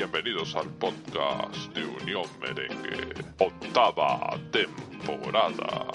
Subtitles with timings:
[0.00, 5.88] Bienvenidos al podcast de Unión Merengue, octava temporada.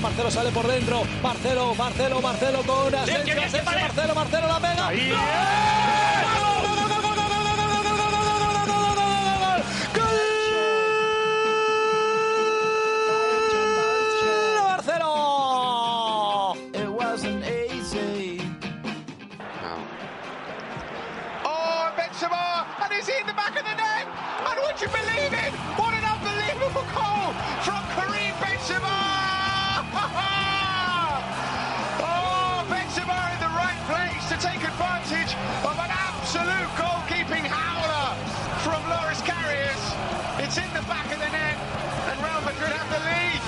[0.00, 1.02] Marcelo sale por dentro.
[1.22, 4.90] Marcelo, Marcelo, Marcelo con Asensio, Asensio, Marcelo, Marcelo la pega.
[4.90, 6.09] ¡Gol!
[35.10, 38.14] Advantage of an absolute goalkeeping howler
[38.62, 39.82] from Loris Karius.
[40.38, 41.58] It's in the back of the net,
[42.10, 43.40] and Real Madrid have the lead.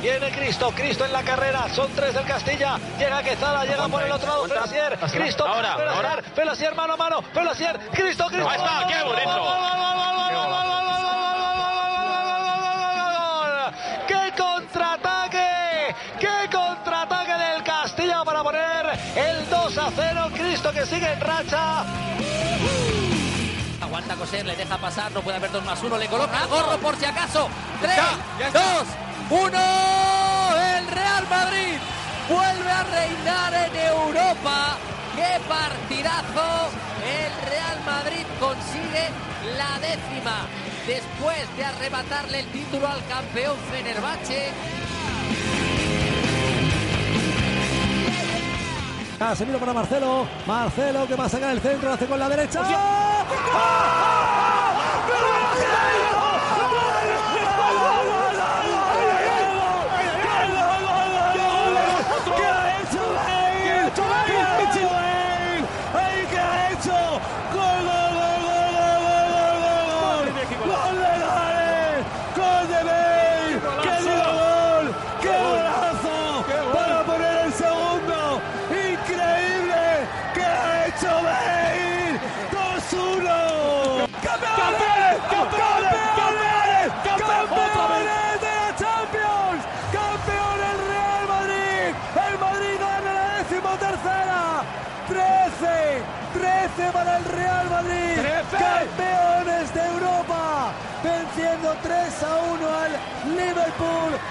[0.00, 4.10] Viene Cristo, Cristo en la carrera, son tres del Castilla, llega Quezada, llega por el
[4.10, 6.22] otro lado Felasier, Cristo, Ahora, Felasier, ahora.
[6.34, 8.48] Felasier mano a mano, Felasier, Cristo, Cristo.
[8.48, 9.59] Ahí está, qué bonito.
[19.74, 20.30] 2 a 0!
[20.34, 21.84] Cristo que sigue en racha.
[23.80, 26.96] Aguanta coser, le deja pasar, no puede haber dos más uno, le coloca gorro por
[26.96, 27.48] si acaso.
[27.80, 27.96] Tres,
[28.40, 28.60] ya está.
[28.60, 28.88] dos,
[29.30, 30.56] uno.
[30.76, 31.78] El Real Madrid
[32.28, 34.76] vuelve a reinar en Europa.
[35.14, 36.70] ¡Qué partidazo!
[37.06, 39.08] El Real Madrid consigue
[39.56, 40.46] la décima
[40.84, 44.50] después de arrebatarle el título al campeón Fenerbahce.
[49.20, 50.26] Casemiro para Marcelo.
[50.46, 52.62] Marcelo que va a sacar el centro, lo hace con la derecha.
[52.66, 52.74] ¿Qué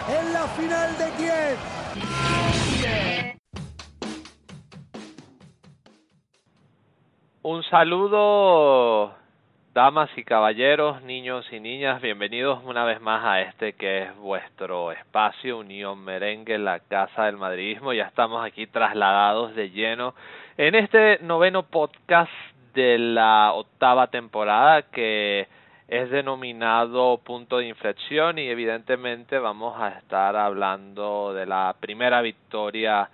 [0.09, 1.57] en la final de Kiev.
[7.43, 9.13] Un saludo,
[9.75, 14.91] damas y caballeros, niños y niñas, bienvenidos una vez más a este que es vuestro
[14.91, 17.93] espacio Unión Merengue, la Casa del Madridismo.
[17.93, 20.15] Ya estamos aquí trasladados de lleno
[20.57, 22.31] en este noveno podcast
[22.73, 25.47] de la octava temporada que
[25.89, 33.09] es denominado punto de inflexión y evidentemente vamos a estar hablando de la primera victoria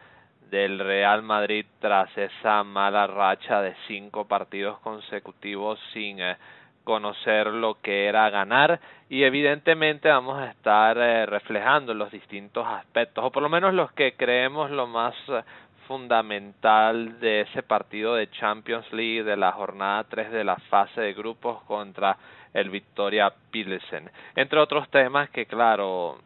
[0.51, 6.35] del Real Madrid tras esa mala racha de cinco partidos consecutivos sin eh,
[6.83, 8.81] conocer lo que era ganar.
[9.07, 13.89] Y evidentemente vamos a estar eh, reflejando los distintos aspectos o por lo menos los
[13.93, 15.43] que creemos lo más eh,
[15.87, 21.13] fundamental de ese partido de Champions League de la jornada 3 de la fase de
[21.13, 22.17] grupos contra
[22.55, 26.17] el Victoria Pilsen entre otros temas que claro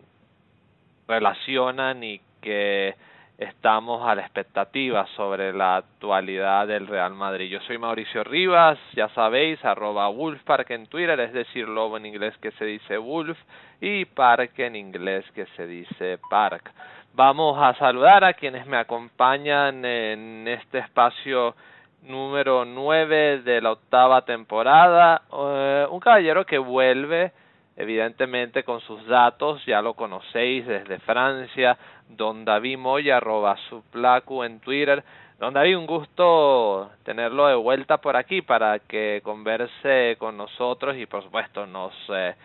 [1.08, 2.96] relacionan y que
[3.40, 7.50] estamos a la expectativa sobre la actualidad del Real Madrid.
[7.50, 12.38] Yo soy Mauricio Rivas, ya sabéis, arroba Wolfpark en Twitter, es decir, lobo en inglés
[12.42, 13.38] que se dice Wolf
[13.80, 16.70] y Park en inglés que se dice Park.
[17.14, 21.56] Vamos a saludar a quienes me acompañan en este espacio
[22.04, 25.22] número 9 de la octava temporada.
[25.32, 27.32] Eh, un caballero que vuelve
[27.76, 31.78] evidentemente con sus datos, ya lo conocéis desde Francia,
[32.10, 35.02] don David Moya, arroba su placu en Twitter.
[35.40, 41.06] Don David, un gusto tenerlo de vuelta por aquí para que converse con nosotros y
[41.06, 42.36] por supuesto nos eh,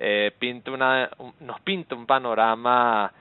[0.00, 3.12] eh, una, un- nos pinte un panorama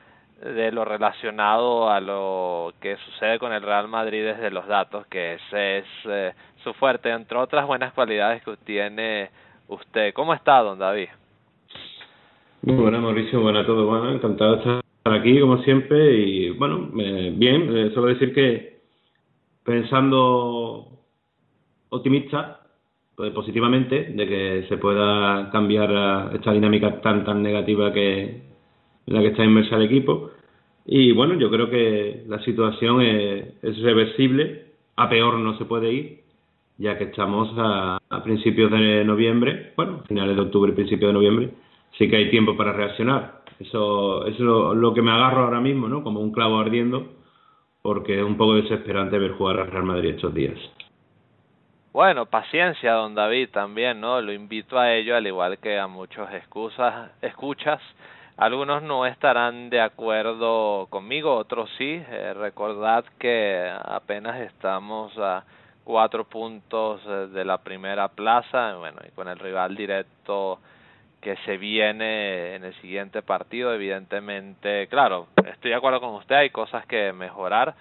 [0.42, 5.36] de lo relacionado a lo que sucede con el Real Madrid desde los datos, que
[5.36, 6.34] ese es eh,
[6.64, 9.30] su fuerte, entre otras buenas cualidades que tiene
[9.68, 10.14] usted.
[10.14, 11.10] ¿Cómo está, don David?
[12.64, 13.42] Muy buenas, Mauricio.
[13.42, 13.88] Buenas a todos.
[13.88, 16.14] Bueno, encantado de estar aquí, como siempre.
[16.14, 18.82] Y bueno, eh, bien, eh, solo decir que
[19.64, 20.88] pensando
[21.90, 22.62] optimista,
[23.16, 28.51] pues, positivamente, de que se pueda cambiar eh, esta dinámica tan tan negativa que
[29.08, 30.32] en la que está inmersa el equipo.
[30.86, 34.66] Y bueno, yo creo que la situación es, reversible,
[34.96, 36.22] a peor no se puede ir,
[36.78, 41.50] ya que estamos a, principios de noviembre, bueno, finales de octubre, principios de noviembre,
[41.98, 43.42] sí que hay tiempo para reaccionar.
[43.60, 46.04] Eso, es lo, que me agarro ahora mismo, ¿no?
[46.04, 47.08] Como un clavo ardiendo,
[47.84, 50.58] porque es un poco desesperante ver jugar al Real Madrid estos días.
[51.94, 54.22] Bueno, paciencia, don David, también, ¿no?
[54.22, 57.82] Lo invito a ello, al igual que a muchos excusas, escuchas.
[58.38, 62.04] Algunos no estarán de acuerdo conmigo, otros sí.
[62.10, 65.44] Eh, recordad que apenas estamos a
[65.84, 70.60] cuatro puntos eh, de la primera plaza, bueno, y con el rival directo
[71.22, 76.50] que se viene en el siguiente partido, evidentemente, claro, estoy de acuerdo con usted, hay
[76.50, 77.76] cosas que mejorar,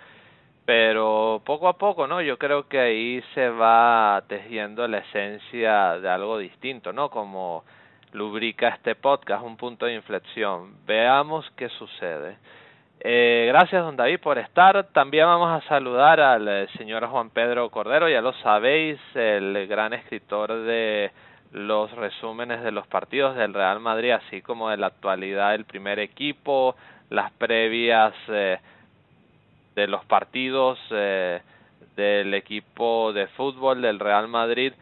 [0.67, 2.21] pero poco a poco, ¿no?
[2.21, 7.09] Yo creo que ahí se va tejiendo la esencia de algo distinto, ¿no?
[7.09, 7.65] Como
[8.13, 10.75] lubrica este podcast, un punto de inflexión.
[10.87, 12.37] Veamos qué sucede.
[13.01, 14.85] Eh, gracias, don David, por estar.
[14.93, 19.95] También vamos a saludar al eh, señor Juan Pedro Cordero, ya lo sabéis, el gran
[19.95, 21.11] escritor de
[21.53, 25.99] los resúmenes de los partidos del Real Madrid, así como de la actualidad del primer
[25.99, 26.77] equipo,
[27.09, 28.59] las previas eh,
[29.75, 31.41] de los partidos eh,
[31.97, 34.73] del equipo de fútbol del Real Madrid.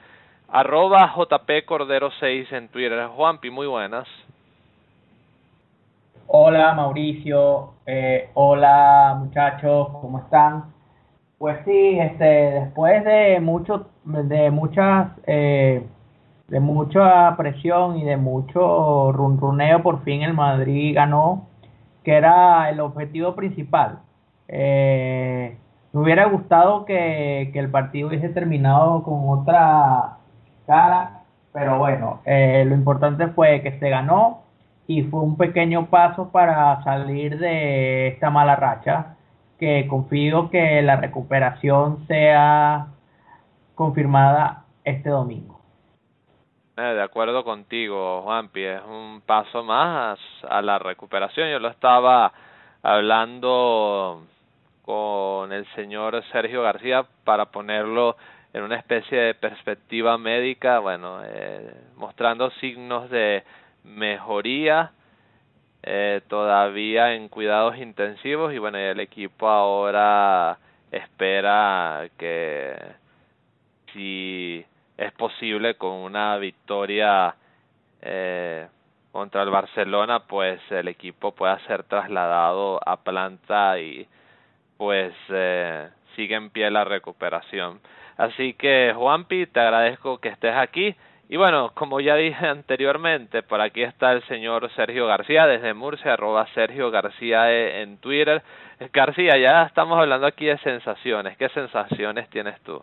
[0.50, 3.06] Arroba JP Cordero 6 en Twitter.
[3.08, 4.08] Juanpi, muy buenas.
[6.26, 10.64] Hola Mauricio, eh, hola muchachos, ¿cómo están?
[11.38, 15.86] Pues sí, este, después de mucho, de muchas, eh,
[16.48, 21.46] de mucha presión y de mucho runruneo, por fin el Madrid ganó,
[22.04, 24.00] que era el objetivo principal.
[24.48, 25.56] Eh,
[25.92, 30.18] me hubiera gustado que, el partido hubiese terminado con otra
[30.68, 31.22] cara,
[31.52, 34.42] pero bueno, eh, lo importante fue que se ganó
[34.86, 39.16] y fue un pequeño paso para salir de esta mala racha,
[39.58, 42.88] que confío que la recuperación sea
[43.74, 45.58] confirmada este domingo.
[46.76, 50.18] Eh, de acuerdo contigo, Juanpi, es un paso más
[50.48, 51.50] a la recuperación.
[51.50, 52.32] Yo lo estaba
[52.82, 54.22] hablando
[54.82, 58.16] con el señor Sergio García para ponerlo
[58.52, 63.44] en una especie de perspectiva médica, bueno, eh, mostrando signos de
[63.84, 64.92] mejoría
[65.82, 70.58] eh, todavía en cuidados intensivos y bueno, el equipo ahora
[70.90, 72.74] espera que
[73.92, 74.64] si
[74.96, 77.34] es posible con una victoria
[78.02, 78.66] eh,
[79.12, 84.06] contra el Barcelona, pues el equipo pueda ser trasladado a planta y
[84.76, 87.80] pues eh, sigue en pie la recuperación.
[88.18, 90.94] Así que Juanpi, te agradezco que estés aquí.
[91.30, 96.14] Y bueno, como ya dije anteriormente, por aquí está el señor Sergio García desde Murcia,
[96.14, 98.42] arroba Sergio García e en Twitter.
[98.92, 101.36] García, ya estamos hablando aquí de sensaciones.
[101.36, 102.82] ¿Qué sensaciones tienes tú?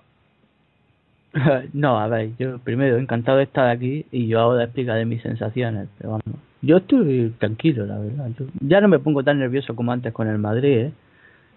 [1.73, 5.21] No, a ver, yo primero encantado de estar aquí y yo ahora explicar de mis
[5.21, 5.89] sensaciones.
[5.97, 8.29] Pero vamos, yo estoy tranquilo, la verdad.
[8.61, 10.93] ya no me pongo tan nervioso como antes con el Madrid, ¿eh?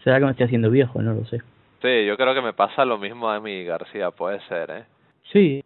[0.02, 1.00] ¿Será que me estoy haciendo viejo?
[1.00, 1.40] No lo sé.
[1.80, 4.84] Sí, yo creo que me pasa lo mismo a mí, García, puede ser, ¿eh?
[5.32, 5.62] Sí,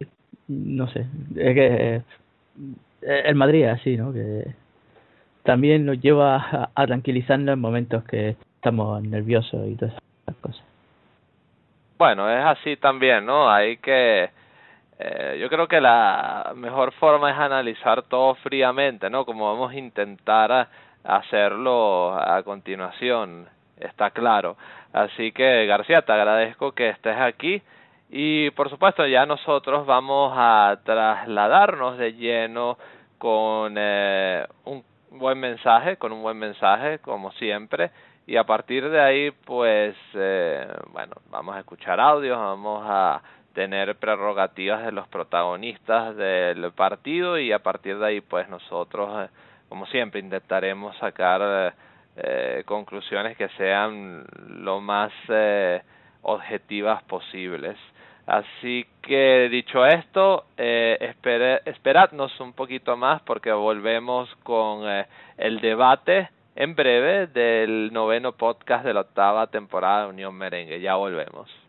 [0.47, 1.07] no sé.
[1.35, 2.01] Es que eh,
[3.01, 4.13] el Madrid es así, ¿no?
[4.13, 4.53] Que
[5.43, 10.63] también nos lleva a, a tranquilizarnos en momentos que estamos nerviosos y todas esas cosas.
[11.97, 13.49] Bueno, es así también, ¿no?
[13.49, 14.29] Hay que...
[14.99, 19.25] Eh, yo creo que la mejor forma es analizar todo fríamente, ¿no?
[19.25, 20.69] Como vamos a intentar
[21.03, 24.55] hacerlo a continuación está claro.
[24.93, 27.61] Así que García, te agradezco que estés aquí.
[28.09, 32.77] Y por supuesto ya nosotros vamos a trasladarnos de lleno
[33.17, 37.89] con eh, un buen mensaje, con un buen mensaje como siempre.
[38.27, 43.21] Y a partir de ahí pues eh, bueno vamos a escuchar audios, vamos a
[43.55, 49.29] tener prerrogativas de los protagonistas del partido y a partir de ahí pues nosotros eh,
[49.69, 51.73] como siempre intentaremos sacar
[52.17, 55.81] eh, conclusiones que sean lo más eh,
[56.21, 57.77] objetivas posibles.
[58.25, 61.13] Así que dicho esto, eh,
[61.65, 65.05] esperadnos un poquito más porque volvemos con eh,
[65.37, 70.79] el debate en breve del noveno podcast de la octava temporada de Unión Merengue.
[70.79, 71.62] Ya volvemos.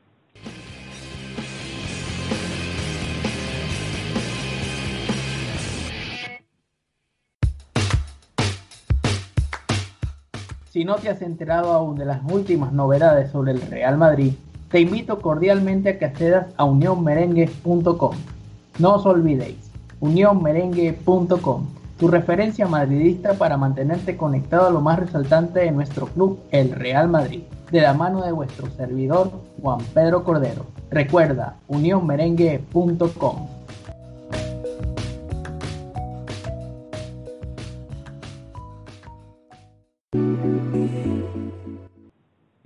[10.74, 14.32] Si no te has enterado aún de las últimas novedades sobre el Real Madrid,
[14.72, 18.16] te invito cordialmente a que accedas a unionmerengue.com.
[18.80, 21.66] No os olvidéis, unionmerengue.com,
[21.96, 27.08] tu referencia madridista para mantenerte conectado a lo más resaltante de nuestro club, el Real
[27.08, 29.30] Madrid, de la mano de vuestro servidor
[29.62, 30.66] Juan Pedro Cordero.
[30.90, 33.63] Recuerda, unionmerengue.com.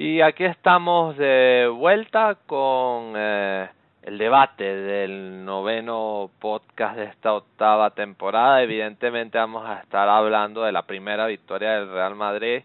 [0.00, 3.68] Y aquí estamos de vuelta con eh,
[4.02, 8.62] el debate del noveno podcast de esta octava temporada.
[8.62, 12.62] Evidentemente vamos a estar hablando de la primera victoria del Real Madrid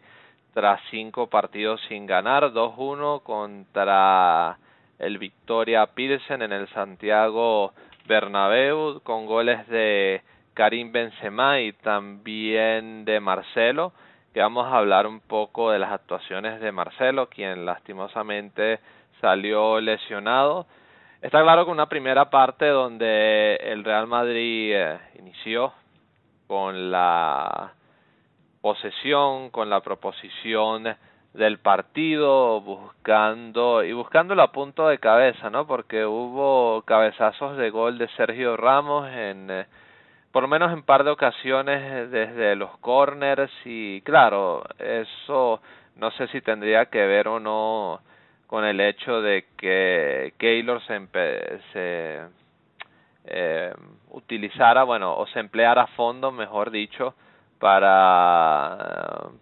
[0.54, 4.60] tras cinco partidos sin ganar, 2-1 contra
[5.00, 7.74] el Victoria Pilsen en el Santiago
[8.06, 10.22] Bernabéu con goles de
[10.54, 13.92] Karim Benzema y también de Marcelo
[14.34, 18.80] que vamos a hablar un poco de las actuaciones de Marcelo, quien lastimosamente
[19.22, 20.66] salió lesionado
[21.24, 25.72] Está claro que una primera parte donde el Real Madrid eh, inició
[26.48, 27.72] con la
[28.60, 30.84] posesión, con la proposición
[31.34, 35.66] del partido, buscando y buscando a punto de cabeza, ¿no?
[35.66, 39.66] Porque hubo cabezazos de gol de Sergio Ramos en eh,
[40.34, 45.62] por lo menos en par de ocasiones desde los corners y claro, eso
[45.96, 48.02] no sé si tendría que ver o no
[48.48, 51.08] con el hecho de que Keylor se,
[51.72, 52.22] se
[53.25, 53.74] eh,
[54.10, 57.13] utilizara, bueno, o se empleara a fondo, mejor dicho,
[57.60, 59.38] para eh,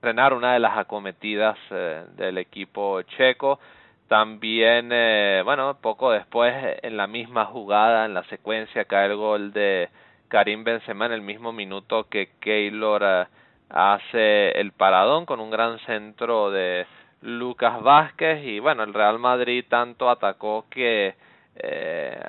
[0.00, 3.60] frenar una de las acometidas eh, del equipo checo.
[4.08, 9.52] También, eh, bueno, poco después, en la misma jugada, en la secuencia, cae el gol
[9.52, 9.88] de
[10.28, 13.26] Karim Benzema en el mismo minuto que Keylor eh,
[13.68, 16.86] hace el paradón con un gran centro de
[17.22, 21.14] Lucas Vázquez y bueno, el Real Madrid tanto atacó que
[21.56, 22.20] eh,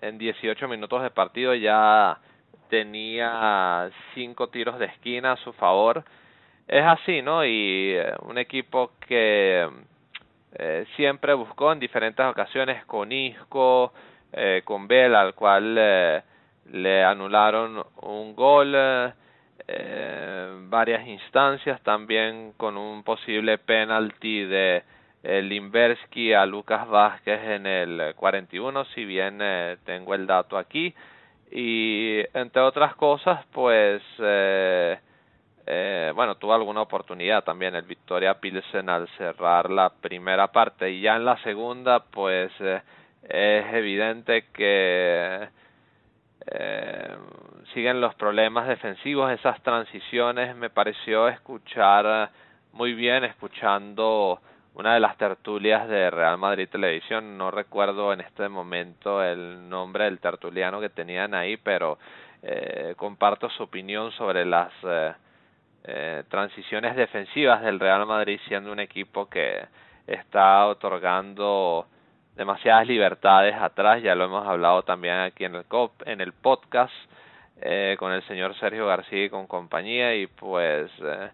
[0.00, 2.18] en 18 minutos de partido ya
[2.70, 6.04] tenía cinco tiros de esquina a su favor.
[6.66, 7.44] Es así, ¿no?
[7.44, 9.68] Y eh, un equipo que
[10.54, 13.92] eh, siempre buscó en diferentes ocasiones con Isco,
[14.32, 16.22] eh, con Bell, al cual eh,
[16.72, 18.74] le anularon un gol,
[19.66, 24.82] eh, varias instancias, también con un posible penalti de
[25.22, 30.94] eh, Limberski a Lucas Vázquez en el 41, si bien eh, tengo el dato aquí.
[31.50, 34.02] Y entre otras cosas, pues,
[35.66, 40.90] eh, eh, bueno, tuvo alguna oportunidad también el Victoria Pilsen al cerrar la primera parte.
[40.90, 42.82] Y ya en la segunda, pues, eh,
[43.22, 45.48] es evidente que
[46.46, 47.16] eh,
[47.72, 52.30] siguen los problemas defensivos, esas transiciones, me pareció escuchar
[52.72, 54.40] muy bien, escuchando
[54.74, 60.04] una de las tertulias de Real Madrid Televisión, no recuerdo en este momento el nombre
[60.04, 61.98] del tertuliano que tenían ahí, pero
[62.42, 64.72] eh, comparto su opinión sobre las
[65.84, 69.66] eh, eh, transiciones defensivas del Real Madrid siendo un equipo que
[70.06, 71.86] está otorgando
[72.36, 75.64] demasiadas libertades atrás, ya lo hemos hablado también aquí en el
[76.06, 76.92] en el podcast
[77.60, 80.14] eh, con el señor Sergio García y con compañía.
[80.16, 81.30] Y pues eh,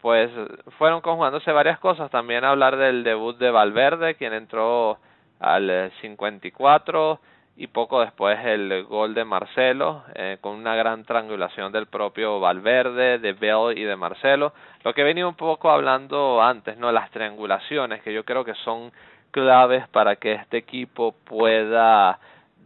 [0.00, 0.30] pues
[0.78, 4.98] fueron conjugándose varias cosas, también hablar del debut de Valverde, quien entró
[5.38, 7.20] al 54
[7.60, 13.18] y poco después el gol de Marcelo, eh, con una gran triangulación del propio Valverde,
[13.18, 14.54] de Bell y de Marcelo.
[14.82, 16.90] Lo que venía un poco hablando antes, ¿no?
[16.90, 18.90] Las triangulaciones, que yo creo que son
[19.30, 22.18] claves para que este equipo pueda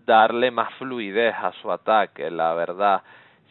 [0.07, 3.03] darle más fluidez a su ataque, la verdad,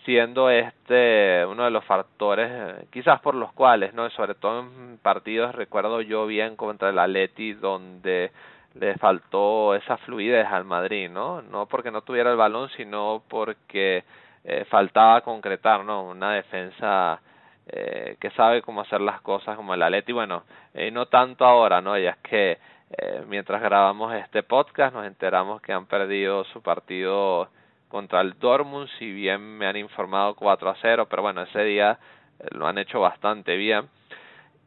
[0.06, 4.98] siendo este uno de los factores eh, quizás por los cuales, no, sobre todo en
[5.02, 8.32] partidos recuerdo yo bien contra el Atleti donde
[8.76, 11.42] le faltó esa fluidez al Madrid, ¿no?
[11.42, 14.04] No porque no tuviera el balón, sino porque
[14.44, 16.04] eh, faltaba concretar, ¿no?
[16.04, 17.22] Una defensa
[17.68, 21.82] eh, que sabe cómo hacer las cosas como el Atleti, bueno, eh, no tanto ahora,
[21.82, 21.98] ¿no?
[21.98, 22.58] Ya es que
[22.96, 27.50] eh, mientras grabamos este podcast nos enteramos que han perdido su partido
[27.88, 31.98] contra el Dortmund, si bien me han informado 4 a 0, pero bueno, ese día
[32.40, 33.90] eh, lo han hecho bastante bien.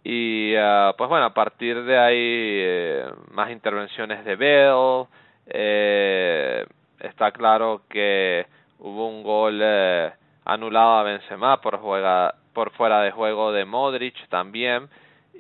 [0.09, 5.07] Y uh, pues bueno, a partir de ahí eh, más intervenciones de Bell,
[5.49, 6.65] eh,
[7.01, 8.47] está claro que
[8.79, 10.13] hubo un gol eh,
[10.45, 14.89] anulado a Benzema por juega por fuera de juego de Modric también.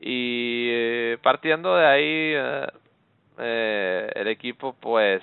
[0.03, 2.67] Y eh, partiendo de ahí
[3.39, 5.23] eh, el equipo pues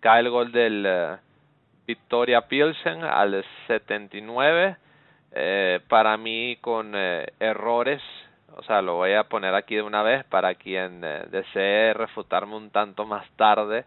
[0.00, 1.18] cae el gol del
[1.86, 4.78] Victoria Pilsen al 79
[5.32, 8.02] eh, para mí con eh, errores
[8.56, 12.56] o sea lo voy a poner aquí de una vez para quien eh, desee refutarme
[12.56, 13.84] un tanto más tarde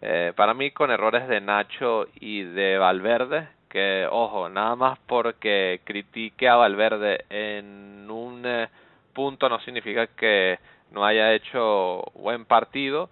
[0.00, 5.80] eh, para mí con errores de Nacho y de Valverde que, ojo, nada más porque
[5.84, 8.68] critique a Valverde en un eh,
[9.12, 10.58] punto no significa que
[10.90, 13.10] no haya hecho buen partido.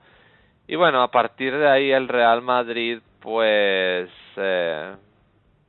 [0.66, 4.95] Y bueno, a partir de ahí el Real Madrid pues eh,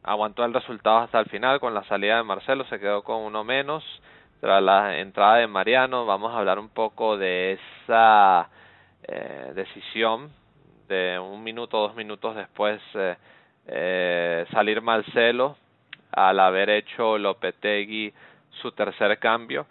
[0.03, 3.43] aguantó el resultado hasta el final con la salida de Marcelo, se quedó con uno
[3.43, 3.83] menos.
[4.39, 8.49] Tras la entrada de Mariano, vamos a hablar un poco de esa
[9.03, 10.29] eh, decisión
[10.87, 13.15] de un minuto, dos minutos después eh,
[13.67, 15.57] eh, salir Marcelo
[16.11, 18.13] al haber hecho Lopetegui
[18.61, 19.65] su tercer cambio.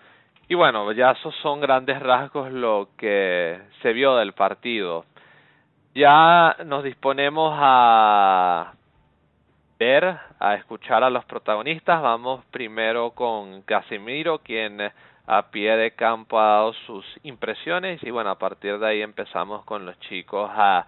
[0.49, 5.05] Y bueno, ya esos son grandes rasgos lo que se vio del partido.
[5.95, 8.73] Ya nos disponemos a
[9.79, 12.01] ver, a escuchar a los protagonistas.
[12.03, 14.81] Vamos primero con Casimiro, quien
[15.27, 19.65] a pie de campo ha dado sus impresiones y bueno, a partir de ahí empezamos
[19.65, 20.87] con los chicos a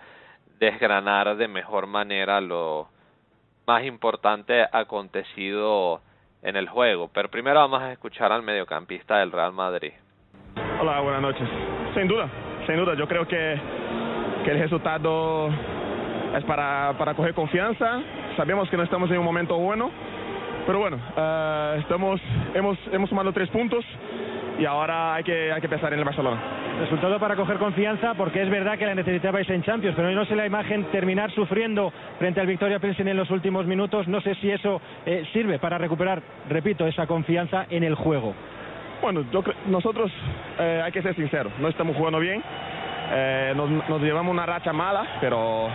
[0.58, 2.88] desgranar de mejor manera lo
[3.66, 6.00] más importante acontecido
[6.42, 7.10] en el juego.
[7.12, 9.92] Pero primero vamos a escuchar al mediocampista del Real Madrid.
[10.80, 11.48] Hola, buenas noches.
[11.94, 12.28] Sin duda,
[12.66, 13.60] sin duda, yo creo que,
[14.44, 15.48] que el resultado
[16.36, 18.00] es para, para coger confianza.
[18.38, 19.90] Sabemos que no estamos en un momento bueno,
[20.64, 22.20] pero bueno, uh, estamos,
[22.54, 23.84] hemos, hemos sumado tres puntos
[24.60, 26.40] y ahora hay que, hay que pensar en el Barcelona.
[26.78, 30.36] Resultado para coger confianza porque es verdad que la necesitabais en Champions, pero no sé
[30.36, 34.06] la imagen terminar sufriendo frente al Victoria Pilsen en los últimos minutos.
[34.06, 38.36] No sé si eso eh, sirve para recuperar, repito, esa confianza en el juego.
[39.02, 40.12] Bueno, yo, nosotros
[40.60, 42.40] eh, hay que ser sinceros, no estamos jugando bien,
[43.10, 45.68] eh, nos, nos, llevamos una racha mala, pero,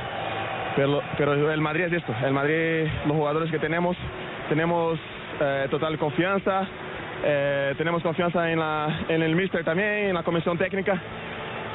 [0.75, 3.95] pero, pero el Madrid es esto, el Madrid, los jugadores que tenemos,
[4.49, 4.99] tenemos
[5.39, 6.67] eh, total confianza,
[7.23, 10.99] eh, tenemos confianza en, la, en el míster también, en la comisión técnica.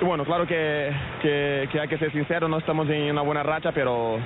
[0.00, 3.42] Y bueno, claro que, que, que, hay que ser sincero, no estamos en una buena
[3.42, 4.18] racha, pero,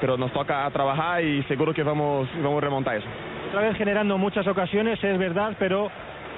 [0.00, 3.06] pero nos toca trabajar y seguro que vamos, vamos a remontar eso.
[3.48, 5.90] Otra vez generando muchas ocasiones, es verdad, pero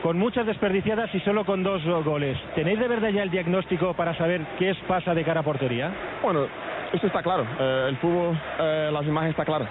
[0.03, 2.37] con muchas desperdiciadas y solo con dos goles.
[2.55, 5.91] ¿Tenéis de verdad ya el diagnóstico para saber qué es pasa de cara a portería?
[6.23, 6.47] Bueno,
[6.93, 7.47] eso está claro.
[7.59, 9.67] Eh, el fútbol, eh, las imágenes está claro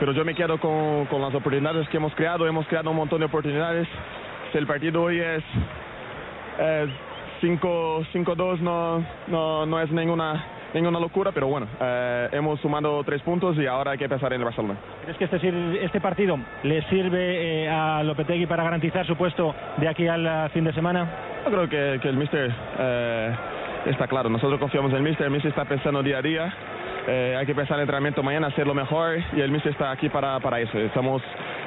[0.00, 2.46] pero yo me quedo con, con, las oportunidades que hemos creado.
[2.48, 3.86] Hemos creado un montón de oportunidades.
[4.50, 5.42] Si el partido hoy es
[7.40, 13.56] 5-2, no, no, no es ninguna, ninguna locura, pero bueno, eh, hemos sumado tres puntos
[13.56, 14.76] y ahora hay que pensar en el Barcelona.
[15.02, 19.88] ¿Crees que este, este partido le sirve eh, a Lopetegui para garantizar su puesto de
[19.88, 21.08] aquí al fin de semana?
[21.44, 23.34] Yo creo que, que el Mister eh,
[23.86, 24.28] está claro.
[24.28, 25.26] Nosotros confiamos en el Mister.
[25.26, 26.54] El Mister está pensando día a día.
[27.06, 29.90] Eh, hay que pensar en el entrenamiento mañana, hacer lo mejor y el Mister está
[29.90, 30.78] aquí para, para eso.
[30.78, 31.22] Estamos,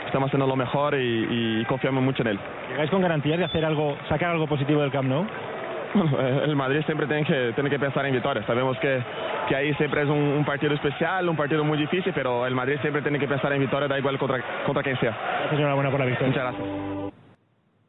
[0.06, 2.40] estamos haciendo lo mejor y, y confiamos mucho en él.
[2.70, 5.28] ¿Llegáis con garantías de hacer algo, sacar algo positivo del Camp Nou?
[6.44, 8.46] el Madrid siempre tiene que, tiene que pensar en victorias.
[8.46, 9.02] Sabemos que,
[9.48, 12.78] que ahí siempre es un, un, partido especial, un partido muy difícil, pero el Madrid
[12.82, 15.12] siempre tiene que pensar en victorias, da igual contra, contra quien sea.
[15.12, 16.30] Gracias, enhorabuena por la victoria.
[16.30, 16.68] Muchas gracias.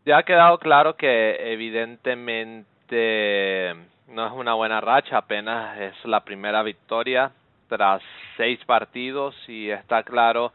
[0.06, 3.74] Ya ha quedado claro que evidentemente
[4.08, 7.30] no es una buena racha, apenas es la primera victoria
[7.68, 8.02] tras
[8.36, 10.52] seis partidos y está claro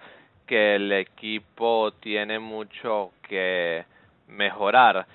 [0.47, 3.85] que el equipo tiene mucho que
[4.27, 5.05] mejorar.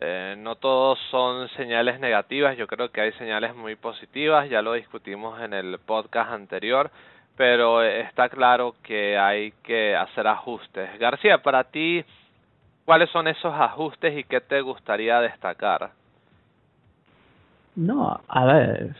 [0.00, 4.74] Eh, no todos son señales negativas, yo creo que hay señales muy positivas, ya lo
[4.74, 6.90] discutimos en el podcast anterior,
[7.36, 10.98] pero está claro que hay que hacer ajustes.
[10.98, 12.04] García, para ti,
[12.84, 15.92] ¿cuáles son esos ajustes y qué te gustaría destacar?
[17.76, 18.96] No, a ver,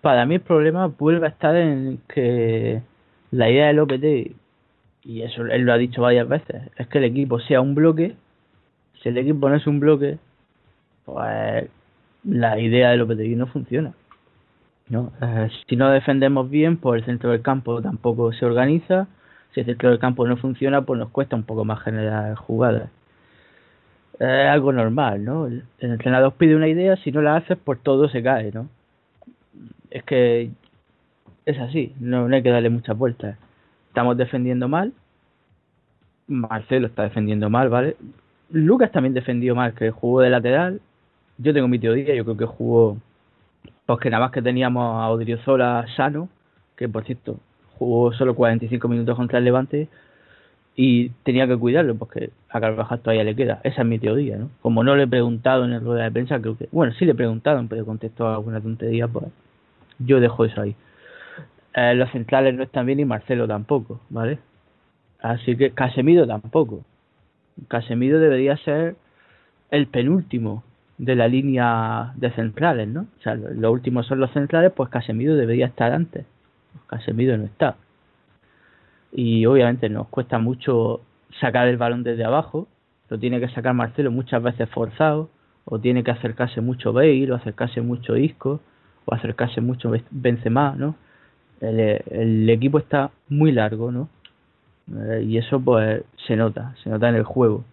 [0.00, 2.82] para mí el problema vuelve a estar en que
[3.30, 4.34] la idea del OPT,
[5.04, 8.16] y eso él lo ha dicho varias veces, es que el equipo sea un bloque.
[9.02, 10.18] Si el equipo no es un bloque,
[11.04, 11.68] pues
[12.24, 13.94] la idea del OPT no funciona.
[14.88, 15.12] ¿no?
[15.22, 19.06] Eh, si no defendemos bien, pues el centro del campo tampoco se organiza.
[19.54, 22.90] Si el centro del campo no funciona, pues nos cuesta un poco más generar jugadas.
[24.20, 25.46] Es algo normal, ¿no?
[25.46, 28.68] El, entrenador pide una idea, si no la haces, pues todo se cae, ¿no?
[29.90, 30.50] es que
[31.46, 33.36] es así, no, no hay que darle muchas vueltas.
[33.88, 34.92] Estamos defendiendo mal,
[36.28, 37.96] Marcelo está defendiendo mal, ¿vale?
[38.50, 40.80] Lucas también defendió mal, que jugó de lateral.
[41.38, 42.98] Yo tengo mi teoría, yo creo que jugó,
[43.86, 46.28] pues que nada más que teníamos a Odriozola sano,
[46.76, 47.38] que por cierto
[47.78, 49.88] jugó solo 45 minutos contra el Levante
[50.82, 53.60] y tenía que cuidarlo porque a Carvajal todavía le queda.
[53.64, 54.48] Esa es mi teoría, ¿no?
[54.62, 57.12] Como no le he preguntado en el rueda de prensa, creo que, bueno, sí le
[57.12, 59.26] he preguntado, pero contestó alguna tontería, pues
[59.98, 60.74] yo dejo eso ahí.
[61.74, 64.38] Eh, los centrales no están bien y Marcelo tampoco, ¿vale?
[65.20, 66.82] Así que Casemiro tampoco.
[67.68, 68.96] Casemiro debería ser
[69.70, 70.64] el penúltimo
[70.96, 73.02] de la línea de centrales, ¿no?
[73.02, 76.24] O sea, los últimos son los centrales, pues Casemiro debería estar antes.
[76.86, 77.76] Casemiro no está.
[79.12, 81.00] Y obviamente nos cuesta mucho
[81.40, 82.68] sacar el balón desde abajo,
[83.08, 85.30] lo tiene que sacar Marcelo muchas veces forzado,
[85.64, 88.60] o tiene que acercarse mucho Bale, o acercarse mucho Isco,
[89.04, 90.94] o acercarse mucho Benzema, ¿no?
[91.60, 94.08] El, equipo está muy largo, ¿no?
[94.96, 97.64] Eh, y eso pues se nota, se nota en el juego.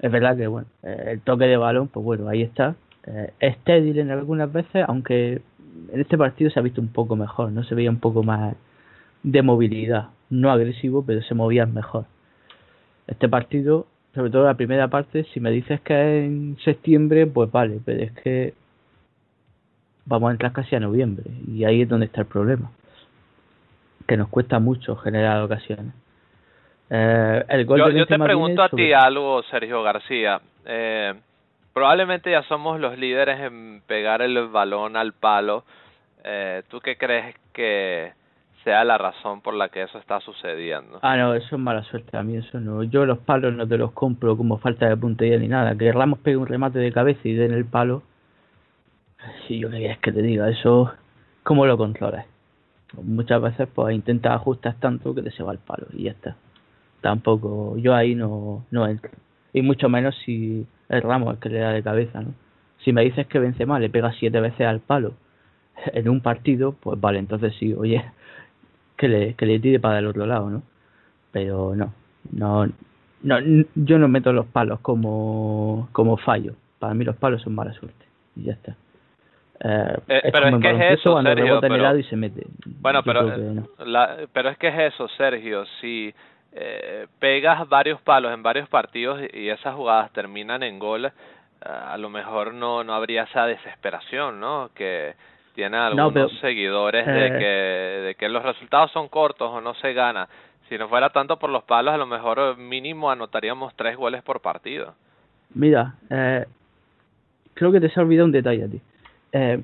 [0.00, 2.74] Es verdad que bueno, eh, el toque de balón, pues bueno, ahí está.
[3.06, 5.42] Eh, es en algunas veces, aunque
[5.92, 8.54] en este partido se ha visto un poco mejor, no se veía un poco más
[9.22, 12.06] de movilidad, no agresivo, pero se movía mejor.
[13.06, 17.50] Este partido, sobre todo la primera parte, si me dices que es en septiembre, pues
[17.50, 18.54] vale, pero es que
[20.06, 22.70] vamos a entrar casi a noviembre y ahí es donde está el problema,
[24.06, 25.94] que nos cuesta mucho generar ocasiones.
[26.90, 30.40] Eh, el gol yo, te pregunto a ti algo, Sergio García.
[30.66, 31.14] Eh,
[31.72, 35.64] probablemente ya somos los líderes en pegar el balón al palo.
[36.22, 38.12] Eh, ¿Tú qué crees que
[38.64, 40.98] sea la razón por la que eso está sucediendo?
[41.02, 42.16] Ah, no, eso es mala suerte.
[42.16, 42.82] A mí eso no.
[42.82, 45.76] Yo los palos no te los compro como falta de puntería ni nada.
[45.76, 48.02] Que Ramos pegue un remate de cabeza y den el palo.
[49.46, 50.92] Si yo qué que te diga, eso,
[51.42, 52.26] ¿cómo lo controlas?
[53.02, 56.36] Muchas veces pues intentas ajustar tanto que te se va el palo y ya está
[57.04, 59.10] tampoco, yo ahí no, no entro.
[59.52, 62.32] Y mucho menos si el Ramos el que le da de cabeza, ¿no?
[62.78, 65.12] Si me dices que Benzema le pega siete veces al palo
[65.92, 68.02] en un partido, pues vale, entonces sí, oye,
[68.96, 70.62] que le, que le tire para el otro lado, ¿no?
[71.32, 71.92] Pero no,
[72.32, 72.66] no,
[73.22, 73.38] no,
[73.74, 76.54] yo no meto los palos como, como fallo.
[76.78, 78.04] Para mí los palos son mala suerte.
[78.36, 78.76] Y ya está.
[79.60, 81.60] Eh, eh pero es que es eso, Sergio.
[81.60, 82.46] Pero, y se mete.
[82.80, 83.22] Bueno, pero,
[83.84, 85.64] la, pero es que es eso, Sergio.
[85.80, 86.14] Si
[86.52, 91.10] eh, pegas varios palos en varios partidos y esas jugadas terminan en gol, eh,
[91.64, 94.70] a lo mejor no, no habría esa desesperación, ¿no?
[94.74, 95.14] Que
[95.54, 99.92] tiene algunos seguidores de, eh, que, de que los resultados son cortos o no se
[99.92, 100.28] gana.
[100.68, 104.40] Si no fuera tanto por los palos, a lo mejor mínimo anotaríamos tres goles por
[104.40, 104.94] partido.
[105.54, 106.46] Mira, eh,
[107.54, 108.80] creo que te se ha olvidado un detalle a ti.
[109.32, 109.62] Eh,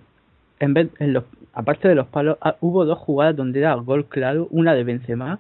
[0.61, 1.25] en vez, en los,
[1.55, 5.39] aparte de los palos, ah, hubo dos jugadas donde era gol claro, una de Benzema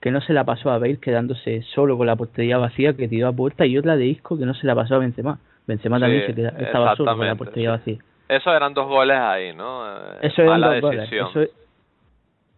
[0.00, 3.28] que no se la pasó a Bale quedándose solo con la portería vacía que tiró
[3.28, 5.40] a puerta y otra de Isco que no se la pasó a Benzema.
[5.66, 7.98] Benzema también se estaba solo con la portería vacía.
[8.28, 9.86] Eso eran dos goles ahí, ¿no?
[9.86, 11.10] Eh, eso eran dos goles.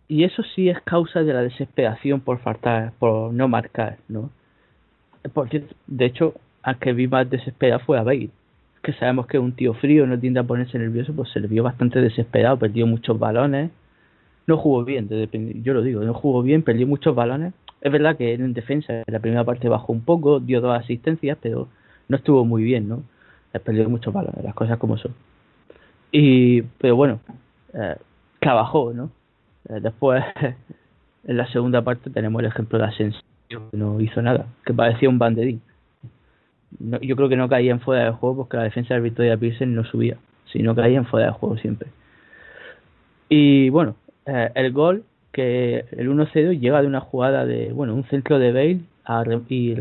[0.08, 4.30] y eso sí es causa de la desesperación por faltar, por no marcar, ¿no?
[5.32, 8.30] Porque, de hecho, al que vi más desesperado fue a Bale.
[8.82, 11.46] Que sabemos que es un tío frío, no tiende a ponerse nervioso, pues se le
[11.46, 13.70] vio bastante desesperado, perdió muchos balones
[14.50, 15.08] no jugó bien,
[15.62, 17.54] yo lo digo, no jugó bien, perdió muchos balones.
[17.80, 21.38] Es verdad que en defensa en la primera parte bajó un poco, dio dos asistencias,
[21.40, 21.68] pero
[22.08, 23.02] no estuvo muy bien, ¿no?
[23.64, 25.14] Perdió muchos balones, las cosas como son.
[26.12, 27.20] Y, pero bueno,
[27.74, 27.96] eh,
[28.40, 29.10] trabajó, ¿no?
[29.68, 30.24] Eh, después,
[31.24, 35.08] en la segunda parte tenemos el ejemplo de Asensio, que no hizo nada, que parecía
[35.08, 35.60] un banderín.
[37.02, 39.74] yo creo que no caía en fuera de juego porque la defensa de Victoria Pearson
[39.74, 40.16] no subía,
[40.52, 41.88] sino caía en fuera de juego siempre.
[43.28, 43.94] Y bueno,
[44.26, 48.52] eh, el gol que el 1-0 llega de una jugada de, bueno, un centro de
[48.52, 49.74] Bale a y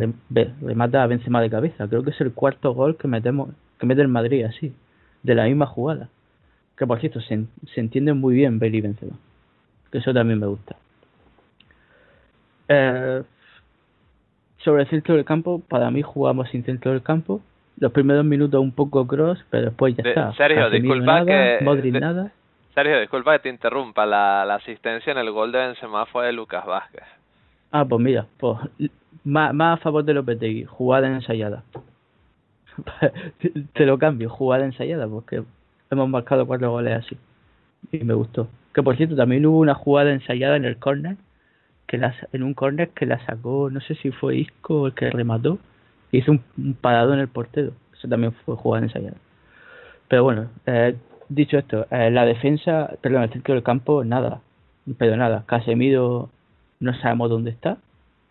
[0.61, 1.87] remata a Benzema de cabeza.
[1.87, 4.73] Creo que es el cuarto gol que metemos que mete el Madrid así,
[5.23, 6.09] de la misma jugada.
[6.79, 9.17] Que por cierto, se, se entienden muy bien Bale y Benzema.
[9.91, 10.77] Que eso también me gusta.
[12.69, 13.21] Eh,
[14.59, 17.41] sobre el centro del campo, para mí jugamos sin centro del campo.
[17.77, 20.33] Los primeros minutos un poco cross, pero después ya está.
[20.35, 21.59] Sergio, disculpa que...
[21.63, 22.31] Modric nada.
[22.73, 26.31] Sergio, disculpa que te interrumpa, la, la asistencia en el gol de Benzema fue de
[26.31, 27.03] Lucas Vázquez.
[27.71, 28.57] Ah, pues mira, pues
[29.25, 31.63] más, más a favor de Lopetegui, jugada ensayada.
[33.73, 35.43] te lo cambio, jugada ensayada, porque
[35.91, 37.17] hemos marcado cuatro goles así.
[37.91, 38.47] Y me gustó.
[38.73, 41.17] Que por cierto, también hubo una jugada ensayada en el córner,
[41.87, 41.99] que
[42.33, 45.57] en un córner que la sacó, no sé si fue Isco el que remató,
[46.11, 47.73] hizo un, un parado en el portero.
[47.97, 49.17] Eso también fue jugada ensayada.
[50.07, 50.95] Pero bueno, eh,
[51.29, 54.41] dicho esto, eh, la defensa, perdón, el centro del campo, nada.
[54.97, 56.29] Pero nada, Casemiro
[56.79, 57.77] no sabemos dónde está.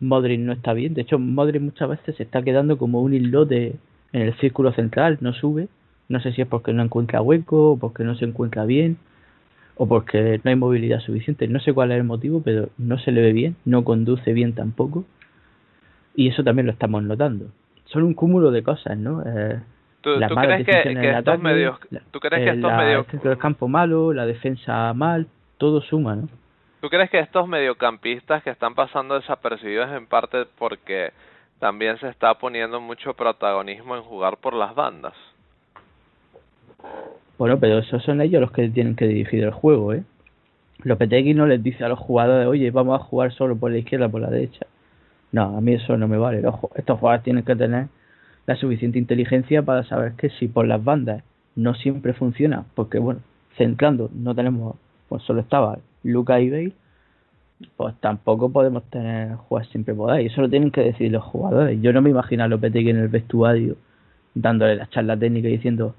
[0.01, 0.95] Modric no está bien.
[0.95, 3.77] De hecho, Modric muchas veces se está quedando como un islote
[4.13, 5.69] en el círculo central, no sube.
[6.09, 8.97] No sé si es porque no encuentra hueco, o porque no se encuentra bien,
[9.77, 11.49] o porque no hay movilidad suficiente.
[11.49, 14.55] No sé cuál es el motivo, pero no se le ve bien, no conduce bien
[14.55, 15.05] tampoco.
[16.15, 17.47] Y eso también lo estamos notando.
[17.87, 19.23] Son un cúmulo de cosas, ¿no?
[19.25, 19.61] Eh,
[20.01, 21.79] ¿Tú, crees que, estos medios,
[22.11, 25.27] ¿tú crees que estos medios, el campo malo, la defensa mal,
[25.59, 26.29] todo suma, ¿no?
[26.81, 31.13] ¿Tú crees que estos mediocampistas que están pasando desapercibidos en parte porque
[31.59, 35.15] también se está poniendo mucho protagonismo en jugar por las bandas?
[37.39, 40.03] Bueno, pero esos son ellos los que tienen que dirigir el juego, ¿eh?
[40.83, 44.09] Lopetegui no les dice a los jugadores, oye, vamos a jugar solo por la izquierda,
[44.09, 44.67] por la derecha.
[45.33, 46.39] No, a mí eso no me vale.
[46.75, 47.89] estos jugadores tienen que tener
[48.47, 51.23] la suficiente inteligencia para saber que si por las bandas
[51.55, 53.21] no siempre funciona, porque bueno,
[53.57, 54.77] centrando no tenemos,
[55.09, 56.73] pues solo estaba Luca y Bale,
[57.77, 60.27] pues tampoco podemos tener jugar siempre por ahí.
[60.27, 61.81] Eso lo tienen que decir los jugadores.
[61.83, 63.77] Yo no me imagino a Lopetegui en el vestuario
[64.35, 65.95] dándole la charla técnica y diciendo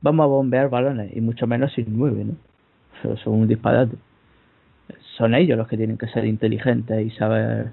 [0.00, 2.34] vamos a bombear balones y mucho menos sin nueve, ¿no?
[2.98, 3.96] Eso es un disparate.
[5.16, 7.72] Son ellos los que tienen que ser inteligentes y saber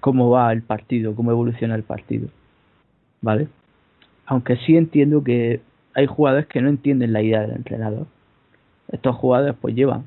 [0.00, 2.28] cómo va el partido, cómo evoluciona el partido.
[3.20, 3.48] ¿Vale?
[4.26, 5.60] Aunque sí entiendo que
[5.94, 8.06] hay jugadores que no entienden la idea del entrenador.
[8.88, 10.04] Estos jugadores pues llevan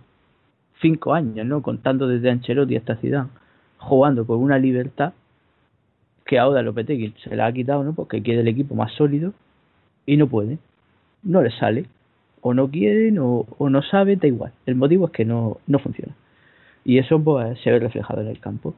[0.82, 1.62] cinco años, ¿no?
[1.62, 3.30] Contando desde Ancelotti hasta Zidane,
[3.78, 5.13] jugando con una libertad
[6.26, 7.93] que ahora Lopetegui se la ha quitado, ¿no?
[7.93, 9.34] Porque quiere el equipo más sólido
[10.06, 10.60] y no puede,
[11.28, 11.86] no le sale,
[12.42, 14.52] o no quieren o, no sabe, da igual.
[14.66, 16.13] El motivo es que no, no funciona.
[16.84, 18.74] Y eso pues, se ve reflejado en el campo.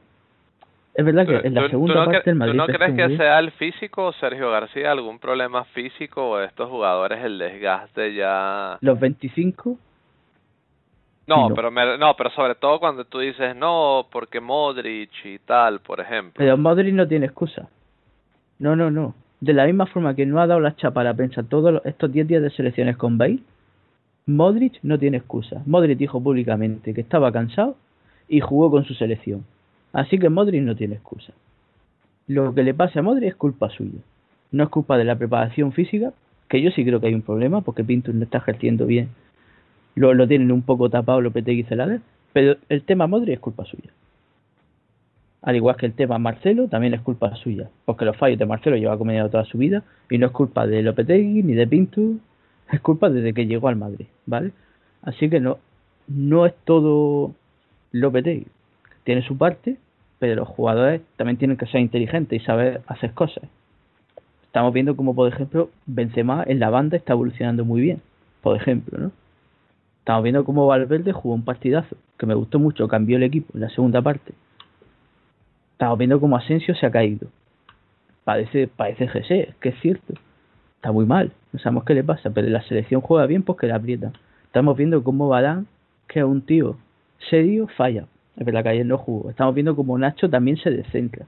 [0.94, 2.52] Es verdad que en la segunda parte el Madrid.
[2.52, 7.24] ¿Tú no crees que sea el físico, Sergio García, algún problema físico o estos jugadores,
[7.24, 8.76] el desgaste ya.
[8.80, 9.78] Los 25
[11.30, 16.00] no, pero no, pero sobre todo cuando tú dices no, porque Modric y tal, por
[16.00, 16.34] ejemplo.
[16.36, 17.68] Pero Modric no tiene excusa.
[18.58, 19.14] No, no, no.
[19.40, 22.28] De la misma forma que no ha dado la chapa a prensa todos estos 10
[22.28, 23.40] días de selecciones con Bale,
[24.26, 25.62] Modric no tiene excusa.
[25.66, 27.76] Modric dijo públicamente que estaba cansado
[28.28, 29.44] y jugó con su selección.
[29.92, 31.32] Así que Modric no tiene excusa.
[32.26, 33.98] Lo que le pasa a Modric es culpa suya.
[34.52, 36.12] No es culpa de la preparación física,
[36.48, 39.08] que yo sí creo que hay un problema porque Pinto no está ejerciendo bien
[39.94, 42.00] lo, lo tienen un poco tapado Lopetegui y Celades,
[42.32, 43.90] pero el tema Modri es culpa suya.
[45.42, 48.76] Al igual que el tema Marcelo, también es culpa suya, porque los fallos de Marcelo
[48.76, 52.16] lleva cometiendo toda su vida y no es culpa de Lopetegui ni de Pinto,
[52.70, 54.52] es culpa desde que llegó al Madrid, ¿vale?
[55.02, 55.58] Así que no,
[56.08, 57.34] no es todo
[57.92, 58.46] Lopetegui,
[59.04, 59.76] tiene su parte,
[60.18, 63.44] pero los jugadores también tienen que ser inteligentes y saber hacer cosas.
[64.42, 68.02] Estamos viendo como, por ejemplo, Benzema en la banda está evolucionando muy bien,
[68.42, 69.12] por ejemplo, ¿no?
[70.00, 73.60] Estamos viendo cómo Valverde jugó un partidazo, que me gustó mucho, cambió el equipo en
[73.60, 74.34] la segunda parte.
[75.80, 77.28] Estamos viendo cómo Asensio se ha caído.
[78.24, 80.12] Parece, parece GC, que es cierto.
[80.76, 83.76] Está muy mal, no sabemos qué le pasa, pero la selección juega bien porque la
[83.76, 84.12] aprieta.
[84.44, 85.68] Estamos viendo cómo Balán,
[86.06, 86.76] que es un tío
[87.30, 88.04] serio, falla.
[88.36, 89.30] Es verdad que ayer no jugó.
[89.30, 91.24] Estamos viendo cómo Nacho también se descentra.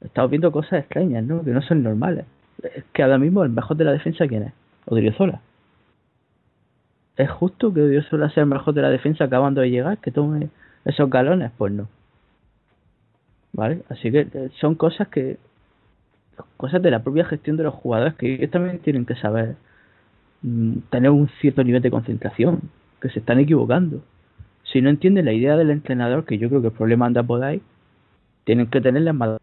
[0.00, 1.44] Estamos viendo cosas extrañas, ¿no?
[1.44, 2.24] Que no son normales.
[2.62, 4.52] Es que ahora mismo el mejor de la defensa, ¿quién es?
[4.86, 5.42] Odriozola.
[7.18, 9.98] ¿Es justo que Dios suele ser mejor de la defensa acabando de llegar?
[9.98, 10.48] Que tome
[10.86, 11.88] esos galones, pues no.
[13.54, 13.82] ¿Vale?
[13.88, 15.38] Así que eh, son cosas que.
[16.56, 19.56] cosas de la propia gestión de los jugadores que ellos también tienen que saber
[20.42, 22.60] mm, tener un cierto nivel de concentración,
[23.00, 24.02] que se están equivocando.
[24.64, 27.42] Si no entienden la idea del entrenador, que yo creo que el problema anda por
[27.42, 27.62] ahí,
[28.44, 29.40] tienen que tener la madurez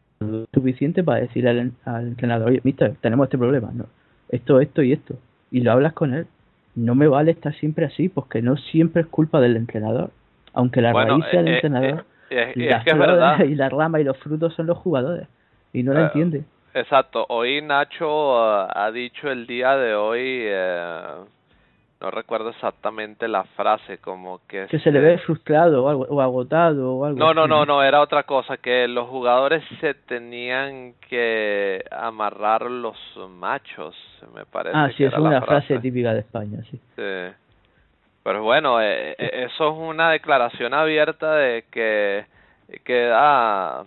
[0.54, 3.86] suficiente para decirle al, al entrenador, oye, mister, tenemos este problema, ¿no?
[4.30, 5.18] Esto, esto y esto.
[5.50, 6.28] Y lo hablas con él
[6.76, 10.12] no me vale estar siempre así, porque no siempre es culpa del entrenador.
[10.54, 14.54] Aunque la raíz sea el eh, eh, entrenador, eh, y la rama y los frutos
[14.56, 15.28] son los jugadores.
[15.74, 16.44] Y no lo entiende.
[16.74, 17.26] Exacto.
[17.30, 20.46] Hoy Nacho ha dicho el día de hoy,
[22.02, 24.66] no recuerdo exactamente la frase, como que...
[24.68, 27.84] Que se le ve frustrado o, algo, o agotado o algo No, no, no, no,
[27.84, 32.98] era otra cosa, que los jugadores se tenían que amarrar los
[33.30, 33.96] machos,
[34.34, 34.76] me parece.
[34.76, 35.78] Ah, sí, es una frase.
[35.80, 36.80] típica de España, sí.
[36.96, 37.36] Sí.
[38.24, 42.26] Pero bueno, eh, eh, eso es una declaración abierta de que
[42.84, 43.86] queda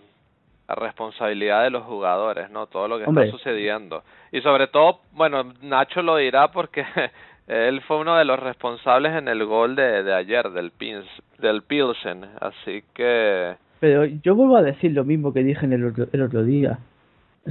[0.67, 2.67] a responsabilidad de los jugadores, ¿no?
[2.67, 4.03] Todo lo que está sucediendo.
[4.31, 6.83] Y sobre todo, bueno, Nacho lo dirá porque
[7.47, 11.05] él fue uno de los responsables en el gol de, de ayer del, Pins,
[11.39, 13.55] del Pilsen, así que...
[13.79, 16.79] Pero yo vuelvo a decir lo mismo que dije en el otro, el otro día.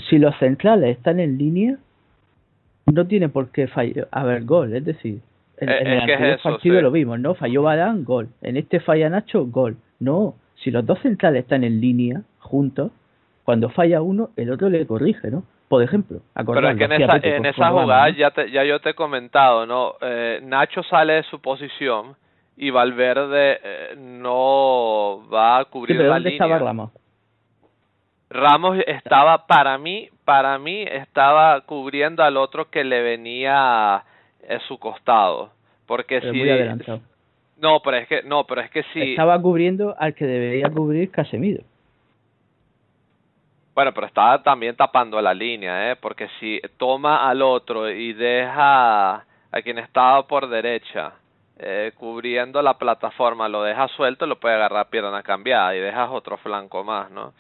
[0.09, 1.77] Si los centrales están en línea,
[2.87, 5.21] no tiene por qué fallar, haber gol, es decir,
[5.69, 7.35] en, el anterior partido lo vimos, ¿no?
[7.35, 8.29] Falló Badán, gol.
[8.43, 9.77] En este falla Nacho, gol.
[10.01, 12.93] No, si los dos centrales están en línea, juntos,
[13.45, 15.45] cuando falla uno, el otro le corrige, ¿no?
[15.69, 16.21] por ejemplo.
[16.35, 19.67] Pero es que en esa, en esa jugada ya, te, ya yo te he comentado,
[19.67, 19.95] ¿no?
[20.01, 22.15] Eh, Nacho sale de su posición
[22.57, 26.91] y Valverde eh, no va a cubrir la ¿dónde estaba Ramos?
[28.31, 34.05] Ramos estaba, para mí, para mí, estaba cubriendo al otro que le venía
[34.49, 35.51] a, su costado.
[35.87, 36.43] Porque si...
[37.57, 39.13] No, pero es que, no, pero es que si...
[39.13, 41.63] Estaba cubriendo al que debería cubrir Casemiro.
[43.75, 45.97] Bueno, pero estaba también tapando la línea, ¿eh?
[45.97, 51.13] Porque si toma al otro y deja a quien estaba por derecha
[51.59, 56.37] eh, cubriendo la plataforma, lo dejas suelto, lo puede agarrar pierna cambiada y dejas otro
[56.37, 57.33] flanco más, ¿no?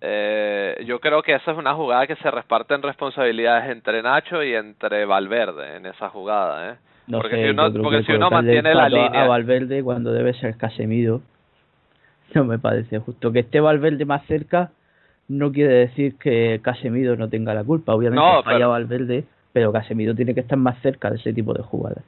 [0.00, 4.54] Eh, yo creo que esa es una jugada que se reparten responsabilidades entre Nacho y
[4.54, 6.76] entre Valverde en esa jugada, ¿eh?
[7.08, 10.12] No porque sé, si uno, porque que si uno mantiene la línea, A Valverde cuando
[10.12, 11.22] debe ser Casemiro
[12.34, 13.32] no me parece justo.
[13.32, 14.70] Que esté Valverde más cerca
[15.26, 17.94] no quiere decir que Casemiro no tenga la culpa.
[17.94, 21.52] Obviamente No, falla pero- Valverde, pero Casemiro tiene que estar más cerca de ese tipo
[21.54, 22.04] de jugadas.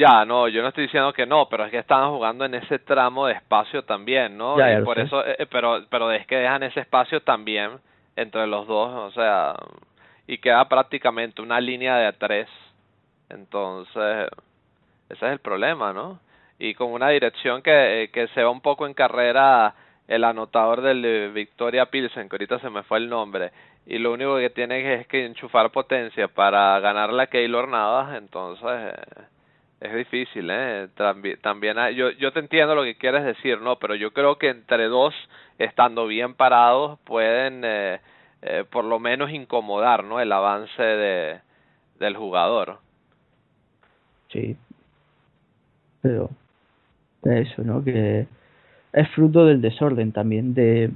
[0.00, 2.78] Ya, no, yo no estoy diciendo que no, pero es que estaban jugando en ese
[2.78, 4.56] tramo de espacio también, ¿no?
[4.56, 5.02] Ya, y por sé.
[5.02, 7.72] eso, eh, pero, pero es que dejan ese espacio también
[8.16, 9.54] entre los dos, o sea,
[10.26, 12.48] y queda prácticamente una línea de tres.
[13.28, 14.28] Entonces,
[15.10, 16.18] ese es el problema, ¿no?
[16.58, 19.74] Y con una dirección que, eh, que se va un poco en carrera
[20.08, 23.50] el anotador del eh, Victoria Pilsen, que ahorita se me fue el nombre,
[23.84, 28.66] y lo único que tiene es que enchufar potencia para ganarle a Keylor Navas, entonces
[28.66, 29.22] eh,
[29.80, 30.88] es difícil, ¿eh?
[30.94, 33.76] También, también hay- yo, yo te entiendo lo que quieres decir, ¿no?
[33.76, 35.14] Pero yo creo que entre dos,
[35.58, 38.00] estando bien parados, pueden eh,
[38.42, 40.20] eh, por lo menos incomodar, ¿no?
[40.20, 41.40] El avance de,
[41.98, 42.78] del jugador.
[44.28, 44.56] Sí.
[46.02, 46.30] Pero
[47.24, 47.82] eso, ¿no?
[47.82, 48.26] Que
[48.92, 50.90] es fruto del desorden también, de,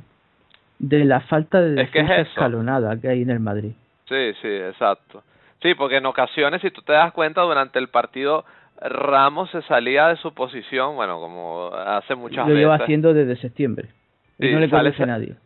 [0.78, 3.72] de la falta de Es que escalonada que hay en el Madrid.
[4.08, 5.22] Sí, sí, exacto.
[5.62, 8.44] Sí, porque en ocasiones, si tú te das cuenta, durante el partido
[8.80, 12.84] Ramos se salía de su posición, bueno, como hace muchas Lo lleva veces.
[12.84, 13.88] haciendo desde septiembre.
[14.38, 15.37] Y no le sale a nadie.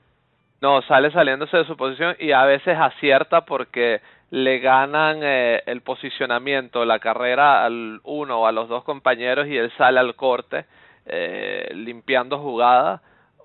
[0.60, 5.82] No, sale saliéndose de su posición y a veces acierta porque le ganan eh, el
[5.82, 10.64] posicionamiento, la carrera al uno o a los dos compañeros y él sale al corte
[11.06, 13.00] eh, limpiando jugada.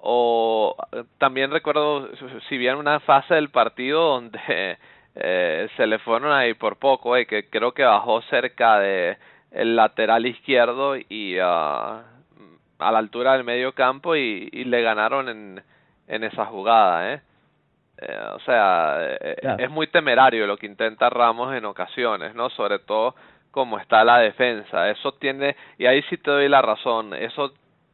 [0.06, 0.76] O
[1.18, 2.10] también recuerdo,
[2.50, 4.40] si bien una fase del partido donde
[5.16, 9.18] eh, se le fueron ahí por poco, eh, que creo que bajó cerca de
[9.54, 12.04] el lateral izquierdo y ah,
[12.80, 15.64] a la altura del medio campo y, y le ganaron en,
[16.08, 17.22] en esa jugada, ¿eh?
[18.00, 19.64] Eh, o sea, eh, Claro.
[19.64, 22.50] es muy temerario lo que intenta Ramos en ocasiones, ¿no?
[22.50, 23.16] Sobre todo
[23.52, 24.90] como está la defensa.
[24.90, 27.54] Eso tiene, y ahí sí te doy la razón, eso,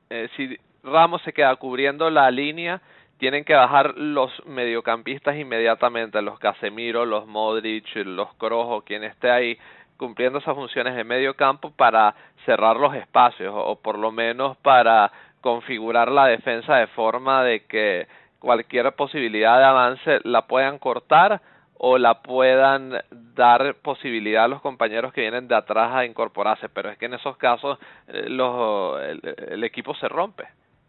[0.09, 2.81] eh, si Ramos se queda cubriendo la línea,
[3.17, 9.57] tienen que bajar los mediocampistas inmediatamente, los Casemiro, los Modric, los Crojo, quien esté ahí
[9.99, 15.11] cumpliendo esas funciones de medio campo para cerrar los espacios o, por lo menos para
[15.41, 18.07] configurar la defensa de forma de que
[18.39, 21.41] cualquier posibilidad de avance la puedan cortar
[21.77, 26.89] o la puedan dar posibilidad a los compañeros que vienen de atrás a incorporarse, pero
[26.89, 30.45] es que en esos casos eh, los, el, el equipo se rompe.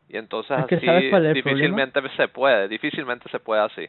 [0.08, 3.62] Y entonces Es que así ¿sabes cuál es el difícilmente se puede, difícilmente se puede
[3.62, 3.88] así.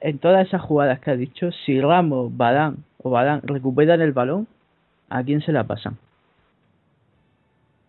[0.00, 4.46] En todas esas jugadas que ha dicho, si Ramos, Badán o Badán recuperan el balón,
[5.08, 5.96] ¿a quién se la pasan?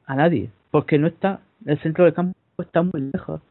[0.05, 0.49] A nadie.
[0.71, 3.41] Porque no está, el centro del campo está muy lejos.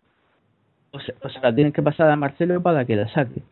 [0.92, 3.42] O sea, o sea, la tienen que pasar a Marcelo para que la saque.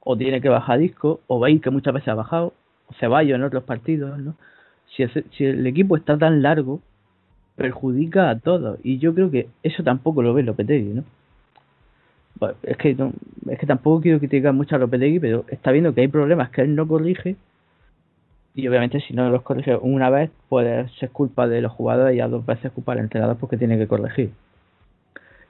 [0.00, 2.54] O tiene que bajar disco, o Bale que muchas veces ha bajado,
[2.88, 4.34] o Ceballos en otros partidos, ¿no?
[4.96, 6.80] Si el, si el equipo está tan largo,
[7.56, 8.78] perjudica a todos.
[8.82, 11.04] Y yo creo que eso tampoco lo ve Lopetegui, ¿no?
[12.38, 12.96] Bueno, es que
[13.50, 16.62] es que tampoco quiero criticar mucho a Lopetegui, pero está viendo que hay problemas que
[16.62, 17.36] él no corrige
[18.54, 22.20] y obviamente si no los corrige una vez puede ser culpa de los jugadores y
[22.20, 24.30] a dos veces culpa del entrenador porque tiene que corregir.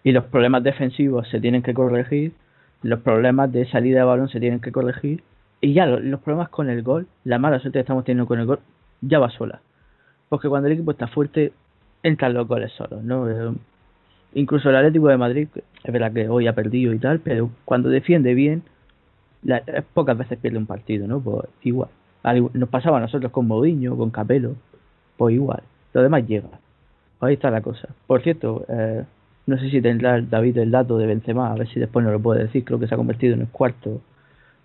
[0.05, 2.33] Y los problemas defensivos se tienen que corregir,
[2.83, 5.23] los problemas de salida de balón se tienen que corregir
[5.61, 8.41] y ya lo- los problemas con el gol, la mala suerte que estamos teniendo con
[8.41, 8.61] el gol,
[9.01, 9.61] ya va sola.
[10.29, 11.53] Porque cuando el equipo está fuerte,
[12.03, 13.27] entran los goles solos, ¿no?
[14.35, 15.49] Incluso el Atlético de Madrid,
[15.85, 18.63] es verdad que hoy ha perdido y tal, pero cuando defiende bien,
[19.95, 21.21] pocas veces pierde un partido, ¿no?
[21.21, 21.89] Pues igual.
[22.23, 24.55] Al igu- Nos pasaba a nosotros con Mourinho, con Capello,
[25.17, 25.63] pues igual.
[25.93, 26.49] Lo demás llega.
[27.19, 27.89] Pues ahí está la cosa.
[28.07, 29.05] Por cierto, eh,
[29.47, 32.21] no sé si tendrá David el dato de Benzema, a ver si después nos lo
[32.21, 32.65] puede decir.
[32.65, 34.01] Creo que se ha convertido en el cuarto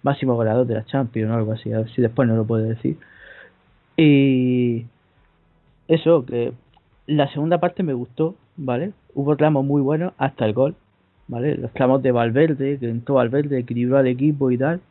[0.03, 1.73] máximo goleador de la Champions o algo así.
[1.73, 2.97] A ver si después nos lo puede decir.
[3.97, 4.85] Y
[5.87, 6.53] eso, que
[7.07, 8.93] la segunda parte me gustó, ¿vale?
[9.13, 10.75] Hubo tramos muy buenos hasta el gol,
[11.27, 11.55] ¿vale?
[11.55, 14.81] Los tramos de Valverde, que entró Valverde, equilibró al equipo y tal.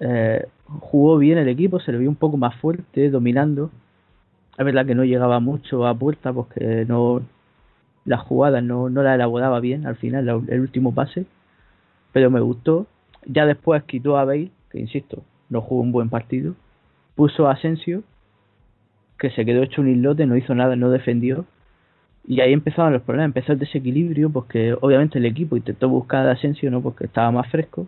[0.00, 0.46] Eh,
[0.80, 3.70] jugó bien el equipo, se le vio un poco más fuerte, dominando.
[4.58, 7.22] Es verdad que no llegaba mucho a puerta porque no
[8.04, 11.26] las jugadas no, no las elaboraba bien al final, el último pase.
[12.12, 12.86] Pero me gustó.
[13.26, 16.54] Ya después quitó a Bale, que insisto, no jugó un buen partido.
[17.14, 18.02] Puso a Asensio,
[19.18, 21.44] que se quedó hecho un islote, no hizo nada, no defendió.
[22.26, 26.32] Y ahí empezaron los problemas, empezó el desequilibrio, porque obviamente el equipo intentó buscar a
[26.32, 26.82] Asensio, ¿no?
[26.82, 27.86] Porque estaba más fresco,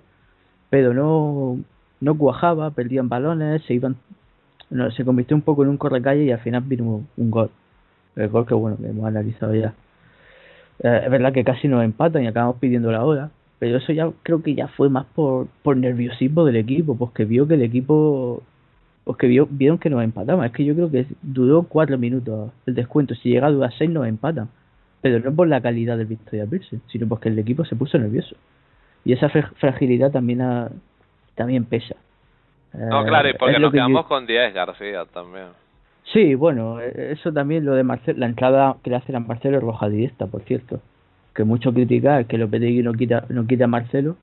[0.71, 1.59] pero no,
[2.01, 3.97] no cuajaba, perdían balones, se iban
[4.71, 7.51] no, se convirtió un poco en un correcalle y al final vino un, gol.
[8.17, 9.75] El gol que bueno, que hemos analizado ya.
[10.83, 14.11] Eh, es verdad que casi nos empatan y acabamos pidiendo la hora, pero eso ya
[14.23, 18.43] creo que ya fue más por, por nerviosismo del equipo, porque vio que el equipo,
[19.11, 20.47] porque vio, vieron que nos empataban.
[20.47, 23.17] Es que yo creo que duró cuatro minutos el descuento.
[23.17, 24.49] Si llega a durar seis nos empatan.
[25.01, 28.37] Pero no por la calidad del Victoria Pilsen, sino porque el equipo se puso nervioso.
[29.05, 30.41] Y esa fragilidad también
[31.35, 31.97] también pesa.
[32.73, 35.47] No, claro, y porque nos quedamos con 10 García también.
[36.13, 39.57] Sí, bueno, e, eso también lo de Marcelo, la entrada que le hace a Marcelo
[39.57, 40.81] es roja directa, por cierto.
[41.35, 44.19] Que mucho criticar que Lopetegui no quita, no quita a Marcelo.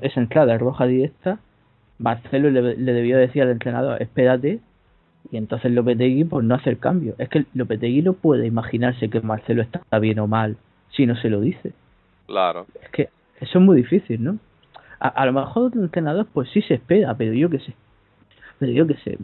[0.00, 1.40] Esa entrada es roja directa,
[2.02, 4.60] Marcelo le, le debió decir al entrenador, espérate,
[5.30, 7.14] y entonces Lopetegui pues no hace el cambio.
[7.18, 10.56] Es que Lopetegui no puede imaginarse que Marcelo está bien o mal
[10.90, 11.72] si no se lo dice.
[12.26, 12.66] Claro.
[12.82, 13.08] Es que
[13.40, 14.38] eso es muy difícil, ¿no?
[14.98, 17.74] A, lo mejor otro entrenador pues sí se espera, pero yo qué sé.
[18.58, 19.18] Pero yo qué sé.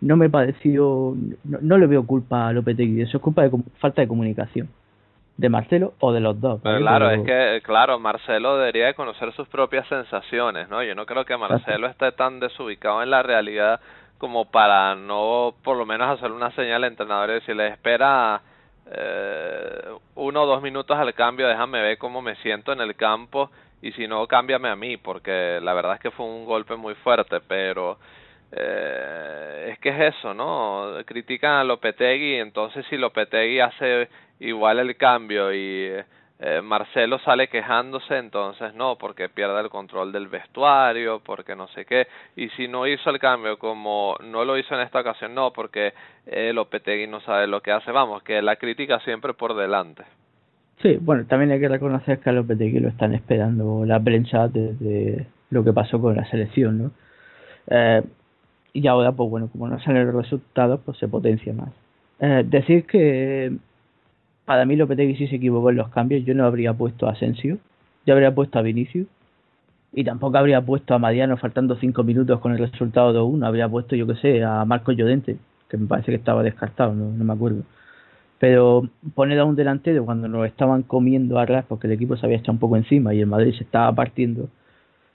[0.00, 1.14] No me pareció,
[1.44, 4.68] no, no le veo culpa a Lopetegui, eso es culpa de falta de comunicación
[5.40, 6.60] de Marcelo o de los dos.
[6.60, 10.82] claro, es que, claro, Marcelo debería de conocer sus propias sensaciones, ¿no?
[10.82, 13.80] Yo no creo que Marcelo esté tan desubicado en la realidad
[14.18, 18.42] como para no, por lo menos, hacer una señal al entrenador y decirle, espera
[18.92, 19.82] eh,
[20.16, 23.92] uno o dos minutos al cambio, déjame ver cómo me siento en el campo y
[23.92, 27.40] si no, cámbiame a mí, porque la verdad es que fue un golpe muy fuerte,
[27.48, 27.96] pero
[28.52, 30.92] eh, es que es eso, ¿no?
[31.04, 34.08] Critican a Lopetegui, entonces si Lopetegui hace
[34.40, 35.92] igual el cambio y
[36.42, 41.84] eh, Marcelo sale quejándose, entonces no, porque pierde el control del vestuario, porque no sé
[41.84, 45.52] qué, y si no hizo el cambio como no lo hizo en esta ocasión, no,
[45.52, 45.92] porque
[46.26, 50.04] eh, Lopetegui no sabe lo que hace, vamos, que la crítica siempre por delante.
[50.80, 55.26] Sí, bueno, también hay que reconocer que a Lopetegui lo están esperando la prensa desde
[55.50, 56.90] lo que pasó con la selección, ¿no?
[57.68, 58.02] Eh,
[58.72, 61.70] y ahora, pues bueno, como no salen los resultados, pues se potencia más.
[62.20, 63.52] Eh, decir que
[64.44, 66.24] para mí Lopetegui sí se equivocó en los cambios.
[66.24, 67.58] Yo no habría puesto a Asensio,
[68.06, 69.06] yo habría puesto a Vinicius
[69.92, 73.68] y tampoco habría puesto a Mariano faltando cinco minutos con el resultado de 1 Habría
[73.68, 75.36] puesto, yo que sé, a Marco Llodente,
[75.68, 77.62] que me parece que estaba descartado, no, no me acuerdo.
[78.38, 82.38] Pero poner a un delantero cuando nos estaban comiendo atrás porque el equipo se había
[82.38, 84.48] echado un poco encima y el Madrid se estaba partiendo,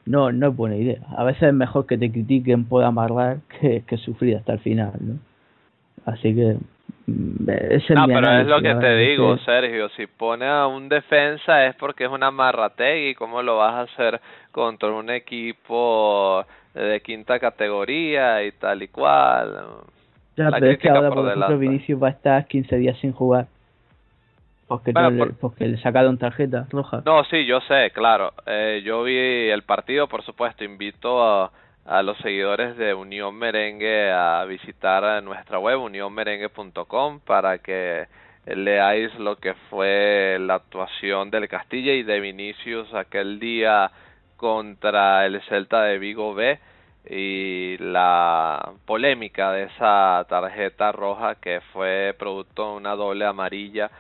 [0.06, 1.00] no, no es buena idea.
[1.18, 4.94] A veces es mejor que te critiquen por amarrar que, que sufrir hasta el final,
[5.00, 5.20] ¿no?
[6.06, 6.58] Así que
[7.08, 7.46] Mm,
[7.94, 9.90] no, pero es lo que te digo, Sergio.
[9.90, 13.14] Si pone a un defensa es porque es una marrategui.
[13.14, 14.20] ¿Cómo lo vas a hacer
[14.52, 16.44] contra un equipo
[16.74, 19.66] de quinta categoría y tal y cual?
[20.36, 23.48] Ya, pero es que ahora, por, ejemplo, Vinicius va a estar 15 días sin jugar.
[24.68, 27.04] Porque, le, porque le sacaron tarjeta roja.
[27.06, 28.34] No, sí, yo sé, claro.
[28.48, 30.64] Eh, yo vi el partido, por supuesto.
[30.64, 31.52] Invito a
[31.86, 38.08] a los seguidores de Unión Merengue a visitar nuestra web unionmerengue.com para que
[38.48, 43.92] leáis lo que fue la actuación del Castilla y de Vinicius aquel día
[44.36, 46.60] contra el Celta de Vigo B
[47.08, 53.92] y la polémica de esa tarjeta roja que fue producto de una doble amarilla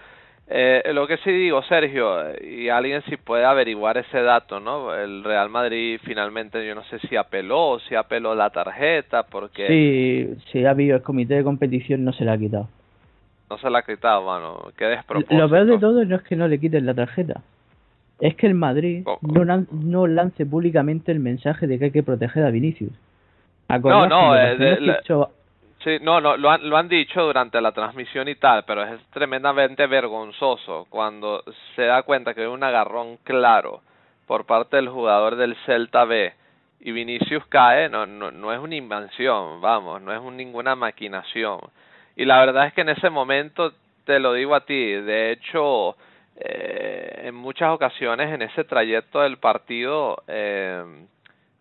[0.47, 4.93] eh, lo que sí digo, Sergio, y alguien si puede averiguar ese dato, ¿no?
[4.93, 9.67] El Real Madrid finalmente, yo no sé si apeló o si apeló la tarjeta, porque...
[9.67, 12.69] Sí, sí ha habido, el comité de competición no se la ha quitado.
[13.49, 15.35] No se la ha quitado, bueno, qué despropósito.
[15.35, 17.41] Lo peor de todo no es que no le quiten la tarjeta,
[18.19, 22.43] es que el Madrid no, no lance públicamente el mensaje de que hay que proteger
[22.43, 22.93] a Vinicius.
[23.67, 24.99] No, no, eh,
[25.85, 28.99] Sí, no, no lo, han, lo han dicho durante la transmisión y tal, pero es
[29.11, 31.43] tremendamente vergonzoso cuando
[31.75, 33.81] se da cuenta que hay un agarrón claro
[34.25, 36.33] por parte del jugador del Celta B
[36.79, 41.59] y Vinicius cae, no, no, no es una invención, vamos, no es ninguna maquinación.
[42.15, 43.71] Y la verdad es que en ese momento,
[44.05, 45.95] te lo digo a ti, de hecho,
[46.35, 50.83] eh, en muchas ocasiones en ese trayecto del partido, eh,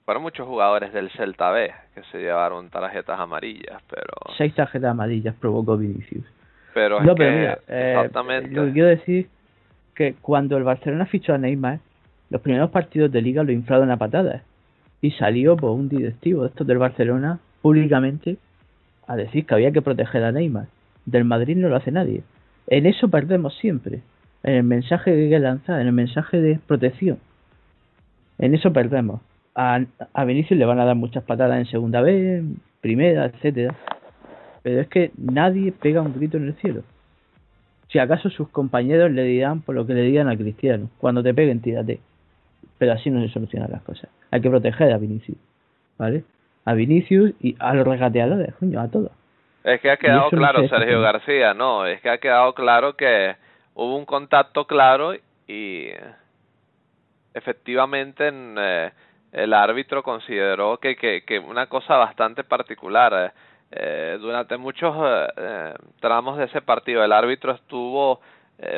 [0.04, 4.36] fueron muchos jugadores del Celta B que se llevaron tarjetas amarillas, pero...
[4.36, 6.24] Seis tarjetas amarillas provocó Vinicius.
[6.74, 8.50] Pero es que, eh, exactamente...
[8.50, 9.28] Lo que quiero decir
[9.94, 11.78] que cuando el Barcelona fichó a Neymar,
[12.30, 14.42] los primeros partidos de liga lo inflaron a patadas.
[15.00, 18.36] Y salió por un directivo de estos del Barcelona públicamente
[19.06, 20.66] a decir que había que proteger a Neymar.
[21.06, 22.22] Del Madrid no lo hace nadie.
[22.66, 24.00] En eso perdemos siempre.
[24.42, 27.18] En el mensaje que hay que lanzar, en el mensaje de protección.
[28.38, 29.20] En eso perdemos
[29.54, 29.80] a,
[30.12, 32.44] a Vinicius le van a dar muchas patadas en segunda vez,
[32.80, 33.74] primera, etcétera.
[34.62, 36.82] Pero es que nadie pega un grito en el cielo.
[37.88, 41.34] Si acaso sus compañeros le dirán por lo que le digan a Cristiano, cuando te
[41.34, 42.00] peguen, tírate.
[42.78, 44.10] Pero así no se solucionan las cosas.
[44.30, 45.38] Hay que proteger a Vinicius,
[45.98, 46.24] ¿vale?
[46.64, 49.12] a Vinicius y a los regateadores, coño, a todos.
[49.62, 53.34] Es que ha quedado claro, Sergio García, no, es que ha quedado claro que
[53.74, 55.14] hubo un contacto claro
[55.46, 55.88] y
[57.32, 58.90] efectivamente eh,
[59.34, 63.12] el árbitro consideró que, que, que una cosa bastante particular.
[63.14, 63.30] Eh,
[63.72, 64.94] eh durante muchos
[65.36, 68.20] eh, tramos de ese partido el árbitro estuvo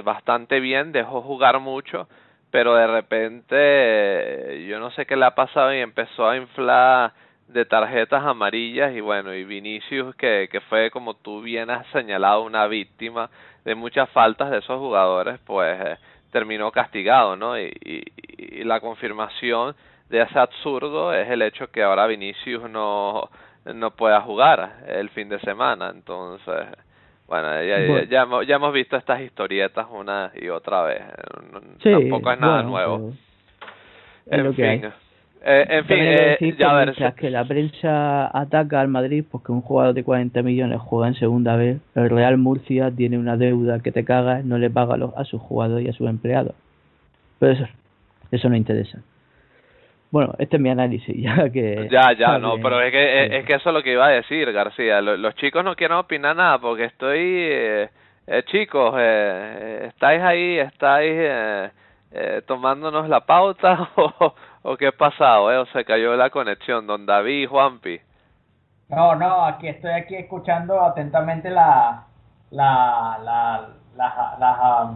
[0.03, 2.09] bastante bien, dejó jugar mucho,
[2.51, 7.13] pero de repente yo no sé qué le ha pasado y empezó a inflar
[7.49, 12.43] de tarjetas amarillas y bueno, y Vinicius que, que fue como tú bien has señalado
[12.43, 13.31] una víctima
[13.65, 15.97] de muchas faltas de esos jugadores, pues eh,
[16.31, 17.59] terminó castigado, ¿no?
[17.59, 19.77] Y, y, la confirmación
[20.09, 23.29] de ese absurdo es el hecho que ahora Vinicius no,
[23.65, 26.67] no pueda jugar el fin de semana, entonces
[27.27, 31.03] bueno, ya, ya, hemos, ya hemos visto estas historietas una y otra vez,
[31.83, 33.13] tampoco es nada nuevo.
[34.27, 34.83] Es lo que hay.
[35.49, 37.15] Eh, en fin, eh, ya ver.
[37.15, 41.55] que la prensa ataca al Madrid porque un jugador de 40 millones juega en segunda
[41.57, 45.41] vez, el Real Murcia tiene una deuda que te caga, no le paga a sus
[45.41, 46.55] jugadores y a sus empleados.
[47.39, 47.65] Pero eso,
[48.33, 48.99] eso no interesa.
[50.11, 51.89] Bueno, este es mi análisis, ya que...
[51.91, 54.51] Ya, ya, no, pero es que, es, que eso es lo que iba a decir,
[54.53, 55.01] García.
[55.01, 57.19] Los, chicos no quieren opinar nada porque estoy...
[57.21, 57.91] Eh,
[58.27, 64.35] eh chicos, eh, estáis ahí, estáis eh, tomándonos la pauta o,
[64.69, 65.59] ¿O qué ha pasado, eh?
[65.59, 68.01] ¿O se cayó la conexión, don David y Juanpi?
[68.89, 72.03] No, no, aquí estoy aquí escuchando atentamente la,
[72.51, 74.91] la, la, las,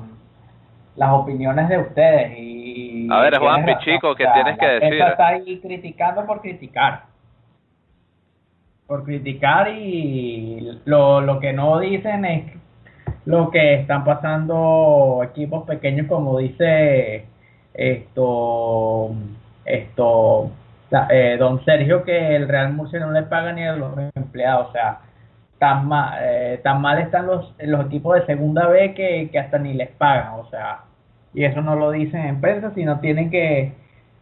[1.01, 3.09] las opiniones de ustedes y...
[3.11, 5.01] A ver, Juanpi, chico, ¿qué tienes que decir?
[5.01, 7.05] está ahí criticando por criticar.
[8.87, 12.53] Por criticar y lo, lo que no dicen es
[13.25, 17.25] lo que están pasando equipos pequeños como dice
[17.73, 19.13] esto
[19.65, 20.51] esto
[21.11, 24.73] eh, don Sergio que el Real Murcia no le paga ni a los empleados, o
[24.73, 25.01] sea,
[25.59, 29.59] tan mal, eh, tan mal están los, los equipos de segunda B que, que hasta
[29.59, 30.81] ni les pagan, o sea,
[31.35, 33.73] y eso no lo dicen en prensa, sino tienen que,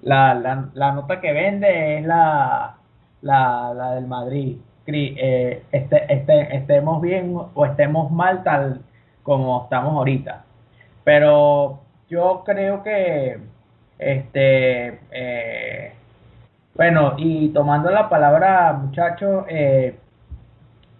[0.02, 2.76] la, la, la nota que vende es la,
[3.22, 8.80] la, la del Madrid, eh, este, este, estemos bien o estemos mal tal
[9.22, 10.44] como estamos ahorita,
[11.04, 13.38] pero yo creo que
[13.98, 15.92] este, eh,
[16.74, 19.96] bueno, y tomando la palabra, muchachos, eh,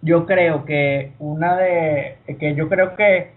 [0.01, 3.31] yo creo que una de, que yo creo que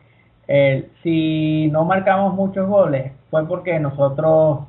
[0.49, 4.61] eh, si no marcamos muchos goles fue porque nosotros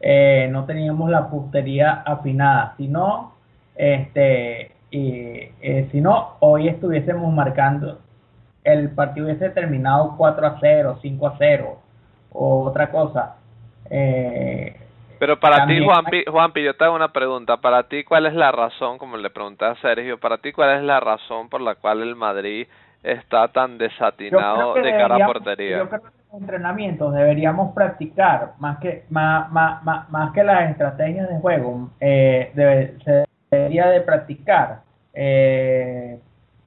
[0.00, 3.34] eh, no teníamos la puntería afinada, si no,
[3.74, 7.98] este, eh, si no, hoy estuviésemos marcando,
[8.64, 11.78] el partido hubiese terminado 4 a 0, 5 a 0
[12.32, 13.36] o otra cosa
[13.94, 14.74] eh,
[15.18, 17.58] Pero para ti, Juanpi, Juanpi, yo te hago una pregunta.
[17.58, 20.82] Para ti, ¿cuál es la razón, como le pregunté a Sergio, para ti, cuál es
[20.82, 22.66] la razón por la cual el Madrid
[23.02, 25.78] está tan desatinado de cara a portería?
[25.78, 31.28] Yo creo que los entrenamientos deberíamos practicar más que más, más, más, que las estrategias
[31.28, 31.90] de juego.
[32.00, 34.80] Eh, se debería de practicar
[35.14, 36.18] eh,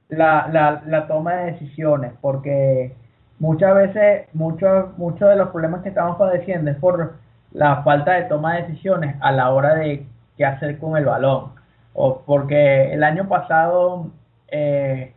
[0.08, 2.94] la, la, la toma de decisiones porque
[3.38, 7.14] muchas veces, muchos, muchos de los problemas que estamos padeciendo es por
[7.52, 10.06] la falta de toma de decisiones a la hora de
[10.36, 11.52] qué hacer con el balón.
[11.94, 14.10] O porque el año pasado
[14.48, 15.14] eh,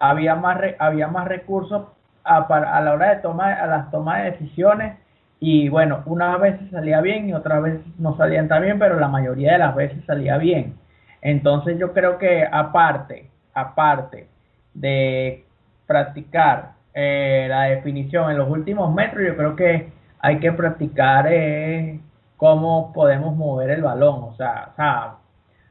[0.00, 1.86] había, más había más recursos
[2.24, 4.98] a, a la hora de tomar a las tomas de decisiones
[5.40, 9.08] y bueno, unas veces salía bien y otras veces no salían tan bien, pero la
[9.08, 10.76] mayoría de las veces salía bien.
[11.22, 14.28] Entonces yo creo que aparte, aparte
[14.74, 15.44] de
[15.86, 22.00] practicar eh, la definición en los últimos metros, yo creo que hay que practicar eh,
[22.36, 24.24] cómo podemos mover el balón.
[24.24, 25.14] O sea, o sea,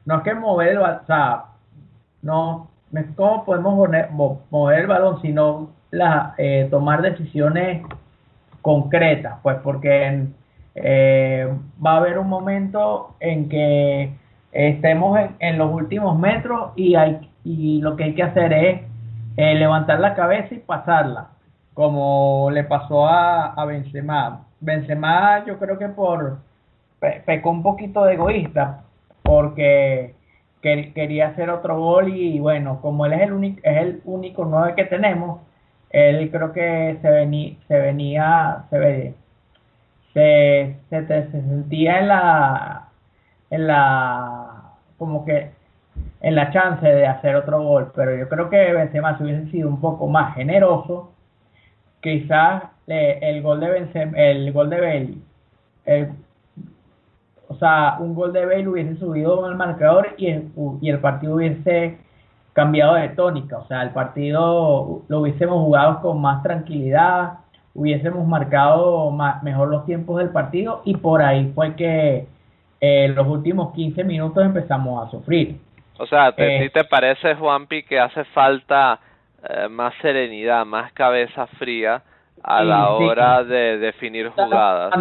[0.04, 1.44] no es que mover el balón, o sea,
[2.22, 2.69] no,
[3.16, 3.76] cómo podemos
[4.50, 7.82] mover el balón, sino la, eh, tomar decisiones
[8.62, 10.26] concretas, pues porque
[10.74, 11.48] eh,
[11.84, 14.12] va a haber un momento en que
[14.52, 18.80] estemos en, los últimos metros y lo que hay que hacer es
[19.36, 21.28] eh, levantar la cabeza y pasarla,
[21.74, 24.44] como le pasó a, a Benzema.
[24.60, 26.38] Benzema yo creo que por
[27.24, 28.82] pecó un poquito de egoísta
[29.22, 30.14] porque
[30.62, 34.74] quería hacer otro gol y, bueno, como él es el único es el único 9
[34.76, 35.40] que tenemos,
[35.90, 39.14] él creo que se venía se venía se
[40.14, 42.88] se, se, se sentía en la
[43.50, 45.50] en la como que
[46.20, 49.68] en la chance de hacer otro gol, pero yo creo que Benzema si hubiese sido
[49.68, 51.12] un poco más generoso,
[52.00, 55.22] quizás el gol de Benzema, el gol de Belly,
[57.50, 61.34] o sea, un gol de Bale hubiese subido el marcador y el, y el partido
[61.34, 61.98] hubiese
[62.52, 63.58] cambiado de tónica.
[63.58, 67.40] O sea, el partido lo hubiésemos jugado con más tranquilidad,
[67.74, 72.28] hubiésemos marcado más, mejor los tiempos del partido y por ahí fue que
[72.78, 75.58] en los últimos 15 minutos empezamos a sufrir.
[75.98, 79.00] O sea, ¿te, Eh, te parece, Juanpi, que hace falta
[79.42, 82.00] eh, más serenidad, más cabeza fría
[82.42, 83.04] a la sí.
[83.04, 84.92] hora de definir jugadas?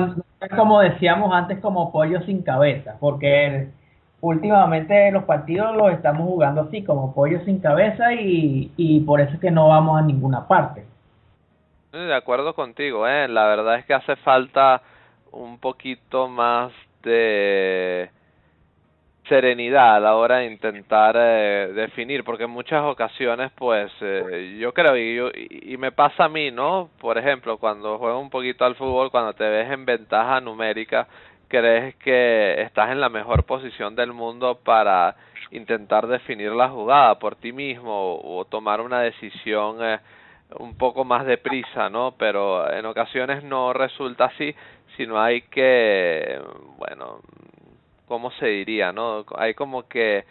[0.56, 3.68] Como decíamos antes, como pollo sin cabeza, porque
[4.22, 9.34] últimamente los partidos los estamos jugando así, como pollo sin cabeza y, y por eso
[9.34, 10.84] es que no vamos a ninguna parte.
[11.92, 13.28] De acuerdo contigo, ¿eh?
[13.28, 14.82] La verdad es que hace falta
[15.32, 16.72] un poquito más
[17.04, 18.12] de
[19.30, 24.74] serenidad a la hora de intentar eh, definir, porque en muchas ocasiones, pues, eh, yo
[24.74, 26.90] creo, y, yo- y, me pasa a mí, ¿no?
[27.00, 31.08] Por ejemplo, cuando juego un poquito al fútbol, cuando te ves en ventaja numérica,
[31.48, 35.16] crees que estás en la mejor posición del mundo para
[35.52, 40.00] intentar definir la jugada por ti mismo o, o tomar una decisión eh,
[40.60, 42.16] un poco más deprisa, ¿no?
[42.18, 44.54] Pero en ocasiones no resulta así,
[44.98, 46.40] sino hay que,
[46.78, 47.22] bueno,
[48.10, 49.24] ¿cómo se diría, no?
[49.38, 50.26] Hay como que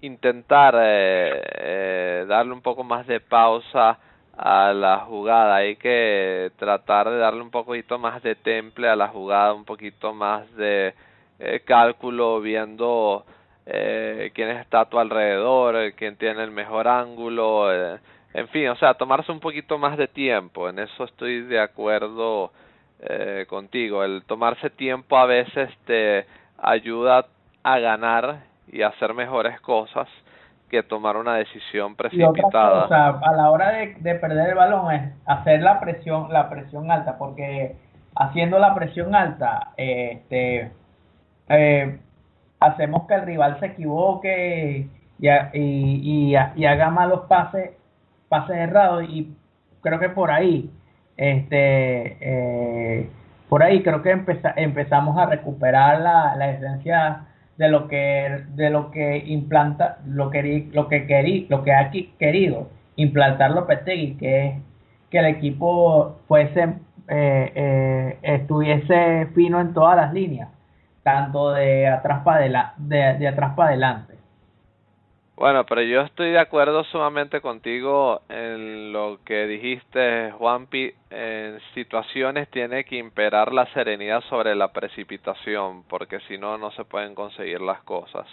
[0.00, 3.98] intentar eh, eh, darle un poco más de pausa
[4.36, 9.08] a la jugada, hay que tratar de darle un poquito más de temple a la
[9.08, 10.94] jugada, un poquito más de
[11.40, 13.26] eh, cálculo, viendo
[13.66, 17.98] eh, quién está a tu alrededor, quién tiene el mejor ángulo, eh,
[18.32, 22.52] en fin, o sea, tomarse un poquito más de tiempo, en eso estoy de acuerdo
[23.00, 26.26] eh, contigo, el tomarse tiempo a veces te
[26.58, 27.26] ayuda
[27.62, 28.40] a ganar
[28.70, 30.08] y a hacer mejores cosas
[30.68, 32.84] que tomar una decisión precipitada.
[33.12, 37.16] a la hora de, de perder el balón es hacer la presión, la presión alta,
[37.16, 37.76] porque
[38.14, 40.72] haciendo la presión alta, eh, este,
[41.48, 41.98] eh,
[42.60, 44.88] hacemos que el rival se equivoque
[45.18, 47.70] y, y, y, y haga malos pases,
[48.28, 49.34] pases errados y
[49.80, 50.70] creo que por ahí,
[51.16, 53.10] este, eh,
[53.48, 57.26] por ahí creo que empeza- empezamos a recuperar la, esencia
[57.56, 61.90] de lo que de lo que implanta lo que lo que querí, lo que ha
[62.18, 64.54] querido implantar Lopetegui que es
[65.10, 66.74] que el equipo fuese
[67.08, 70.50] eh, eh, estuviese fino en todas las líneas
[71.02, 74.17] tanto de atrás para adelante de, de atrás para adelante
[75.38, 80.92] Bueno, pero yo estoy de acuerdo sumamente contigo en lo que dijiste, Juanpi.
[81.10, 86.84] En situaciones tiene que imperar la serenidad sobre la precipitación, porque si no, no se
[86.84, 88.26] pueden conseguir las cosas.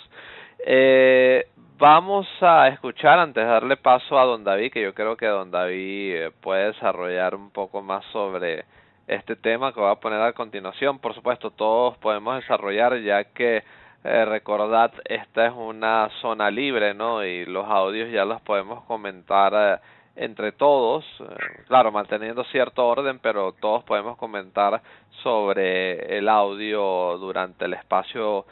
[0.66, 1.46] Eh,
[1.78, 5.52] vamos a escuchar, antes de darle paso a Don David, que yo creo que Don
[5.52, 8.66] David eh, puede desarrollar un poco más sobre
[9.06, 10.98] este tema que voy a poner a continuación.
[10.98, 13.62] Por supuesto, todos podemos desarrollar, ya que
[14.06, 17.26] eh, recordad, esta es una zona libre, ¿no?
[17.26, 19.80] Y los audios ya los podemos comentar eh,
[20.16, 24.80] entre todos, eh, claro, manteniendo cierto orden, pero todos podemos comentar
[25.24, 28.46] sobre el audio durante el espacio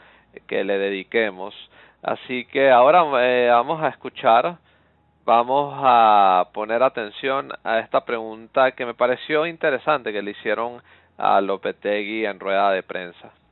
[0.47, 1.53] que le dediquemos.
[2.01, 4.57] Así que ahora vamos a escuchar,
[5.23, 10.81] vamos a poner atención a esta pregunta que me pareció interesante que le hicieron
[11.19, 13.42] a Lopetegui en rueda de prensa.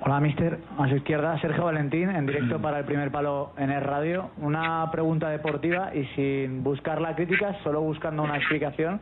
[0.00, 0.58] Hola, mister.
[0.78, 4.30] A su izquierda, Sergio Valentín, en directo para el primer palo en el radio.
[4.38, 9.00] Una pregunta deportiva y sin buscar la crítica, solo buscando una explicación.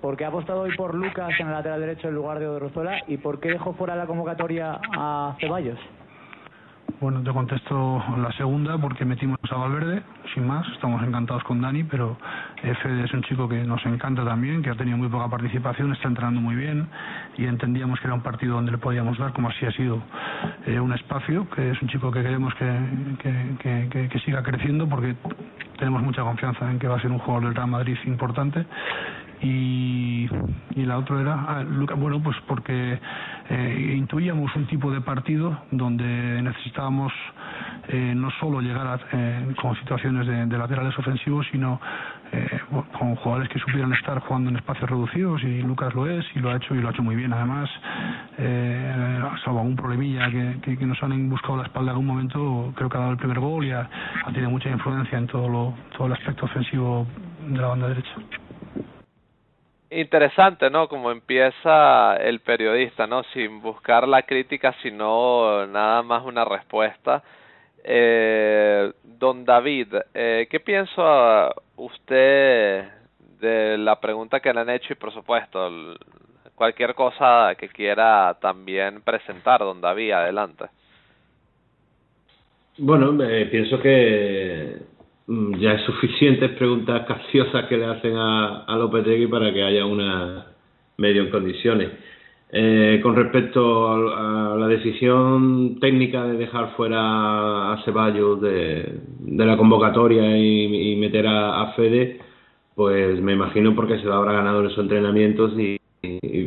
[0.00, 2.98] ¿Por qué ha apostado hoy por Lucas en el lateral derecho en lugar de Odriozola
[3.08, 5.78] y por qué dejó fuera la convocatoria a Ceballos?
[7.00, 10.02] Bueno, te contesto la segunda porque metimos a Valverde,
[10.34, 10.66] sin más.
[10.72, 12.16] Estamos encantados con Dani, pero
[12.82, 16.08] Fede es un chico que nos encanta también, que ha tenido muy poca participación, está
[16.08, 16.88] entrenando muy bien
[17.36, 20.02] y entendíamos que era un partido donde le podíamos dar, como así ha sido,
[20.66, 22.66] eh, un espacio, que es un chico que queremos que,
[23.22, 25.14] que, que, que- que siga creciendo porque
[25.78, 28.66] tenemos mucha confianza en que va a ser un jugador del Real Madrid importante
[29.40, 30.28] y,
[30.74, 31.64] y la otra era ah,
[31.96, 32.98] bueno pues porque
[33.50, 37.12] eh, intuíamos un tipo de partido donde necesitábamos
[37.88, 41.80] eh, no solo llegar a, eh, con situaciones de, de laterales ofensivos sino
[42.32, 42.60] eh,
[42.98, 46.50] con jugadores que supieran estar jugando en espacios reducidos y Lucas lo es y lo
[46.50, 47.70] ha hecho y lo ha hecho muy bien además
[48.38, 52.72] eh, salvo algún problemilla que, que, que nos han buscado la espalda en algún momento
[52.74, 53.88] creo que ha dado el primer gol y ha,
[54.24, 57.06] ha tenido mucha influencia en todo lo, todo el aspecto ofensivo
[57.46, 58.12] de la banda derecha
[59.90, 60.88] Interesante, ¿no?
[60.88, 63.22] Como empieza el periodista, ¿no?
[63.32, 67.22] Sin buscar la crítica, sino nada más una respuesta.
[67.84, 72.84] Eh, don David, eh, ¿qué piensa usted
[73.40, 75.70] de la pregunta que le han hecho y, por supuesto,
[76.58, 80.64] cualquier cosa que quiera también presentar, don David, adelante.
[82.78, 84.76] Bueno, eh, pienso que
[85.28, 90.46] ya es suficientes preguntas capciosas que le hacen a, a Lopetegui para que haya una
[90.96, 91.90] medio en condiciones.
[92.50, 100.36] Eh, con respecto a, la decisión técnica de dejar fuera a Ceballos de, la convocatoria
[100.38, 102.18] y, meter a, Fede,
[102.74, 105.78] pues me imagino porque se lo habrá ganado en esos entrenamientos y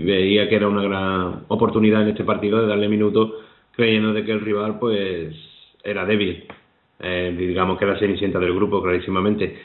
[0.04, 3.34] veía que era una gran oportunidad en este partido de darle minutos
[3.74, 5.36] creyendo de que el rival pues
[5.84, 6.46] era débil
[7.02, 9.58] eh, digamos que era cenicienta del grupo clarísimamente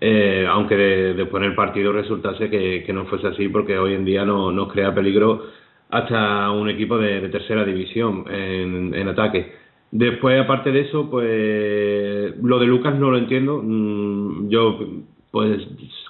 [0.00, 3.94] eh, aunque de- después en el partido resultase que, que no fuese así porque hoy
[3.94, 5.44] en día no nos crea peligro
[5.90, 9.52] hasta un equipo de, de tercera división en, en ataque
[9.90, 14.78] después aparte de eso pues lo de Lucas no lo entiendo Mm, yo
[15.30, 15.62] pues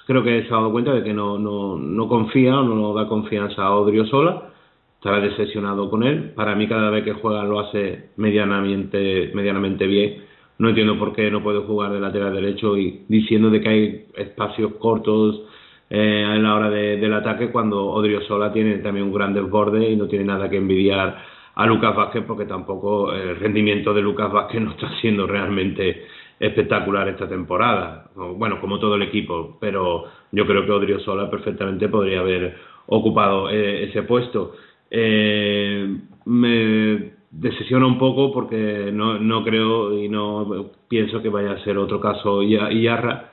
[0.07, 3.07] creo que se ha dado cuenta de que no, no, no confía o no da
[3.07, 4.49] confianza a Odriozola
[4.95, 6.31] estará decepcionado con él.
[6.35, 10.23] Para mí cada vez que juega lo hace medianamente, medianamente bien.
[10.61, 14.05] No entiendo por qué no puede jugar de lateral derecho y diciendo de que hay
[14.15, 15.41] espacios cortos
[15.89, 19.95] eh, en la hora de- del ataque cuando Odriozola tiene también un gran desborde y
[19.95, 21.17] no tiene nada que envidiar
[21.55, 26.05] a Lucas Vázquez porque tampoco el rendimiento de Lucas Vázquez no está siendo realmente
[26.39, 28.11] espectacular esta temporada.
[28.15, 32.55] Bueno, como todo el equipo, pero yo creo que Odriozola perfectamente podría haber
[32.87, 34.53] ocupado eh, ese puesto.
[34.91, 41.63] Eh, me decepciona un poco porque no, no creo y no pienso que vaya a
[41.63, 43.31] ser otro caso Ia- Iarra,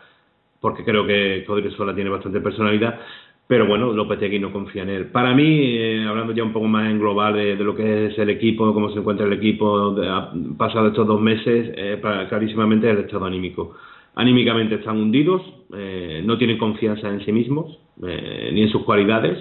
[0.61, 2.99] porque creo que Odriozola tiene bastante personalidad,
[3.46, 5.07] pero bueno, Lopetegui no confía en él.
[5.07, 5.44] Para mí,
[5.76, 8.90] eh, hablando ya un poco más en global de, lo que es el equipo, cómo
[8.90, 10.09] se encuentra el equipo de-
[10.57, 13.74] pasado estos dos meses, eh, para- clarísimamente el estado anímico.
[14.14, 15.42] Anímicamente están hundidos,
[15.74, 19.38] eh, no tienen confianza en sí mismos, eh, ni en sus cualidades,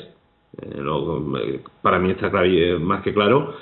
[0.62, 2.32] eh, lo- eh, para mí está
[2.80, 3.56] más que claro.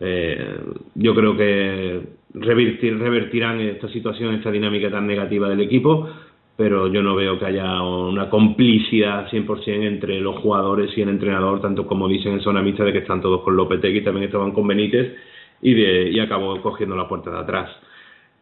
[0.00, 0.56] Eh,
[0.94, 2.00] yo creo que
[2.34, 6.08] revertir- revertirán esta situación, esta dinámica tan negativa del equipo,
[6.56, 11.60] pero yo no veo que haya una complicidad 100% entre los jugadores y el entrenador,
[11.60, 14.66] tanto como dicen en zona mixta de que están todos con Lopetegui, también estaban con
[14.66, 15.14] Benítez
[15.60, 17.70] y, de, y acabó cogiendo la puerta de atrás.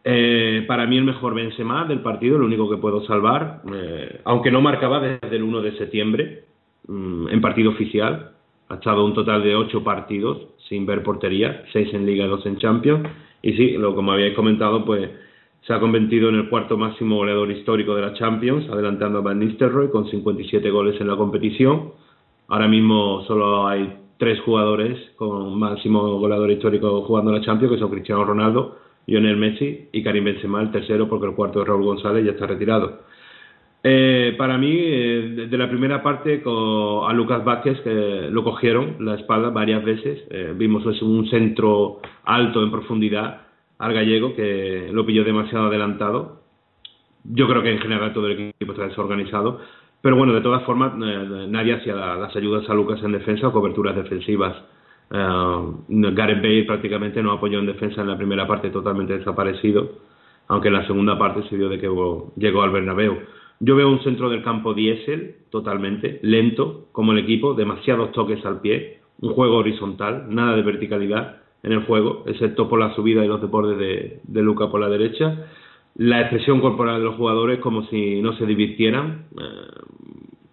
[0.03, 4.51] Eh, para mí el mejor Benzema del partido, lo único que puedo salvar, eh, aunque
[4.51, 6.43] no marcaba desde el 1 de septiembre
[6.87, 8.31] mm, en partido oficial,
[8.69, 12.57] ha estado un total de 8 partidos sin ver portería, 6 en Liga, 2 en
[12.57, 13.09] Champions,
[13.41, 15.09] y sí, lo, como habíais comentado, pues
[15.67, 19.39] se ha convertido en el cuarto máximo goleador histórico de la Champions, adelantando a Van
[19.39, 21.91] Nistelrooy con 57 goles en la competición.
[22.47, 27.91] Ahora mismo solo hay tres jugadores con máximo goleador histórico jugando la Champions, que son
[27.91, 32.23] Cristiano Ronaldo, Lionel Messi y Karim Benzema, el tercero, porque el cuarto es Raúl González,
[32.23, 33.01] ya está retirado.
[33.83, 38.43] Eh, para mí, eh, de- de la primera parte, con, a Lucas Vázquez, que lo
[38.43, 43.41] cogieron la espalda varias veces, eh, vimos un centro alto en profundidad
[43.79, 46.41] al gallego, que lo pilló demasiado adelantado.
[47.23, 49.59] Yo creo que en general todo el equipo está desorganizado,
[50.01, 53.47] pero bueno, de todas formas, eh, nadie hacía la- las ayudas a Lucas en defensa
[53.47, 54.55] o coberturas defensivas.
[55.11, 59.89] Eh, Gareth Bale prácticamente no apoyó en defensa en la primera parte, totalmente desaparecido,
[60.47, 61.89] aunque en la segunda parte se vio de que
[62.37, 63.17] llegó al Bernabéu.
[63.63, 68.59] Yo veo un centro del campo diésel, totalmente, lento, como el equipo, demasiados toques al
[68.59, 73.27] pie, un juego horizontal, nada de verticalidad en el juego, excepto por la subida y
[73.27, 75.45] los deportes de, de Luca por la derecha.
[75.95, 79.81] La expresión corporal de los jugadores como si no se divirtieran eh,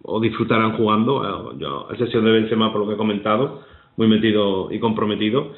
[0.03, 3.63] o disfrutaran jugando, eh, yo, a excepción de Benzema por lo que he comentado,
[3.97, 5.53] muy metido y comprometido,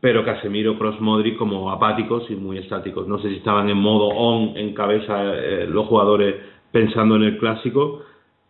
[0.00, 3.08] pero Casemiro, Cross, Modric como apáticos y muy estáticos.
[3.08, 7.38] No sé si estaban en modo on en cabeza eh, los jugadores pensando en el
[7.38, 8.02] clásico,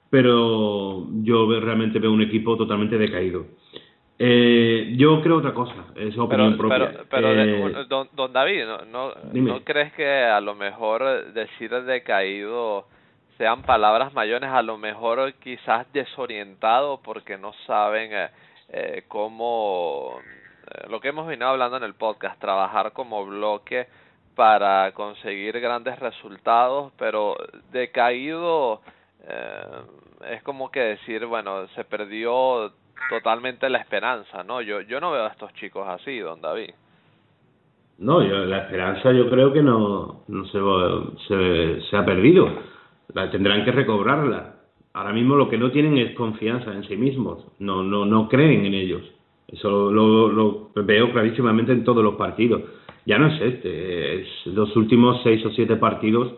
[0.08, 3.46] pero yo realmente veo un equipo totalmente decaído.
[4.18, 7.04] Eh, yo creo otra cosa, es opinión pero, propia.
[7.10, 9.14] pero, Eh, don, don David, ¿no, no.
[9.32, 12.86] ¿no crees que a lo mejor decir decaído
[13.38, 18.30] sean palabras mayores, a lo mejor quizás desorientado porque no saben eh,
[18.68, 20.20] eh, cómo,
[20.70, 23.88] eh, lo que hemos venido hablando en el podcast, trabajar como bloque
[24.34, 27.36] para conseguir grandes resultados, pero
[27.70, 28.80] decaído
[29.28, 29.64] eh,
[30.30, 32.72] es como que decir, bueno, se perdió
[33.10, 34.62] totalmente la esperanza, ¿no?
[34.62, 36.70] Yo yo no veo a estos chicos así, don David.
[37.98, 40.58] No, yo, la esperanza yo creo que no, no se,
[41.28, 42.48] se, se ha perdido.
[43.14, 44.56] La tendrán que recobrarla.
[44.94, 47.46] Ahora mismo lo que no tienen es confianza en sí mismos.
[47.58, 49.02] No, no, no creen en ellos.
[49.52, 52.62] Eso lo, lo veo clarísimamente en todos los partidos.
[53.06, 54.22] Ya no es este.
[54.22, 56.32] Es los últimos seis o siete partidos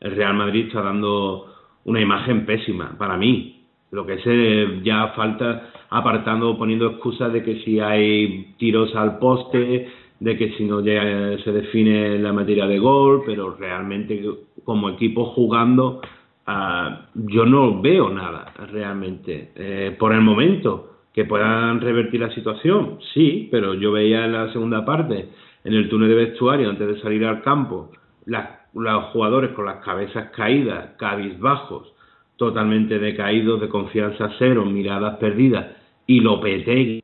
[0.00, 1.46] el Real Madrid está dando
[1.84, 3.64] una imagen pésima para mí.
[3.90, 9.88] Lo que es ya falta apartando, poniendo excusas de que si hay tiros al poste,
[10.20, 14.22] de que si no llega, se define la materia de gol, pero realmente
[14.64, 16.00] como equipo jugando
[16.46, 22.98] ah, yo no veo nada realmente eh, por el momento que puedan revertir la situación,
[23.14, 25.28] sí, pero yo veía en la segunda parte,
[25.64, 27.90] en el túnel de vestuario, antes de salir al campo,
[28.26, 31.92] los jugadores con las cabezas caídas, cabizbajos,
[32.36, 35.66] totalmente decaídos, de confianza cero, miradas perdidas,
[36.06, 37.02] y Lopetegui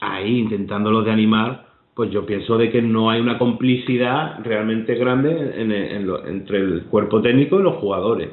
[0.00, 5.54] ahí intentándolo de animar, pues yo pienso de que no hay una complicidad realmente grande
[5.56, 8.28] entre el cuerpo técnico y los jugadores.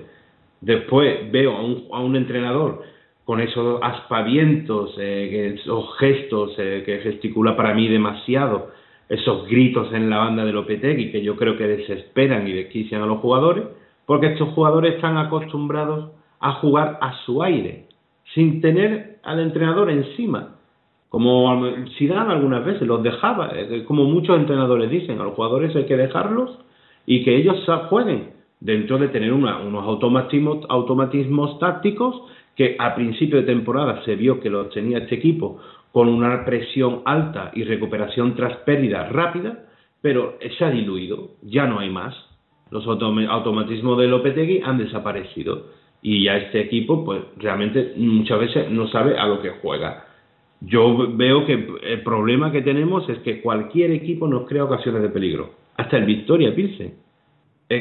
[0.60, 2.82] Después veo a un, a un entrenador
[3.26, 8.72] con esos aspavientos, eh, esos gestos eh, que gesticula para mí demasiado,
[9.08, 13.06] esos gritos en la banda de Lopetegui que yo creo que desesperan y desquician a
[13.06, 13.66] los jugadores,
[14.06, 17.86] porque estos jugadores están acostumbrados a jugar a su aire,
[18.34, 20.56] sin tener al entrenador encima.
[21.08, 21.64] Como
[21.98, 25.96] Zidane algunas veces los dejaba, eh, como muchos entrenadores dicen, a los jugadores hay que
[25.96, 26.60] dejarlos
[27.06, 32.24] y que ellos jueguen dentro de tener unos automatismos, automatismos tácticos
[32.56, 35.60] que a principio de temporada se vio que lo tenía este equipo
[35.92, 39.66] con una presión alta y recuperación tras pérdida rápida,
[40.02, 42.16] pero se ha diluido, ya no hay más.
[42.72, 45.68] Los automatismos de Lopetegui han desaparecido
[46.02, 50.06] y ya este equipo pues realmente muchas veces no sabe a lo que juega.
[50.62, 55.10] Yo veo que el problema que tenemos es que cualquier equipo nos crea ocasiones de
[55.10, 57.04] peligro, hasta el Victoria Pilsen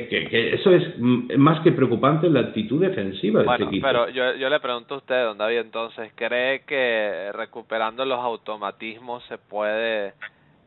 [0.08, 3.86] que, eso es más que preocupante la actitud defensiva de bueno, este equipo.
[3.86, 9.24] pero yo, yo le pregunto a usted, don David, entonces, ¿cree que recuperando los automatismos
[9.24, 10.14] se puede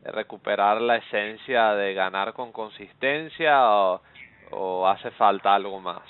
[0.04, 4.00] recuperar la esencia de ganar con consistencia o,
[4.50, 6.02] o hace falta algo más?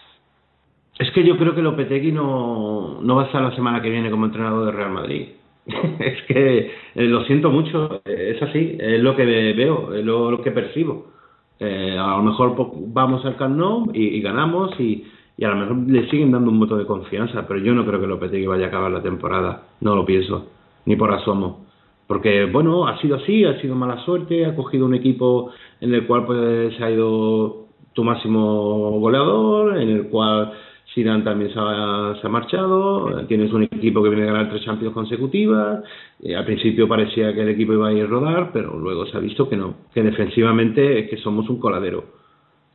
[0.98, 4.10] Es que yo creo que Lopetegui no, no va a estar la semana que viene
[4.10, 5.28] como entrenador de Real Madrid.
[5.98, 10.52] es que eh, lo siento mucho, es así, es lo que veo, es lo que
[10.52, 11.15] percibo
[11.58, 12.54] eh, a lo mejor
[12.88, 15.04] vamos al Camp y, ganamos y,
[15.36, 18.00] y, a lo mejor le siguen dando un voto de confianza, pero yo no creo
[18.00, 20.46] que Lopetegui vaya a acabar la temporada, no lo pienso,
[20.84, 21.66] ni por asomo.
[22.06, 25.50] Porque, bueno, ha sido así, ha sido mala suerte, ha cogido un equipo
[25.80, 30.52] en el cual pues, se ha ido tu máximo goleador, en el cual
[30.96, 35.84] Zidane también se ha, marchado, tienes un equipo que viene a ganar tres Champions consecutivas,
[36.22, 39.18] eh, al principio parecía que el equipo iba a ir a rodar, pero luego se
[39.18, 42.06] ha visto que no, que defensivamente es que somos un coladero.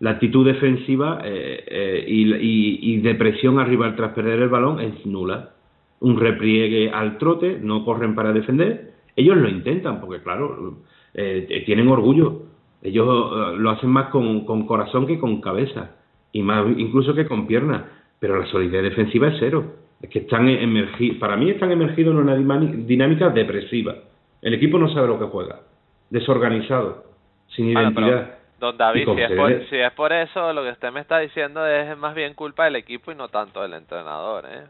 [0.01, 5.03] La actitud defensiva eh, eh, y, y, de presión arriba tras perder el balón es
[5.03, 5.53] nula.
[5.99, 10.77] Un repliegue al trote, no corren para defender, ellos lo intentan, porque claro,
[11.65, 12.43] tienen orgullo,
[12.83, 15.95] ellos lo hacen más con, con corazón que con cabeza,
[16.31, 17.83] y más incluso que con piernas
[18.21, 19.65] pero la solidez defensiva es cero.
[19.99, 23.95] Es que están emergidos, para mí están emergidos en una dinámica depresiva.
[24.41, 25.61] El equipo no sabe lo que juega,
[26.09, 27.03] desorganizado,
[27.47, 28.37] sin identidad.
[28.59, 31.65] don David, si es, por, si es por eso, lo que usted me está diciendo
[31.65, 34.63] es más bien culpa del equipo y no tanto del entrenador, ¿eh?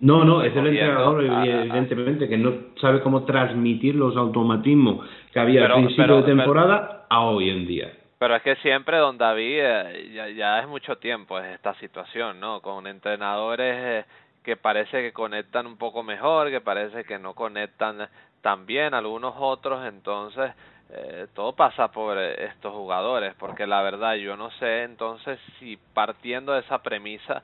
[0.00, 5.66] No, no, es el entrenador, evidentemente, que no sabe cómo transmitir los automatismos que había
[5.66, 7.92] al principio de temporada a hoy en día.
[8.18, 12.60] Pero es que siempre, don David, eh, ya, ya es mucho tiempo esta situación, ¿no?
[12.60, 14.04] Con entrenadores eh,
[14.42, 18.08] que parece que conectan un poco mejor, que parece que no conectan
[18.40, 20.52] tan bien, algunos otros, entonces
[20.90, 26.52] eh, todo pasa por estos jugadores, porque la verdad yo no sé entonces si partiendo
[26.52, 27.42] de esa premisa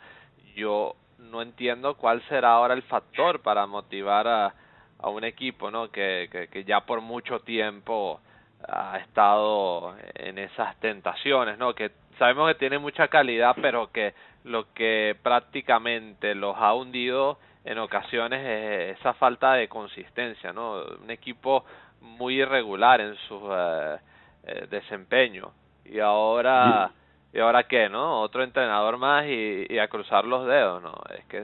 [0.57, 4.55] yo no entiendo cuál será ahora el factor para motivar a,
[4.99, 5.91] a un equipo, ¿no?
[5.91, 8.21] Que, que, que ya por mucho tiempo
[8.69, 11.75] ha estado en esas tentaciones, ¿no?
[11.75, 17.79] Que sabemos que tiene mucha calidad, pero que lo que prácticamente los ha hundido en
[17.79, 20.83] ocasiones es esa falta de consistencia, ¿no?
[21.03, 21.65] Un equipo
[22.01, 23.99] muy irregular en su eh,
[24.45, 25.53] eh, desempeño
[25.85, 26.91] y ahora
[27.33, 28.21] y ahora qué, ¿no?
[28.21, 30.95] Otro entrenador más y, y a cruzar los dedos, ¿no?
[31.17, 31.43] Es que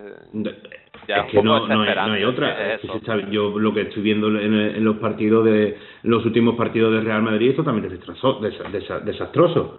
[1.19, 2.79] es que no, no, hay, otra.
[3.31, 7.51] yo lo que estoy viendo en, los partidos de los últimos partidos de Real Madrid
[7.51, 7.89] es totalmente
[9.05, 9.79] desastroso.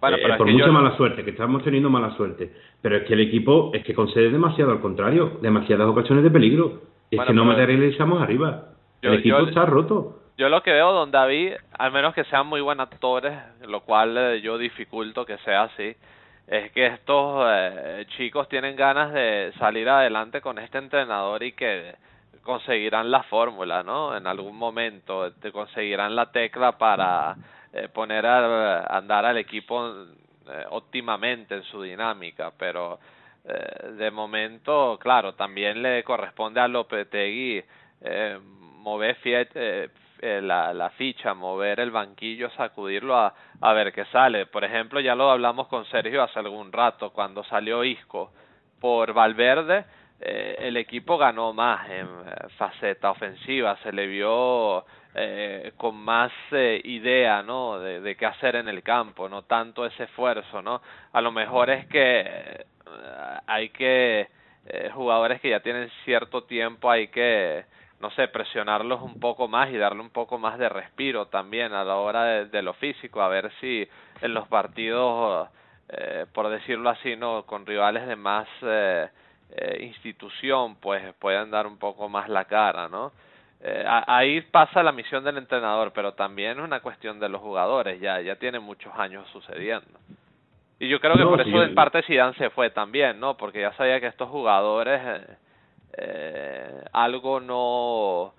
[0.00, 2.52] Bueno, eh, por mucha mala suerte, que estamos teniendo mala suerte.
[2.82, 6.82] Pero es que el equipo es que concede demasiado al contrario, demasiadas ocasiones de peligro.
[7.10, 8.68] Es que no materializamos arriba.
[9.02, 10.20] el equipo está roto.
[10.38, 13.32] Yo lo que veo, don David, al menos que sean muy buenos actores,
[13.66, 15.96] lo cual eh, yo dificulto que sea así,
[16.46, 21.94] es que estos eh, chicos tienen ganas de salir adelante con este entrenador y que
[22.46, 24.16] conseguirán la fórmula, ¿no?
[24.16, 27.36] En algún momento te conseguirán la tecla para
[27.72, 29.86] eh, poner a, andar al equipo
[30.48, 32.98] eh, óptimamente en su dinámica, pero
[33.44, 37.62] eh, de momento, claro, también le corresponde a Lopetegui
[38.78, 39.16] mover
[40.20, 44.46] eh, la, la ficha, mover el banquillo, sacudirlo a, a ver qué sale.
[44.46, 48.32] Por ejemplo, ya lo hablamos con Sergio hace algún rato, cuando salió Isco
[48.80, 49.84] por Valverde,
[50.20, 56.32] eh, el equipo ganó más en eh, faceta ofensiva, se le vio eh, con más
[56.52, 57.78] eh, idea, ¿no?
[57.78, 60.80] De, de, qué hacer en el campo, no tanto ese esfuerzo, ¿no?
[61.12, 62.64] A lo mejor es que eh,
[63.46, 64.28] hay que
[64.68, 67.64] eh, jugadores que ya tienen cierto tiempo, hay que
[68.00, 71.84] no sé, presionarlos un poco más y darle un poco más de respiro también a
[71.84, 73.88] la hora de, de lo físico, a ver si
[74.20, 75.48] en los partidos,
[75.88, 79.08] eh, por decirlo así, no, con rivales de más eh,
[79.50, 83.12] eh, institución, pues pueden dar un poco más la cara, ¿no?
[83.60, 88.00] Eh, ahí pasa la misión del entrenador, pero también es una cuestión de los jugadores,
[88.00, 89.98] ya ya tiene muchos años sucediendo.
[90.78, 93.36] Y yo creo que No, por eso en parte Zidane se fue también, ¿no?
[93.36, 95.00] Porque ya sabía que estos jugadores
[95.98, 98.34] eh, algo no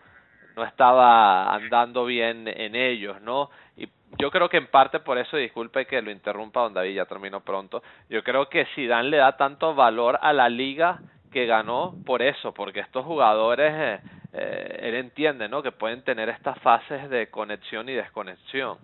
[0.58, 3.51] no estaba andando bien en ellos, ¿no?
[3.78, 3.88] Y
[4.18, 7.41] yo creo que en parte por eso, disculpe que lo interrumpa, don David, ya termino
[7.41, 10.99] pronto, yo creo que Zidane le da tanto valor a la liga
[11.32, 13.99] que ganó por eso, porque estos jugadores, eh,
[14.34, 15.62] eh, él entiende, ¿no?
[15.62, 18.78] Que pueden tener estas fases de conexión y desconexión.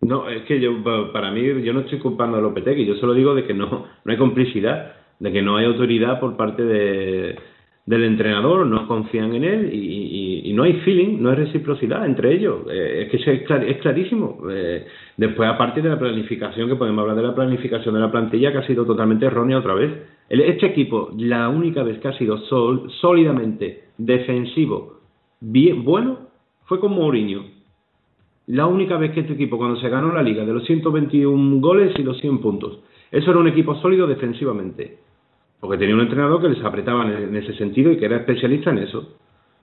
[0.00, 3.14] No, es que yo, pa- para mí, yo no estoy culpando a Lopetegui, yo solo
[3.14, 3.68] digo de que no,
[4.04, 7.36] no hay complicidad, de que no hay autoridad por parte de,
[7.86, 12.62] del entrenador, no confían en él y, no hay feeling, no hay reciprocidad entre ellos.
[12.70, 13.32] Eh, es que
[13.70, 14.38] es clarísimo.
[14.50, 14.84] Eh,
[15.16, 18.58] después, aparte de la planificación, que podemos hablar de la planificación de la plantilla, que
[18.58, 19.90] ha sido totalmente errónea otra vez.
[20.28, 24.98] El- este equipo, la única vez que ha sido sol- sólidamente defensivo,
[25.40, 26.18] bien bueno,
[26.64, 27.44] fue con Mourinho.
[28.46, 31.92] La única vez que este equipo, cuando se ganó la liga, de los 121 goles
[31.98, 32.80] y los 100 puntos,
[33.12, 34.98] eso era un equipo sólido defensivamente.
[35.60, 38.78] Porque tenía un entrenador que les apretaba en ese sentido y que era especialista en
[38.78, 39.16] eso.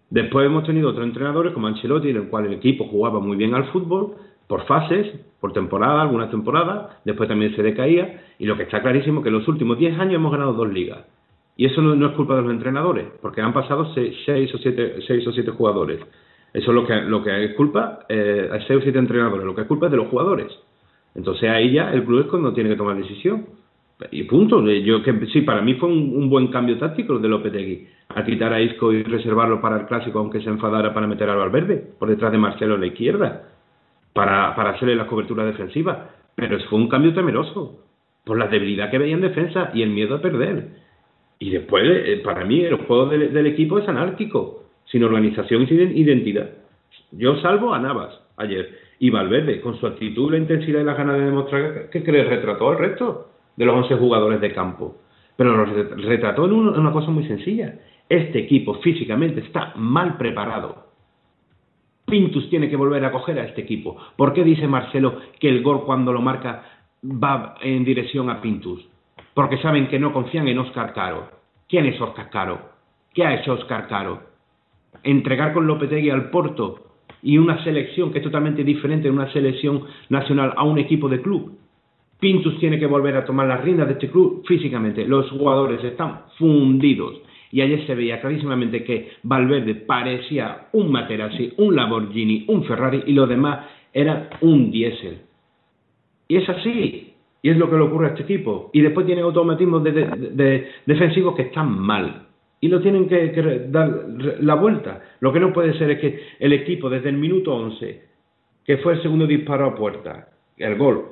[0.09, 3.53] Después hemos tenido otros entrenadores como Ancelotti, en el cual el equipo jugaba muy bien
[3.55, 4.15] al fútbol,
[4.47, 5.07] por fases,
[5.41, 9.29] por temporada, algunas temporadas, después también se decaía, y lo que está clarísimo es que
[9.29, 11.05] en los últimos 10 años hemos ganado dos ligas.
[11.57, 15.27] Y eso no, es culpa de los entrenadores, porque han pasado 6 o 7 seis
[15.27, 15.99] o siete jugadores.
[16.53, 19.55] Eso es lo que, lo que es culpa, eh, hay 6 o 7 entrenadores, lo
[19.55, 20.47] que es culpa es de los jugadores.
[21.15, 23.47] Entonces ahí ya el club es cuando tiene que tomar decisión.
[24.11, 24.63] Y punto.
[24.69, 27.87] Yo que sí, para mí fue un, buen cambio táctico el de Lopetegui.
[28.09, 31.35] A quitar a Isco y reservarlo para el clásico, aunque se enfadara para meter a
[31.35, 33.49] Valverde por detrás de Marcelo a la izquierda,
[34.13, 36.11] para, para hacerle la cobertura defensiva.
[36.35, 37.83] Pero fue un cambio temeroso,
[38.23, 40.67] por la debilidad que veía en defensa y el miedo a perder.
[41.39, 45.97] Y después, eh, para mí, el juego del, equipo es anárquico, sin organización y sin
[45.97, 46.49] identidad.
[47.11, 51.17] Yo salvo a Navas ayer y Valverde, con su actitud, la intensidad y las ganas
[51.17, 53.27] de demostrar que, que retrató al resto
[53.57, 54.95] de los 11 jugadores de campo.
[55.35, 57.75] Pero lo re- retrató en una cosa muy sencilla.
[58.07, 60.87] Este equipo físicamente está mal preparado.
[62.05, 63.97] Pintus tiene que volver a coger a este equipo.
[64.15, 66.63] ¿Por qué dice Marcelo que el gol cuando lo marca
[67.03, 68.87] va en dirección a Pintus?
[69.33, 71.29] Porque saben que no confían en Oscar Caro.
[71.67, 72.59] ¿Quién es Oscar Caro?
[73.13, 74.21] ¿Qué ha hecho Oscar Caro?
[75.03, 76.85] Entregar con Lopetegui al Porto
[77.21, 81.21] y una selección que es totalmente diferente de una selección nacional a un equipo de
[81.21, 81.57] club.
[82.19, 85.05] Pintus tiene que volver a tomar las riendas de este club físicamente.
[85.05, 87.21] Los jugadores están fundidos.
[87.51, 93.13] Y ayer se veía clarísimamente que Valverde parecía un Materazzi, un Lamborghini, un Ferrari y
[93.13, 95.19] los demás eran un diésel.
[96.27, 97.13] Y es así.
[97.41, 98.69] Y es lo que le ocurre a este equipo.
[98.73, 102.23] Y después tienen automatismos de, de- de- defensivos que están mal.
[102.59, 104.05] Y lo tienen que, dar
[104.41, 105.01] la vuelta.
[105.19, 108.01] Lo que no puede ser es que el equipo desde el minuto 11,
[108.65, 111.03] que fue el segundo disparo a puerta, el gol,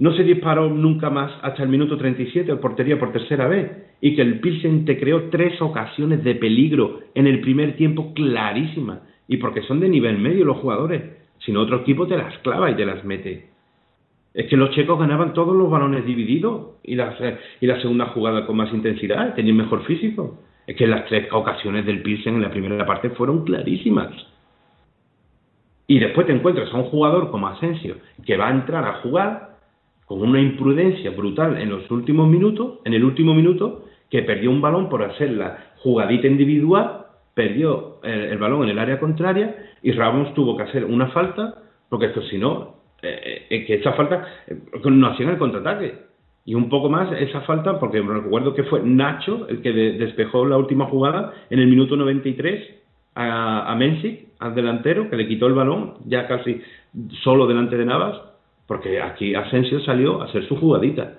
[0.00, 3.70] no se disparó nunca más hasta el minuto 37 a portería por tercera vez.
[4.00, 9.00] Y que el Pilsen te creó tres ocasiones de peligro en el primer tiempo clarísimas.
[9.28, 11.02] Y porque son de nivel medio los jugadores.
[11.44, 13.50] Si no, otro equipo te las clava y te las mete.
[14.32, 17.14] Es que los checos ganaban todos los balones divididos y la,
[17.60, 20.38] y la segunda jugada con más intensidad, tenían mejor físico.
[20.66, 24.12] Es que las tres ocasiones del Pilsen en la primera parte fueron clarísimas.
[25.86, 29.49] Y después te encuentras a un jugador como Asensio que va a entrar a jugar
[30.10, 34.60] con una imprudencia brutal en los últimos minutos, en el último minuto, que perdió un
[34.60, 37.02] balón por hacer la jugadita individual,
[37.32, 39.54] perdió el, balón en el área contraria
[39.84, 43.92] y Ramos tuvo que hacer una falta, porque esto si no, eh, eh, que esa
[43.92, 45.94] falta eh, no hacían el contraataque.
[46.44, 50.44] Y un poco más esa falta, porque recuerdo que fue Nacho el que de- despejó
[50.44, 52.68] la última jugada en el minuto 93
[53.14, 56.60] a, a Mensic, al delantero, que le quitó el balón, ya casi
[57.22, 58.29] solo delante de Navas,
[58.70, 61.14] porque aquí Asensio salió a hacer su jugadita.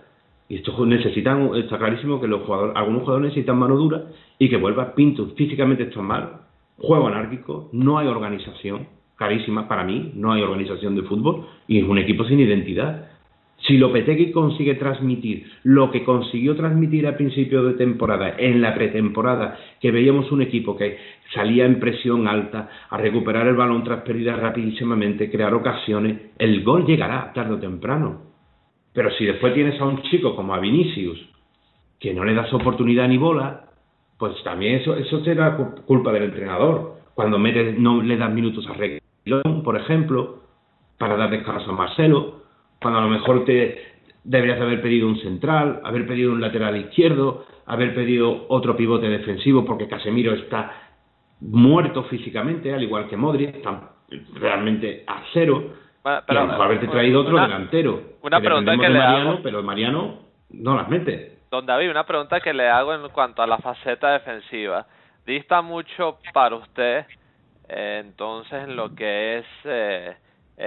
[0.48, 4.06] Y estos necesitan, está clarísimo que los jugadores, algunos jugadores necesitan mano dura
[4.40, 5.28] y que vuelva Pinto.
[5.36, 6.44] Físicamente está mal.
[6.78, 8.88] juego anárquico, no hay organización,
[9.18, 13.11] carísima para mí, no hay organización de fútbol y es un equipo sin identidad.
[13.68, 19.58] Si Lopetegui consigue transmitir lo que consiguió transmitir a principio de temporada, en la pretemporada,
[19.80, 20.98] que veíamos un equipo que
[21.34, 26.86] salía en presión alta, a recuperar el balón tras pérdidas rapidísimamente, crear ocasiones, el gol
[26.86, 28.22] llegará tarde o temprano.
[28.94, 31.20] Pero si después tienes a un chico como a Vinicius,
[32.00, 33.66] que no le das oportunidad ni bola,
[34.18, 35.56] pues también eso, eso será
[35.86, 36.96] culpa del entrenador.
[37.14, 40.42] Cuando metes, no le das minutos a Reguilón, por ejemplo,
[40.98, 42.41] para dar descanso a Marcelo,
[42.82, 43.92] cuando a lo mejor te
[44.24, 49.64] deberías haber pedido un central, haber pedido un lateral izquierdo, haber pedido otro pivote defensivo
[49.66, 50.72] porque Casemiro está
[51.40, 53.92] muerto físicamente, al igual que Modric, está
[54.36, 55.74] realmente a cero.
[56.04, 58.02] pero, y haberte traído otro delantero.
[58.22, 59.40] Una pregunta que de le Mariano, hago.
[59.44, 60.20] pero Mariano
[60.52, 61.40] no las mete.
[61.50, 64.86] Don David, una pregunta que le hago en cuanto a la faceta defensiva.
[65.26, 67.06] Dista mucho para usted,
[67.70, 70.16] eh, entonces, en lo que es eh,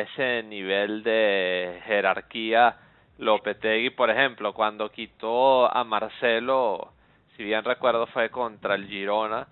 [0.02, 2.76] ese nivel de jerarquía
[3.18, 6.92] Lopetegui, por ejemplo, cuando quitó a Marcelo,
[7.36, 9.46] si bien recuerdo fue contra el Girona,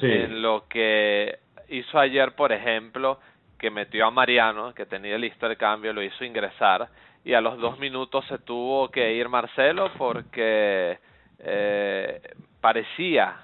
[0.00, 0.10] Sí.
[0.10, 3.20] en lo que hizo ayer, por ejemplo,
[3.58, 6.88] que metió a Mariano, que tenía listo el cambio, lo hizo ingresar
[7.24, 10.98] y a los dos minutos se tuvo que ir Marcelo porque
[11.38, 12.20] eh,
[12.60, 13.36] parecía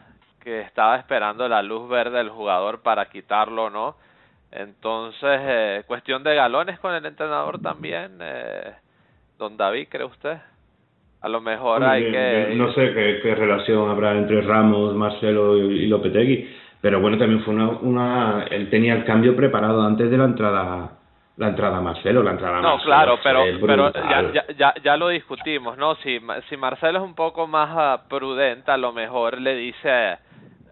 [0.43, 3.97] que estaba esperando la luz verde del jugador para quitarlo o no.
[4.53, 8.73] Entonces, eh, cuestión de galones con el entrenador también, eh,
[9.39, 10.39] don David, ¿cree usted?
[11.21, 12.49] A lo mejor hay que...
[12.51, 16.49] yo No sé qué, qué relación habrá entre Ramos, Marcelo y, y Lopetegui,
[16.81, 18.45] pero bueno, también fue una, una...
[18.51, 20.97] Él tenía el cambio preparado antes de la entrada
[21.41, 25.09] la entrada Marcelo, la entrada No, Marcelo claro, pero pero ya, ya, ya, ya lo
[25.09, 25.95] discutimos, ¿no?
[25.97, 26.21] Si,
[26.51, 30.19] si Marcelo es un poco más ah, prudente, a lo mejor le dice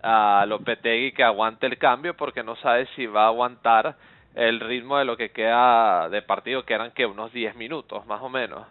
[0.03, 3.97] a Lopetegui que aguante el cambio porque no sabe si va a aguantar
[4.35, 8.23] el ritmo de lo que queda de partido, que eran que unos 10 minutos más
[8.23, 8.67] o menos.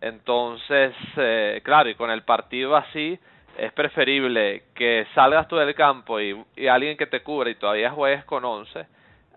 [0.00, 3.18] Entonces, eh, claro, y con el partido así,
[3.56, 8.24] es preferible que salgas tú del campo y, alguien que te cubra y todavía juegues
[8.24, 8.86] con 11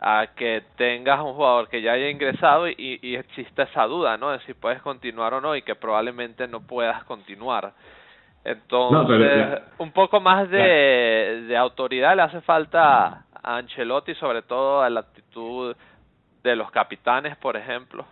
[0.01, 4.31] a que tengas un jugador que ya haya ingresado y, y esa duda, ¿no?
[4.31, 7.73] De si puedes continuar o no y que probablemente no puedas continuar.
[8.45, 14.41] Entonces, No, ya- un poco más de, de autoridad le hace falta a Ancelotti, sobre
[14.41, 15.75] todo a la actitud
[16.43, 18.05] de los capitanes, por ejemplo.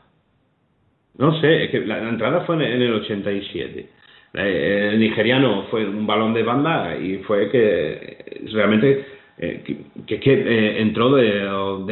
[1.17, 3.89] No sé, es que la, la entrada fue en, en el 87.
[4.33, 9.05] Eh, el nigeriano fue un balón de banda y fue que eh, realmente
[9.37, 11.23] eh, que, que, que, eh, entró de,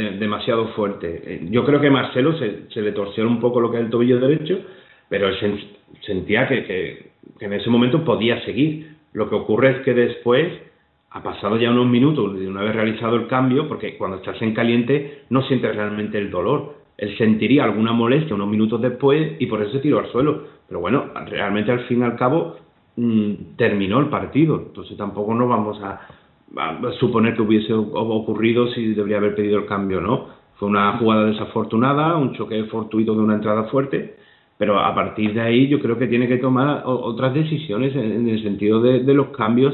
[0.02, 1.22] de- demasiado fuerte.
[1.26, 3.90] Eh, Yo creo que Marcelo se, se le torció un poco lo que es el
[3.90, 4.60] tobillo derecho,
[5.10, 5.68] pero él sen-
[6.02, 8.96] sentía que, que, en ese momento podía seguir.
[9.14, 10.48] Lo que ocurre es que después,
[11.12, 14.54] ha pasado ya unos minutos de una vez realizado el cambio, porque cuando estás en
[14.54, 16.76] caliente no sientes realmente el dolor.
[16.98, 20.44] Él sentiría alguna molestia unos minutos después y por eso se tiró al suelo.
[20.68, 22.58] Pero bueno, realmente al fin y al cabo
[22.98, 24.62] mm, terminó el partido.
[24.68, 26.02] Entonces tampoco nos vamos a,
[26.58, 30.28] a suponer que hubiese ocurrido si debería haber pedido el cambio o no.
[30.58, 34.16] Fue una jugada desafortunada, un choque fortuito de una entrada fuerte,
[34.60, 38.44] pero a partir de ahí yo creo que tiene que tomar otras decisiones en, el
[38.44, 39.74] sentido de, de los cambios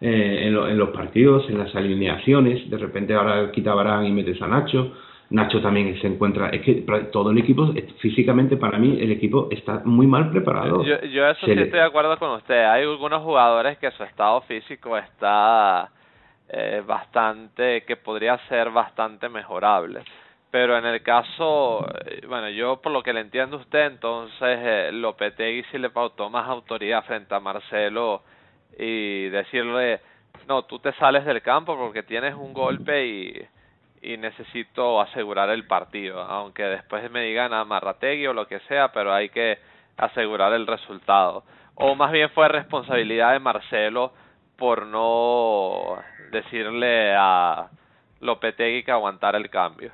[0.00, 2.70] eh, en, lo- en los partidos, en las alineaciones.
[2.70, 4.92] De repente ahora quita Varane y metes a Nacho.
[5.30, 6.48] Nacho también se encuentra.
[6.50, 10.84] Es que todo el equipo, físicamente para mí, el equipo está muy mal preparado.
[10.84, 12.64] Yo, yo eso Se sí le- estoy de acuerdo con usted.
[12.66, 15.88] Hay algunos jugadores que su estado físico está
[16.48, 20.00] eh, bastante, que podría ser bastante mejorable.
[20.50, 24.58] Pero en el caso, eh, bueno, yo por lo que le entiendo a usted, entonces
[24.60, 28.22] eh, Lopetegui sí le pautó más autoridad frente a Marcelo
[28.76, 30.00] y decirle,
[30.48, 33.48] no, tú te sales del campo porque tienes un golpe y,
[34.02, 38.90] y necesito asegurar el partido, aunque después me digan a Marrategui o lo que sea,
[38.92, 39.58] pero hay que
[39.96, 41.44] asegurar el resultado.
[41.76, 44.12] O más bien fue responsabilidad de Marcelo
[44.56, 45.96] por no
[46.32, 47.68] decirle a
[48.20, 49.92] Lopetegui que aguantara el cambio.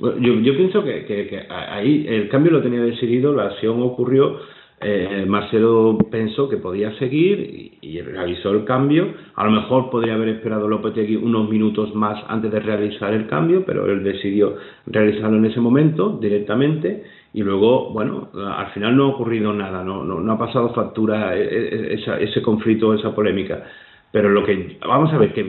[0.00, 4.38] Yo, yo pienso que, ahí el cambio lo tenía decidido, la acción ocurrió,
[4.80, 9.08] eh, Marcelo pensó que podía seguir y, realizó el cambio.
[9.34, 13.64] A lo mejor podría haber esperado Lopetegui unos minutos más antes de realizar el cambio,
[13.66, 14.56] pero él decidió
[14.86, 17.02] realizarlo en ese momento directamente
[17.34, 21.42] y luego, bueno, al final no ha ocurrido nada, no, no, ha pasado factura eh,
[21.50, 23.64] eh, esa- ese conflicto, esa polémica.
[24.12, 25.44] Pero lo que, vamos a ver, que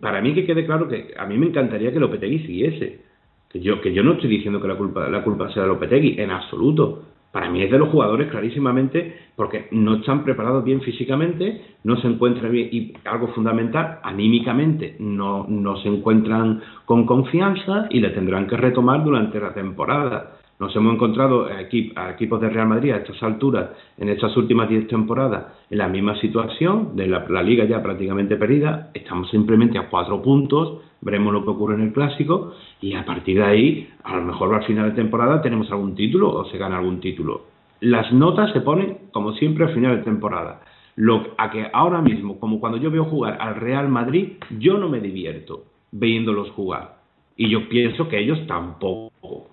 [0.00, 3.09] para mí que quede claro que a mí me encantaría que Lopetegui siguiese.
[3.50, 6.20] Que yo, que yo no estoy diciendo que la culpa, la culpa sea de Lopetegui,
[6.20, 7.02] en absoluto.
[7.32, 12.08] para mí es de los jugadores clarísimamente porque no están preparados bien físicamente, no se
[12.08, 18.46] encuentran bien y algo fundamental, anímicamente no, no se encuentran con confianza y le tendrán
[18.46, 20.39] que retomar durante la temporada.
[20.60, 24.88] Nos hemos encontrado a, equipos de Real Madrid a estas alturas, en estas últimas 10
[24.88, 29.88] temporadas, en la misma situación, de la, la, liga ya prácticamente perdida, estamos simplemente a
[29.88, 34.16] cuatro puntos, veremos lo que ocurre en el clásico, y a partir de ahí, a
[34.16, 37.46] lo mejor al final de temporada tenemos algún título o se gana algún título.
[37.80, 40.60] Las notas se ponen, como siempre, al final de temporada.
[40.96, 44.90] Lo, a que ahora mismo, como cuando yo veo jugar al Real Madrid, yo no
[44.90, 46.96] me divierto viéndolos jugar.
[47.34, 49.48] Y yo pienso que ellos tampoco.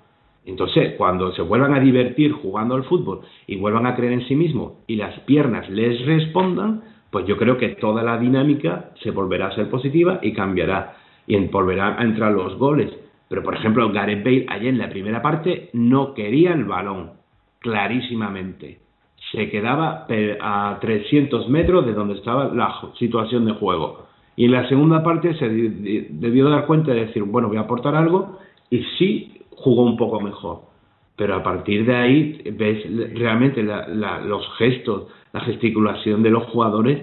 [0.48, 4.36] Entonces, cuando se vuelvan a divertir jugando al fútbol y vuelvan a creer en sí
[4.36, 9.48] mismos y las piernas les respondan, pues yo creo que toda la dinámica se volverá
[9.48, 10.95] a ser positiva y cambiará
[11.28, 12.90] y volverán a entrar los goles.
[13.28, 17.11] Pero, por ejemplo, Gareth Bale ayer en la primera parte no quería el balón,
[17.60, 18.80] clarísimamente.
[19.34, 20.07] Se quedaba
[20.40, 24.07] a 300 metros de donde estaba la situación de juego.
[24.38, 27.95] Y en la segunda parte se debió dar cuenta de decir, bueno, voy a aportar
[27.95, 30.62] algo, y sí jugó un poco mejor.
[31.16, 32.86] Pero a partir de ahí ves
[33.16, 37.02] realmente los gestos, la gesticulación de los jugadores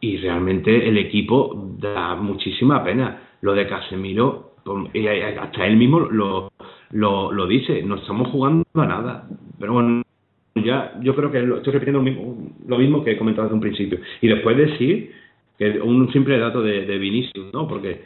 [0.00, 3.22] y realmente el equipo da muchísima pena.
[3.42, 4.54] Lo de Casemiro,
[5.40, 6.50] hasta él mismo lo,
[6.90, 9.28] lo, lo dice, no estamos jugando a nada.
[9.60, 10.02] Pero bueno,
[10.56, 13.60] ya yo creo que estoy repitiendo lo mismo, lo mismo que he comentado desde un
[13.60, 14.00] principio.
[14.20, 15.12] Y después decir
[15.56, 17.68] que un simple dato de, de Vinicius, ¿no?
[17.68, 18.02] Porque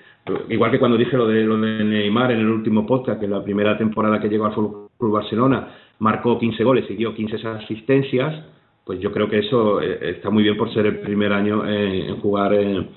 [0.49, 3.43] igual que cuando dije lo de, lo de Neymar en el último podcast, que la
[3.43, 5.69] primera temporada que llegó al Fútbol Barcelona
[5.99, 8.45] marcó 15 goles y dio 15 asistencias,
[8.85, 12.17] pues yo creo que eso eh, está muy bien por ser el primer año en,
[12.21, 12.89] jugar en,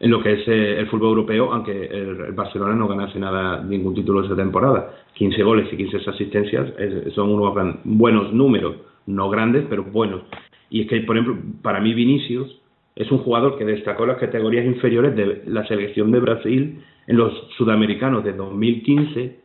[0.00, 4.24] lo que es eh, el fútbol europeo, aunque el, Barcelona no ganase nada, ningún título
[4.24, 4.90] esa temporada.
[5.14, 6.72] 15 goles y 15 asistencias
[7.14, 8.76] son unos buenos números,
[9.06, 10.22] no grandes, pero buenos.
[10.70, 12.60] Y es que, por ejemplo, para mí Vinicius
[12.96, 17.16] es un jugador que destacó en las categorías inferiores de la selección de Brasil en
[17.16, 19.40] los sudamericanos de 2015,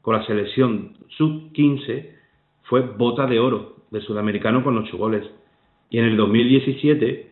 [0.00, 2.10] con la selección sub-15,
[2.64, 5.24] fue bota de oro de sudamericano con ocho goles.
[5.90, 7.30] Y en el 2017,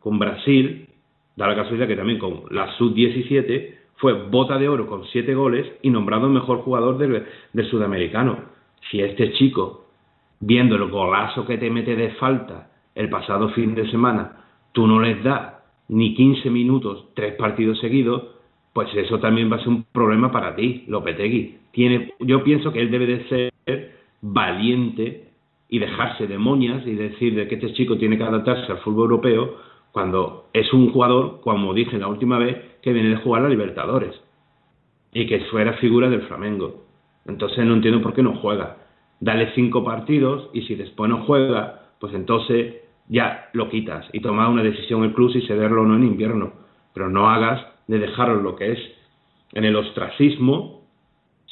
[0.00, 0.88] con Brasil,
[1.36, 5.66] da la casualidad que también con la sub-17, fue bota de oro con siete goles
[5.82, 8.38] y nombrado mejor jugador del, del sudamericano.
[8.90, 9.86] Si este chico,
[10.40, 14.45] viendo el golazo que te mete de falta el pasado fin de semana,
[14.76, 15.54] tú no les das
[15.88, 18.24] ni 15 minutos, tres partidos seguidos,
[18.74, 21.56] pues eso también va a ser un problema para ti, Lopetegui.
[21.70, 25.30] Tiene, yo pienso que él debe de ser valiente
[25.70, 29.04] y dejarse de moñas y decir de que este chico tiene que adaptarse al fútbol
[29.04, 29.56] europeo
[29.92, 34.14] cuando es un jugador, como dije la última vez, que viene de jugar a Libertadores
[35.14, 36.84] y que fuera figura del Flamengo.
[37.24, 38.76] Entonces no entiendo por qué no juega.
[39.20, 44.48] Dale cinco partidos y si después no juega, pues entonces ya lo quitas y tomar
[44.48, 46.52] una decisión el club y cederlo o no en invierno.
[46.94, 48.78] Pero no hagas de dejarlo lo que es
[49.52, 50.82] en el ostracismo,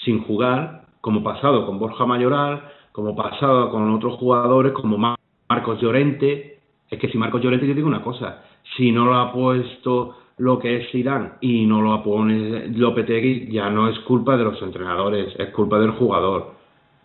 [0.05, 2.63] sin jugar, como pasado con Borja Mayoral,
[2.93, 5.17] como pasado con otros jugadores como
[5.49, 6.59] Marcos Llorente.
[6.91, 8.43] Es que si Marcos Llorente, yo digo una cosa,
[8.77, 13.71] si no lo ha puesto lo que es Irán y no lo pone Lopetegui, ya
[13.71, 16.55] no es culpa de los entrenadores, es culpa del jugador.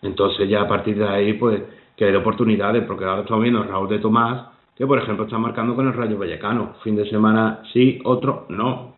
[0.02, 1.62] Entonces ya a partir de ahí, pues
[1.96, 5.74] que hay oportunidades, porque ahora estamos viendo Raúl de Tomás, que por ejemplo está marcando
[5.74, 6.74] con el Rayo Vallecano.
[6.82, 8.94] Fin de semana sí, otro no.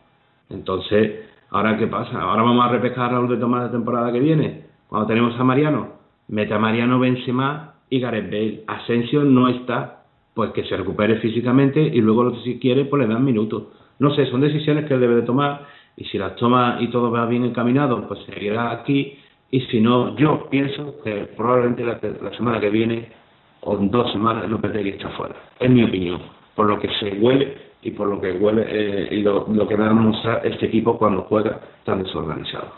[0.51, 2.21] Entonces, ¿ahora qué pasa?
[2.21, 4.67] ¿Ahora vamos a repescar a Raúl de Tomás la temporada que viene?
[4.89, 5.89] Cuando tenemos a Mariano,
[6.29, 8.65] mete a Mariano Benzema y Gareth Bale.
[8.69, 10.05] Asensio no está,
[10.35, 13.65] pues que se recupere físicamente y luego si quiere, pues le dan minutos.
[13.99, 15.67] No sé, son decisiones que él debe de tomar
[15.97, 19.19] y si las toma y todo va bien encaminado, pues seguirá aquí
[19.53, 23.13] y si no, yo pienso que probablemente la, semana que viene
[23.61, 25.37] o en dos semanas Lopetegui está fuera.
[25.61, 26.23] Es mi opinión,
[26.55, 29.77] por lo que se huele y por lo que huele eh, y lo, lo que
[29.77, 32.73] va a mostrar este equipo cuando juega tan desorganizado.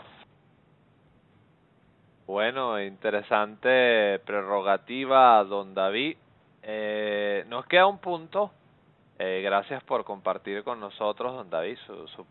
[2.27, 6.17] Bueno, interesante prerrogativa, don David.
[6.61, 8.51] Eh, nos queda un punto.
[9.17, 12.25] Eh, gracias por compartir con nosotros, don David, su, su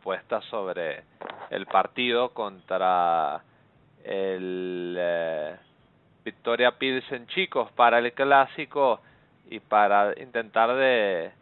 [0.50, 1.04] sobre
[1.48, 3.42] el partido contra
[4.04, 5.56] el eh,
[6.24, 9.00] Victoria Pilsen chicos para el clásico
[9.50, 11.32] y para intentar de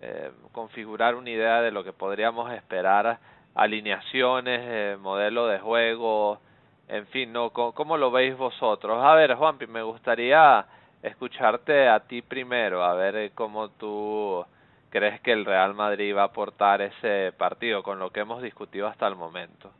[0.00, 3.18] eh, configurar una idea de lo que podríamos esperar
[3.54, 6.40] alineaciones, eh, modelo de juego,
[6.88, 9.02] en fin, no ¿Cómo, lo veis vosotros?
[9.02, 10.66] A ver, Juanpi, me gustaría
[11.02, 14.44] escucharte a ti primero, a ver cómo tú
[14.90, 18.86] crees que el Real Madrid va a aportar ese partido con lo que hemos discutido
[18.86, 19.70] hasta el momento.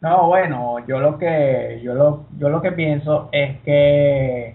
[0.00, 4.54] No, bueno, yo lo que yo lo yo lo que pienso es que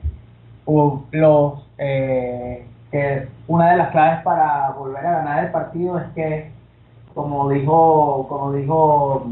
[1.12, 6.52] los eh, que una de las claves para volver a ganar el partido es que
[7.16, 9.26] como dijo como dijo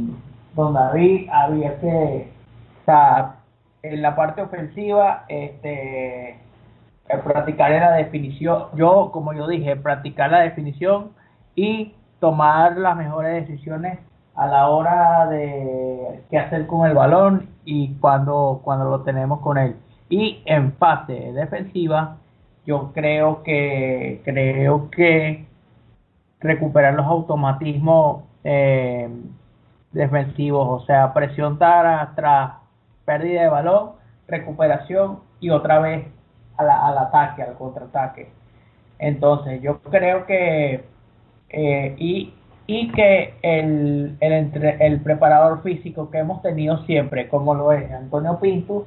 [0.55, 2.31] don David había que
[2.81, 3.35] o sea,
[3.83, 6.39] en la parte ofensiva este
[7.23, 11.11] practicar la definición yo como yo dije practicar la definición
[11.55, 13.99] y tomar las mejores decisiones
[14.39, 19.57] a la hora de qué hacer con el balón y cuando, cuando lo tenemos con
[19.57, 19.75] él.
[20.07, 22.15] Y en fase defensiva,
[22.65, 25.45] yo creo que creo que
[26.39, 29.09] recuperar los automatismos eh,
[29.91, 32.53] defensivos, o sea, presión tras, tras
[33.03, 33.91] pérdida de balón,
[34.25, 36.07] recuperación y otra vez
[36.55, 38.31] al ataque, al contraataque.
[38.99, 40.85] Entonces, yo creo que
[41.49, 42.33] eh, y
[42.71, 48.39] y que el, el, el preparador físico que hemos tenido siempre, como lo es Antonio
[48.39, 48.85] Pinto,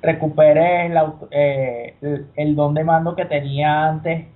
[0.00, 0.96] recupere el,
[1.32, 1.94] eh,
[2.36, 4.26] el, don de mando que tenía antes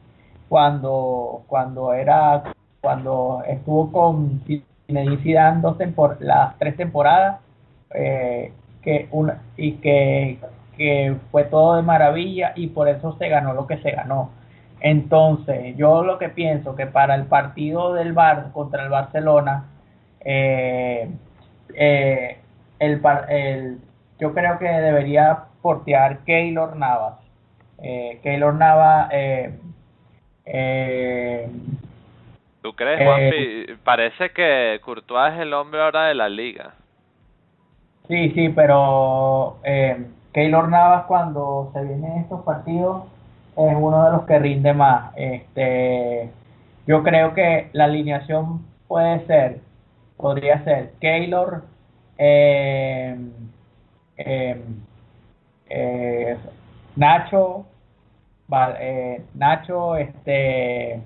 [0.48, 2.42] cuando cuando era
[2.80, 4.42] cuando estuvo con
[4.88, 7.38] Zinedine dos tempor las tres temporadas
[7.94, 8.50] eh,
[8.82, 10.40] que una y que,
[10.76, 14.30] que fue todo de maravilla y por eso se ganó lo que se ganó
[14.80, 19.66] entonces, yo lo que pienso que para el partido del Bar contra el Barcelona,
[20.20, 21.10] eh,
[21.74, 22.38] eh,
[22.78, 23.78] el, el,
[24.18, 27.14] yo creo que debería portear Keylor Navas.
[27.82, 29.08] Eh, Keylor Navas.
[29.12, 29.58] Eh,
[30.44, 31.50] eh,
[32.62, 33.74] ¿Tú crees, Juanpi?
[33.84, 36.74] Parece que Courtois es el hombre ahora de la liga.
[38.08, 43.04] Sí, sí, pero eh, Keylor Navas cuando se vienen estos partidos
[43.66, 45.12] es uno de los que rinde más.
[45.16, 46.30] Este,
[46.86, 49.60] yo creo que la alineación puede ser,
[50.16, 51.64] podría ser Keylor,
[52.18, 53.16] eh,
[54.16, 54.62] eh,
[55.70, 56.36] eh,
[56.96, 57.66] Nacho,
[59.34, 61.02] Nacho, este,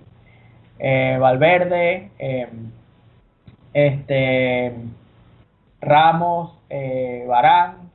[0.78, 2.10] Valverde,
[3.72, 4.74] este,
[5.80, 6.58] Ramos,
[7.26, 7.90] Barán,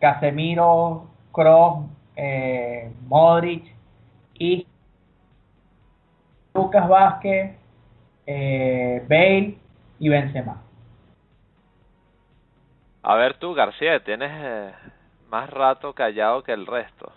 [0.00, 1.84] Casemiro, Kroos,
[2.16, 3.64] eh, Modric
[4.34, 4.66] y
[6.54, 7.56] Lucas Vázquez,
[8.26, 9.58] eh, Bale
[9.98, 10.62] y Benzema.
[13.02, 14.72] A ver tú, García, tienes eh,
[15.30, 17.12] más rato callado que el resto.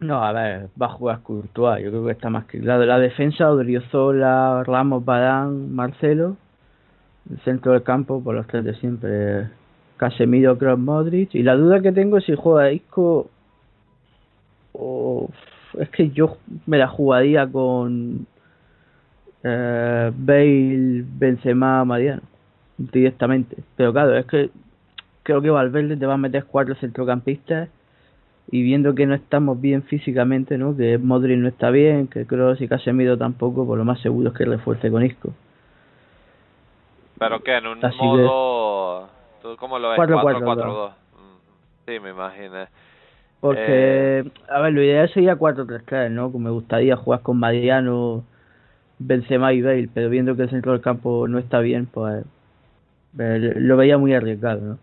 [0.00, 2.86] No, a ver, va a jugar Courtois, yo creo que está más que la de
[2.86, 6.36] la defensa, Odriozola, Ramos, Badán, Marcelo,
[7.30, 9.48] el centro del campo, por los tres de siempre,
[9.96, 11.34] Casemiro, Kroos, Modric.
[11.34, 13.30] Y la duda que tengo es si juega Isco
[14.72, 15.30] o
[15.78, 18.26] es que yo me la jugaría con
[19.42, 22.22] eh, Bale, Benzema, Mariano
[22.78, 23.56] directamente.
[23.76, 24.50] Pero claro, es que
[25.22, 27.68] creo que Valverde te va a meter cuatro centrocampistas
[28.50, 30.76] y viendo que no estamos bien físicamente, ¿no?
[30.76, 34.34] Que Modric no está bien, que Kroos y Casemiro tampoco, por lo más seguro es
[34.34, 35.32] que refuerce con Isco.
[37.18, 39.08] Pero que en un modo
[39.58, 39.98] cómo lo ves?
[39.98, 40.90] 4-4-2.
[40.90, 42.66] Mm, sí, me imaginé.
[43.40, 43.64] Porque,
[44.20, 46.30] eh, a ver, lo ideal sería 4-3-3, ¿no?
[46.30, 48.24] me gustaría jugar con Mariano,
[48.98, 52.24] Benzema y Bale, pero viendo que el centro del campo no está bien, pues
[53.16, 54.78] lo veía muy arriesgado, ¿no?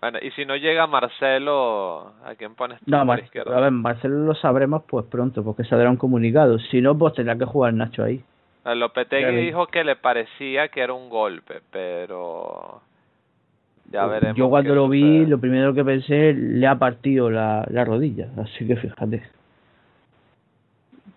[0.00, 4.18] Bueno, y si no llega Marcelo, ¿a quién pones tú no, Mar a ver, Marcelo
[4.18, 6.58] lo sabremos pues pronto, porque saldrá un comunicado.
[6.58, 8.22] Si no, pues tendrá que jugar Nacho ahí.
[8.64, 12.82] Lopetegui dijo que le parecía que era un golpe, pero
[14.34, 18.66] yo cuando lo vi, lo primero que pensé, le ha partido la, la rodilla, así
[18.66, 19.22] que fíjate.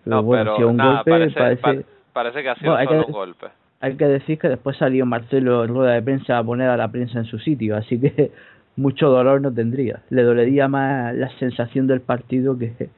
[0.04, 3.46] Pero no, bueno, pero, un golpe, parece, parece, que ha sido solo un golpe.
[3.80, 6.88] Hay que decir que después salió Marcelo en rueda de prensa a poner a la
[6.88, 8.32] prensa en su sitio, así que
[8.76, 10.00] mucho dolor no tendría.
[10.08, 12.88] Le dolería más la sensación del partido que,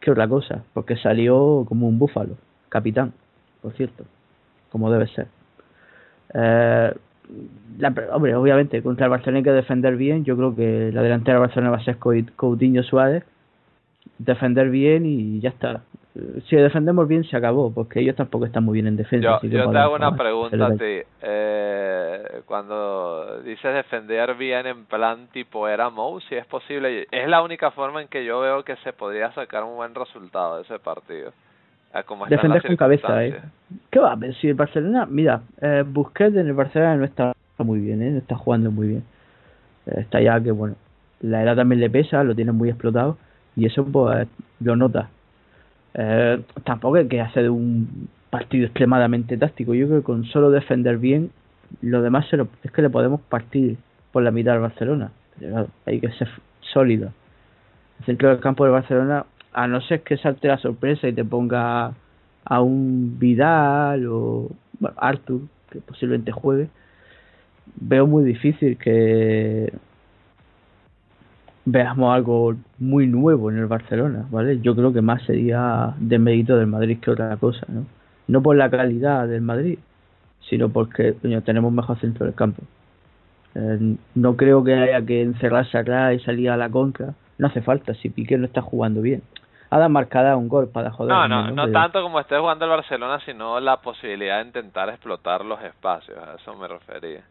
[0.00, 2.36] que otra cosa, porque salió como un búfalo,
[2.70, 3.12] capitán,
[3.60, 4.04] por cierto,
[4.70, 5.26] como debe ser.
[6.34, 6.94] Eh,
[7.78, 10.24] la, hombre, obviamente, contra el Barcelona hay que defender bien.
[10.24, 13.24] Yo creo que la delantera del Barcelona va a ser Coutinho Suárez.
[14.18, 15.82] Defender bien y ya está.
[16.46, 19.40] Si defendemos bien, se acabó, porque ellos tampoco están muy bien en defensa.
[19.42, 21.00] Yo, te hago una pregunta a ti.
[21.22, 27.42] Eh, cuando dices defender bien en plan tipo era Mou, si es posible, es la
[27.42, 30.78] única forma en que yo veo que se podría sacar un buen resultado de ese
[30.78, 31.32] partido.
[32.28, 33.40] Defender con cabeza, ¿eh?
[33.90, 34.18] ¿Qué va?
[34.40, 38.10] Si el Barcelona, mira, eh, Busquets en el Barcelona no está muy bien, ¿eh?
[38.10, 39.04] No está jugando muy bien.
[39.86, 40.74] Eh, está ya que, bueno,
[41.20, 43.18] la edad también le pesa, lo tiene muy explotado
[43.56, 44.26] y eso pues
[44.60, 45.10] lo nota.
[45.94, 49.74] Eh, tampoco es que hace de un partido extremadamente táctico.
[49.74, 51.30] Yo creo que con solo defender bien,
[51.82, 53.76] lo demás se lo, es que le podemos partir
[54.10, 55.12] por la mitad al Barcelona.
[55.38, 56.28] Pero hay que ser
[56.60, 57.12] sólido.
[58.00, 61.24] El centro del campo del Barcelona, a no ser que salte la sorpresa y te
[61.24, 61.92] ponga
[62.44, 66.68] a un Vidal o bueno, Arthur, que posiblemente juegue,
[67.76, 69.72] veo muy difícil que
[71.64, 74.60] veamos algo muy nuevo en el Barcelona, ¿vale?
[74.60, 77.86] Yo creo que más sería de mérito del Madrid que otra cosa, ¿no?
[78.26, 79.78] No por la calidad del Madrid,
[80.48, 81.14] sino porque
[81.44, 82.62] tenemos mejor centro del campo.
[83.54, 87.14] Eh, no creo que haya que encerrarse atrás y salir a la contra.
[87.38, 89.22] No hace falta si Piqué no está jugando bien.
[89.70, 91.12] Ha dado marcada un gol para joder.
[91.12, 95.44] No, no, no tanto como esté jugando el Barcelona, sino la posibilidad de intentar explotar
[95.44, 96.18] los espacios.
[96.18, 97.22] A eso me refería.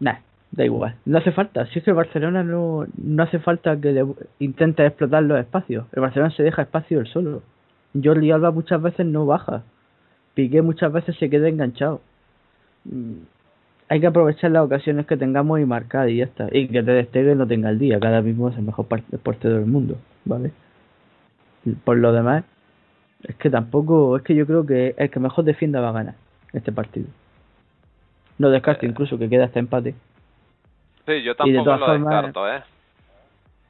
[0.00, 0.16] Nah,
[0.50, 0.96] da igual.
[1.06, 1.64] No hace falta.
[1.66, 4.04] Si es que el Barcelona no, no hace falta que le
[4.38, 5.86] intente explotar los espacios.
[5.92, 7.42] El Barcelona se deja espacio él solo.
[8.02, 9.62] Jordi Alba muchas veces no baja.
[10.34, 12.00] Piqué muchas veces se queda enganchado.
[13.88, 16.48] Hay que aprovechar las ocasiones que tengamos y marcar y ya está.
[16.50, 19.66] Y que te despegue no tenga el día, cada mismo es el mejor portero del
[19.66, 20.52] mundo, ¿vale?
[21.84, 22.44] por lo demás,
[23.22, 26.14] es que tampoco, es que yo creo que el que mejor defienda va a ganar
[26.52, 27.06] este partido.
[28.38, 29.94] No descarto incluso que quede hasta empate.
[31.06, 32.62] Sí, yo tampoco lo descarto, ¿eh?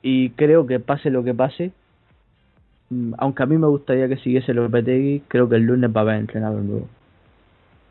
[0.02, 1.72] Y creo que pase lo que pase,
[2.90, 6.02] mm, aunque a mí me gustaría que siguiese Lopetegui, creo que el lunes va a
[6.02, 6.88] haber entrenador nuevo.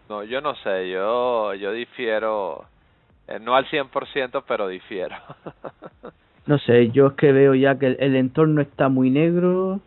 [0.10, 2.66] No, yo no sé, yo yo difiero,
[3.28, 5.16] eh, no al 100%, pero difiero.
[6.46, 9.80] no sé, yo es que veo ya que el, entorno está muy negro,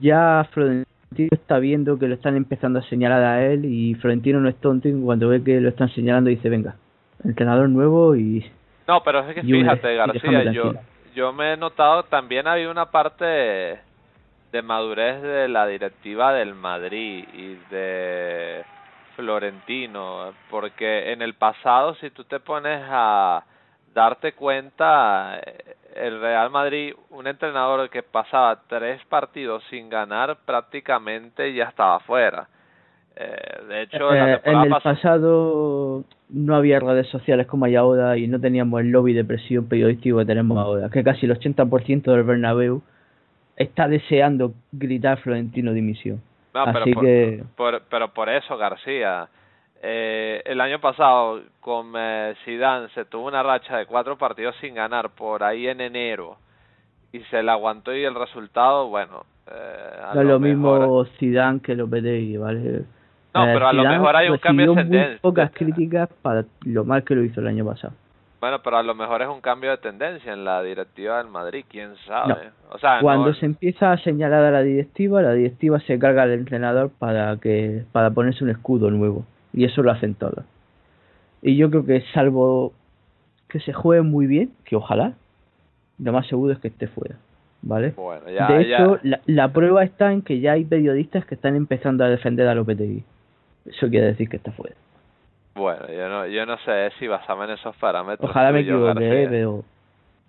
[0.00, 0.86] ya Florentino
[1.30, 4.88] está viendo que lo están empezando a señalar a él y Florentino no es tonto
[4.88, 6.76] y cuando ve que lo están señalando dice, venga,
[7.24, 8.44] entrenador nuevo y...
[8.88, 10.74] No, pero es que fíjate, García, yo,
[11.14, 17.24] yo me he notado, también había una parte de madurez de la directiva del Madrid
[17.34, 18.64] y de
[19.16, 23.42] Florentino, porque en el pasado si tú te pones a
[23.94, 25.40] darte cuenta,
[25.94, 32.46] el Real Madrid, un entrenador que pasaba tres partidos sin ganar, prácticamente ya estaba fuera.
[33.16, 38.26] Eh, de hecho, en, eh, el pasado no había redes sociales como hay ahora y
[38.26, 42.24] no teníamos el lobby de presión periodístico que tenemos ahora, que casi el 80% del
[42.24, 42.82] Bernabéu
[43.56, 46.20] está deseando gritar Florentino dimisión.
[46.56, 47.44] No, pero Así por, que...
[47.90, 49.28] pero por eso, García,
[49.82, 54.74] eh, el año pasado con eh, Zidane se tuvo una racha de cuatro partidos sin
[54.74, 56.38] ganar por ahí en enero
[57.12, 59.24] y se le aguantó y el resultado, bueno...
[59.48, 62.84] Eh, no es lo, mismo Zidane que Lopetegui, ¿vale?
[63.34, 65.08] No, pero a lo mejor hay un cambio de tendencia.
[65.10, 67.92] Muy pocas críticas para lo mal que lo hizo el año pasado.
[68.40, 71.64] Bueno, pero a lo mejor es un cambio de tendencia en la directiva del Madrid,
[71.68, 72.50] quién sabe.
[72.70, 76.32] O sea, cuando se empieza a señalar a la directiva, la directiva se carga al
[76.32, 80.44] entrenador para que para ponerse un escudo nuevo y eso lo hacen todos.
[81.40, 82.72] Y yo creo que salvo
[83.48, 85.14] que se juegue muy bien, que ojalá,
[85.98, 87.16] lo más seguro es que esté fuera,
[87.62, 87.94] ¿vale?
[88.28, 92.08] de hecho, la, la, prueba está en que ya hay periodistas que están empezando a
[92.08, 93.04] defender a Lopetegui.
[93.64, 94.76] Eso quiere decir que está fuera.
[95.56, 98.28] Bueno, yo no, yo no sé si basarme en esos parámetros.
[98.28, 99.64] Ojalá me equivoque, pero...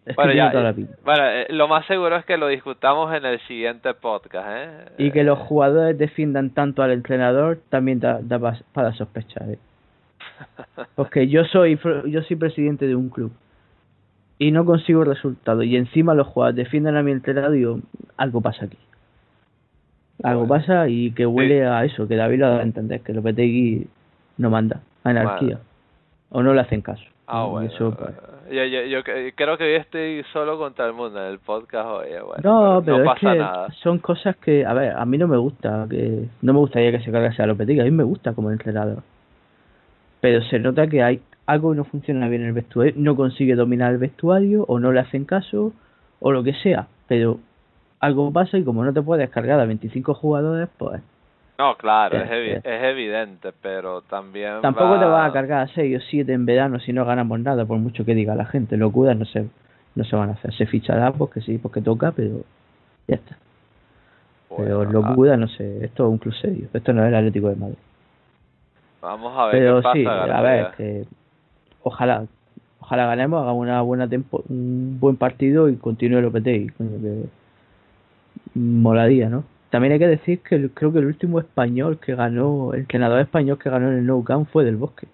[0.05, 3.13] Es bueno, que ya, toda la bueno eh, lo más seguro es que lo discutamos
[3.13, 4.69] en el siguiente podcast, ¿eh?
[4.97, 8.39] Y que los jugadores defiendan tanto al entrenador también da, da
[8.71, 9.59] para sospechar, ¿eh?
[10.95, 13.33] Porque yo soy yo soy presidente de un club
[14.39, 17.79] y no consigo resultados y encima los jugadores defienden a mi entrenador y digo,
[18.15, 18.77] algo pasa aquí.
[20.23, 23.87] Algo pasa y que huele a eso, que David lo da a entender, que Lopetegui
[24.37, 24.79] no manda
[25.11, 25.59] anarquía.
[26.29, 27.03] O no le hacen caso.
[27.27, 27.69] Ah, bueno.
[27.77, 28.15] Pues,
[28.51, 32.07] yo, yo, yo, creo que hoy estoy solo contra el mundo en el podcast hoy.
[32.25, 35.85] Bueno, no, pero, es que son cosas que, a ver, a mí no me gusta,
[35.89, 39.03] que no me gustaría que se cargase a Lopetegui, a mí me gusta como entrenador.
[40.21, 43.55] Pero se nota que hay algo que no funciona bien en el vestuario, no consigue
[43.55, 45.73] dominar el vestuario, o no le hacen caso,
[46.19, 46.87] o lo que sea.
[47.07, 47.39] Pero
[47.99, 51.01] algo pasa y como no te puedes cargar a 25 jugadores, pues
[51.57, 54.61] no, claro, es, es evidente, pero también.
[54.61, 57.65] Tampoco te vas a cargar a 6 o 7 en verano si no ganamos nada,
[57.65, 58.77] por mucho que diga la gente.
[58.77, 59.47] Locuras no se,
[59.95, 60.53] no se van a hacer.
[60.53, 62.41] Se fichará porque sí, porque toca, pero
[63.07, 63.37] ya está.
[64.55, 66.67] pero locuras, no sé, esto es un club serio.
[66.73, 67.77] Esto no es el Atlético de Madrid.
[69.01, 71.05] Vamos a ver pero qué pasa, sí, a ver, que
[71.83, 72.25] ojalá
[72.79, 77.25] ojalá ganemos, hagamos una buena tempo, un buen partido y continúe lo que
[78.53, 79.43] molaría, ¿no?
[79.69, 83.59] También hay que decir que creo que el último español que ganó, el entrenador español
[83.59, 85.07] que ganó en el No Camp fue del Bosque.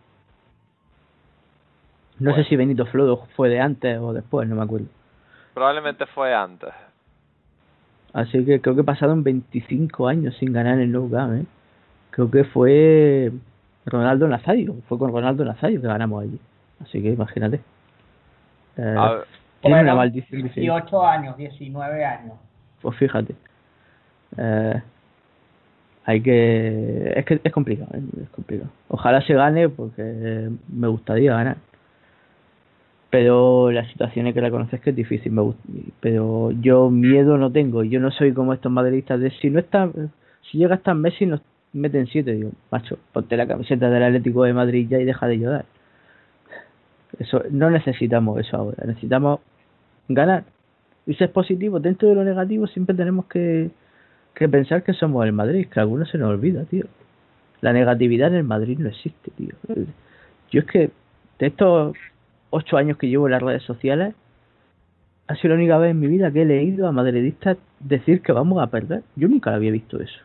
[2.20, 4.86] No sé si Benito Flodo fue de antes o después, no me acuerdo.
[5.54, 6.70] Probablemente fue antes.
[8.14, 11.46] Así que creo que pasaron 25 años sin ganar en el Nou Camp, ¿eh?
[12.12, 13.32] Creo que fue
[13.88, 16.40] Ronaldo Nazario, fue con Ronaldo Nazario que ganamos allí.
[16.80, 17.60] Así que imagínate.
[18.78, 18.96] Eh,
[19.62, 20.44] tiene una maldición.
[20.44, 22.34] 18 años, 19 años.
[22.82, 23.36] Pues fíjate.
[24.38, 24.82] Eh,
[26.06, 28.02] hay que es que es complicado, ¿eh?
[28.24, 28.70] es complicado.
[28.90, 31.58] Ojalá se gane porque me gustaría ganar.
[33.10, 35.54] Pero la situación hay que reconocer que es difícil, me
[36.00, 39.90] pero yo miedo no tengo, yo no soy como estos madridistas de si no está
[40.50, 41.42] si llega hasta Messi nos
[41.74, 45.38] meten siete, digo, macho, ponte la camiseta del Atlético de Madrid ya y deja de
[45.38, 45.66] llorar.
[47.20, 49.40] Eso no necesitamos eso ahora, necesitamos
[50.08, 50.44] ganar.
[51.06, 53.70] Y si es positivo, dentro de lo negativo siempre tenemos que
[54.34, 56.86] que pensar que somos el Madrid, que a algunos se nos olvida, tío.
[57.62, 59.56] La negatividad en el Madrid no existe, tío.
[60.52, 60.92] Yo es que
[61.40, 61.96] de estos
[62.50, 64.14] ocho años que llevo en las redes sociales,
[65.28, 68.32] ha sido la única vez en mi vida que he leído a madridistas decir que
[68.32, 69.04] vamos a perder.
[69.16, 70.20] Yo nunca había visto eso.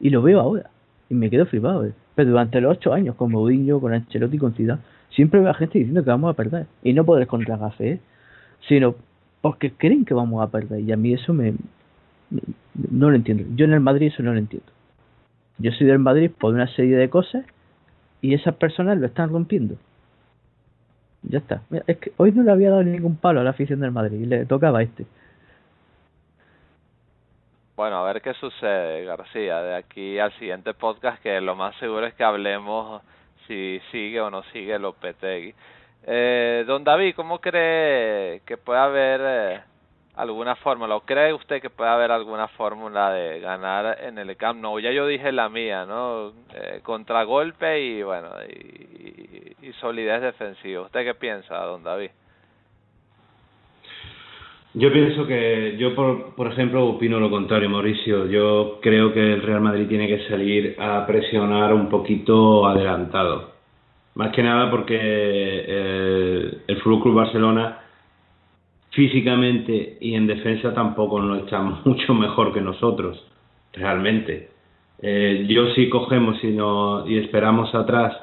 [0.00, 0.70] Y lo veo ahora.
[1.10, 1.84] Y me quedo flipado.
[1.84, 1.92] ¿eh?
[2.14, 4.78] Pero durante los ocho años, con Mourinho, con Ancelotti, con Ciudad,
[5.10, 6.66] siempre veo a gente diciendo que vamos a perder.
[6.82, 8.00] Y no por el contragafe, ¿eh?
[8.68, 8.94] sino
[9.42, 10.80] porque creen que vamos a perder.
[10.80, 11.54] Y a mí eso me,
[12.30, 13.44] no lo entiendo.
[13.54, 14.70] Yo en el Madrid eso no lo entiendo.
[15.58, 17.44] Yo soy del Madrid por una serie de cosas
[18.20, 19.76] y esas personas lo están rompiendo.
[21.22, 21.62] Ya está.
[21.86, 24.26] es que hoy no le había dado ningún palo a la afición del Madrid y
[24.26, 25.06] le tocaba este.
[27.76, 32.06] Bueno, a ver qué sucede, García, de aquí al siguiente podcast, que lo más seguro
[32.06, 33.02] es que hablemos
[33.48, 35.54] si sigue o no sigue Lopetegui.
[36.06, 39.60] Eh, don David, ¿cómo cree que puede haber eh,
[40.16, 44.60] alguna fórmula o cree usted que puede haber alguna fórmula de ganar en el Camp
[44.60, 44.78] Nou?
[44.78, 46.32] Ya yo dije la mía, ¿no?
[46.54, 50.82] Eh, contragolpe y bueno, y, solidez defensiva.
[50.82, 52.10] ¿Usted qué piensa, don David?
[54.74, 58.26] Yo pienso que, yo por, por ejemplo opino lo contrario, Mauricio.
[58.26, 63.54] Yo creo que el Real Madrid tiene que salir a presionar un poquito adelantado.
[64.14, 67.83] Más que nada porque eh, el Fútbol Club Barcelona
[68.94, 73.24] físicamente y en defensa tampoco no está mucho mejor que nosotros,
[73.72, 74.48] realmente.
[75.02, 78.16] Eh, yo si cogemos y, no, y esperamos atrás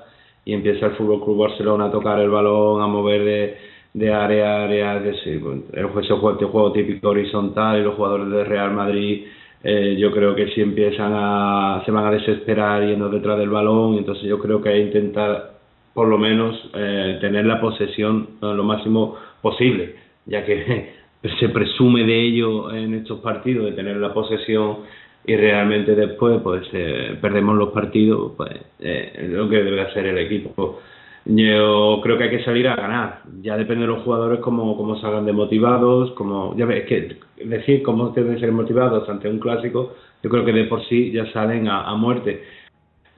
[0.45, 3.57] y empieza el Fútbol Club Barcelona a tocar el balón, a mover de,
[3.93, 8.71] de área a área, de, ese, juego, juego típico horizontal y los jugadores de Real
[8.71, 9.25] Madrid
[9.63, 13.95] eh, yo creo que si empiezan a se van a desesperar yendo detrás del balón
[13.95, 15.51] entonces yo creo que hay que intentar
[15.93, 19.95] por lo menos eh, tener la posesión lo máximo posible
[20.25, 20.93] ya que
[21.39, 24.79] se presume de ello en estos partidos, de tener la posesión
[25.25, 30.17] y realmente después pues eh, perdemos los partidos, pues eh, lo que debe hacer el
[30.17, 30.79] equipo.
[31.23, 34.99] Yo creo que hay que salir a ganar, ya depende de los jugadores cómo, cómo
[34.99, 36.15] salgan de motivados,
[36.57, 39.93] ya ves, que decir cómo deben ser motivados ante un clásico,
[40.23, 42.43] yo creo que de por sí ya salen a, a muerte.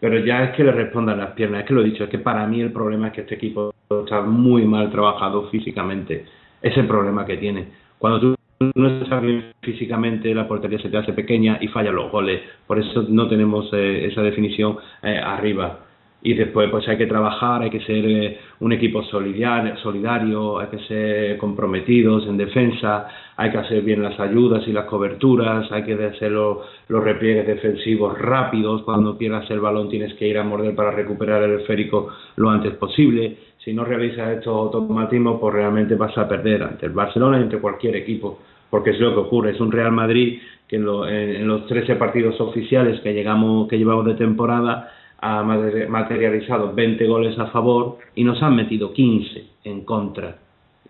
[0.01, 2.19] Pero ya es que le respondan las piernas, es que lo he dicho, es que
[2.19, 6.25] para mí el problema es que este equipo está muy mal trabajado físicamente
[6.63, 7.67] es el problema que tiene.
[7.99, 8.35] Cuando tú
[8.75, 12.41] no estás bien físicamente, la portería se te hace pequeña y fallan los goles.
[12.65, 15.79] Por eso no tenemos eh, esa definición eh, arriba.
[16.25, 20.67] Y después pues hay que trabajar, hay que ser eh, un equipo solidario, solidario, hay
[20.67, 25.83] que ser comprometidos en defensa, hay que hacer bien las ayudas y las coberturas, hay
[25.83, 30.45] que hacer los, los repliegues defensivos rápidos, cuando pierdas el balón tienes que ir a
[30.45, 32.07] morder para recuperar el esférico
[32.37, 36.91] lo antes posible si no realizas estos automatismos, pues realmente vas a perder ante el
[36.91, 39.51] Barcelona y ante cualquier equipo, porque es lo que ocurre.
[39.51, 44.15] Es un Real Madrid que en, los 13 partidos oficiales que, llegamos, que llevamos de
[44.15, 50.35] temporada ha materializado 20 goles a favor y nos han metido 15 en contra.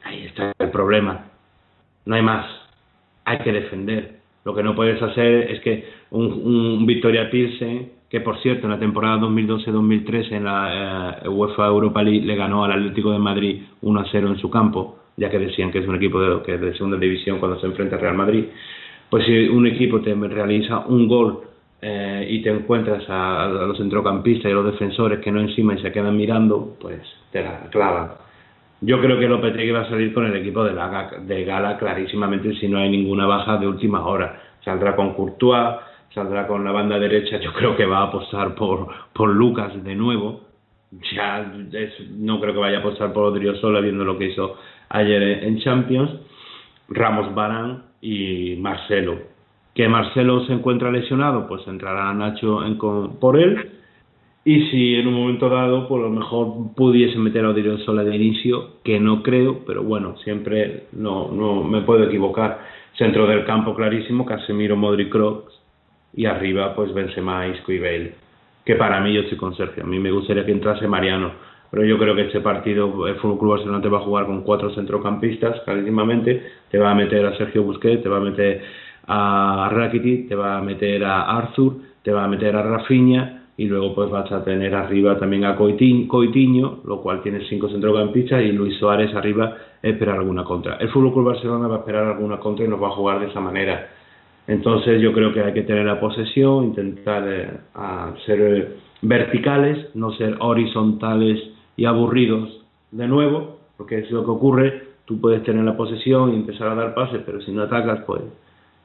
[0.04, 1.26] Ahí está el problema.
[2.06, 2.48] No hay más.
[3.26, 4.16] Hay que defender.
[4.44, 8.70] Lo que no puedes hacer es que un, un Victoria Pilsen que por cierto en
[8.74, 13.64] la temporada 2012-2013 en la eh, UEFA Europa League le ganó al Atlético de Madrid
[13.82, 16.76] 1 0 en su campo, ya que decían que es un equipo de, que de
[16.76, 18.46] segunda división cuando se enfrenta al Real Madrid.
[19.10, 21.40] Pues si un equipo te realiza un gol
[21.82, 25.82] eh, y te encuentras a, los centrocampistas y a los defensores que no encima y
[25.82, 27.00] se quedan mirando, pues
[27.32, 28.12] te la clavan.
[28.82, 32.54] Yo creo que Lopetegui va a salir con el equipo de, la, de Gala clarísimamente
[32.60, 34.40] si no hay ninguna baja de última hora.
[34.64, 35.78] Saldrá con Courtois,
[36.14, 39.96] saldrá con la banda derecha, yo creo que va a apostar por, por Lucas de
[39.96, 40.42] nuevo.
[41.16, 41.52] Ya
[42.18, 44.58] no creo que vaya a apostar por Odriozola viendo lo que hizo
[44.90, 46.12] ayer en Champions.
[46.88, 49.18] Ramos Barán y Marcelo.
[49.74, 53.72] Que Marcelo se encuentra lesionado, pues entrará Nacho en, por él.
[54.46, 58.82] y si en un momento dado, por lo mejor pudiese meter a Odriozola de inicio,
[58.84, 62.60] que no creo, pero bueno, siempre no, no me puedo equivocar.
[63.00, 65.12] Centro del campo clarísimo, Casemiro, Modric,
[66.14, 68.14] y arriba pues Benzema, Isco y Bale.
[68.66, 69.84] Que para mí yo estoy con Sergio.
[69.84, 71.32] A mí me gustaría que entrase Mariano,
[71.70, 74.44] pero yo creo que este partido el Fútbol Club Barcelona te va a jugar con
[74.44, 78.62] cuatro centrocampistas clarísimamente, te va a meter a Sergio Busquets, te va a meter
[79.08, 81.74] a Rakitic, te va a meter a Arthur,
[82.04, 85.56] te va a meter a Rafinha y luego pues vas a tener arriba también a
[85.56, 90.78] Coitiño, lo cual tiene cinco centrocampistas y Luis Suárez arriba esperar alguna contra.
[90.78, 93.28] El Fútbol Club Barcelona va a esperar alguna contra y nos va a jugar de
[93.28, 93.90] esa manera.
[94.48, 97.50] Entonces yo creo que hay que tener la posesión, intentar eh,
[98.26, 98.68] ser eh,
[99.02, 101.40] verticales, no ser horizontales
[101.78, 102.62] y aburridos
[102.92, 106.76] de nuevo, porque es lo que ocurre, tú puedes tener la posesión y empezar a
[106.76, 108.22] dar pases, pero si no atacas, pues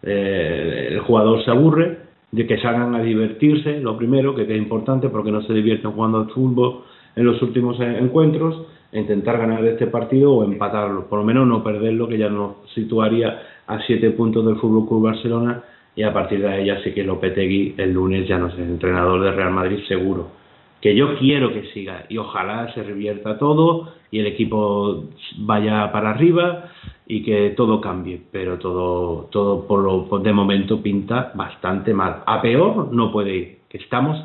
[0.03, 2.09] eh, el jugador se aburre.
[2.31, 6.19] De que salgan a divertirse, lo primero, que es importante porque no se divierten jugando
[6.19, 6.83] al fútbol
[7.17, 11.65] en los últimos encuentros, e intentar ganar este partido o empatarlo, por lo menos no
[11.65, 15.63] perderlo, que ya nos situaría a siete puntos del Fútbol Club Barcelona
[15.95, 18.65] y a partir de ahí ya sí que Lopetegui el lunes ya no es el
[18.65, 20.39] entrenador de Real Madrid seguro
[20.81, 25.05] que yo quiero que siga y ojalá se revierta todo y el equipo
[25.39, 26.71] vaya para arriba
[27.07, 32.23] y que todo cambie, pero todo todo por lo de momento pinta bastante mal.
[32.27, 34.17] A peor no puede ir, que estamos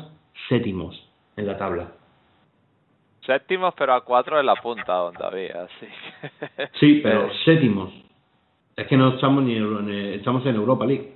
[0.48, 1.00] séptimos
[1.36, 1.92] en la tabla.
[3.26, 5.86] Séptimos, pero a cuatro de la punta todavía, sí.
[6.78, 8.03] Sí, pero séptimos.
[8.76, 11.12] Es que no estamos ni en, estamos en Europa League.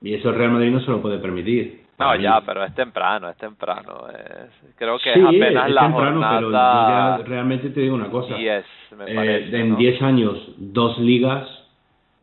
[0.00, 1.82] Y eso el Real Madrid no se lo puede permitir.
[1.98, 4.06] No, ya, pero es temprano, es temprano.
[4.10, 7.16] Es, creo que es apenas es la temprano, jornada...
[7.18, 8.34] pero realmente te digo una cosa.
[8.34, 8.64] Diez,
[8.98, 9.76] me Eh, parece, en ¿no?
[9.76, 11.48] 10 años, dos ligas,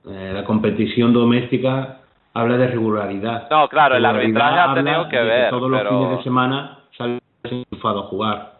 [0.05, 1.99] eh, la competición doméstica
[2.33, 3.49] habla de regularidad.
[3.49, 7.99] No, claro, el arbitraje ha tenido que ver, todos los fines de semana sale enchufado
[8.01, 8.53] a jugar.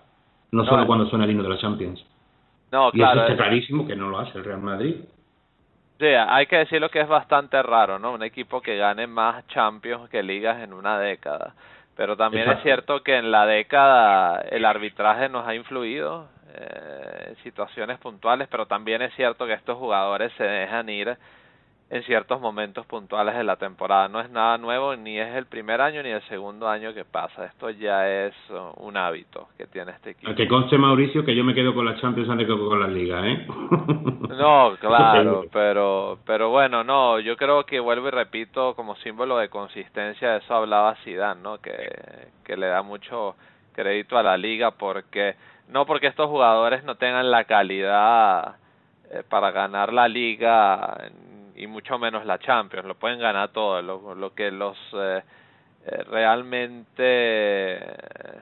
[0.52, 2.06] No, No, solo es- cuando suena el himno de la Champions.
[2.72, 3.12] No, y claro.
[3.14, 4.96] eso está es- clarísimo que no lo hace el Real Madrid.
[6.00, 8.14] Sí, hay que decirlo que es bastante raro, ¿no?
[8.14, 11.54] Un equipo que gane más Champions que ligas en una década.
[11.98, 17.36] Pero también es cierto que en la década el arbitraje nos ha influido eh, en
[17.44, 21.18] situaciones puntuales, pero también es cierto que estos jugadores se dejan ir
[21.92, 24.08] en ciertos momentos puntuales de la temporada.
[24.08, 27.46] No es nada nuevo, ni es el primer año ni el segundo año que pasa.
[27.46, 30.32] Esto ya es uh, un hábito que tiene este equipo.
[30.32, 32.88] A que conste Mauricio que yo me quedo con la Champions antes que con la
[32.88, 33.48] Liga, ¿eh?
[34.30, 39.50] No, claro, pero pero bueno, no, yo creo que vuelvo y repito como símbolo de
[39.50, 41.58] consistencia, eso hablaba Zidane, ¿no?
[41.58, 43.36] Que que le da mucho
[43.74, 45.36] crédito a la liga porque
[45.68, 48.56] no porque estos jugadores no tengan la calidad
[49.12, 50.98] eh, para ganar la liga
[51.60, 55.22] y mucho menos la Champions, lo pueden ganar todo, lo, que los eh,
[55.86, 58.42] eh, realmente eh,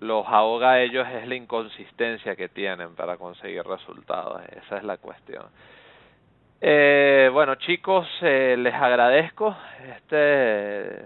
[0.00, 4.42] los ahoga a ellos es la inconsistencia que tienen para conseguir resultados.
[4.64, 5.44] Esa es la cuestión.
[6.60, 9.54] Eh, bueno, chicos, eh, les agradezco
[9.96, 11.04] este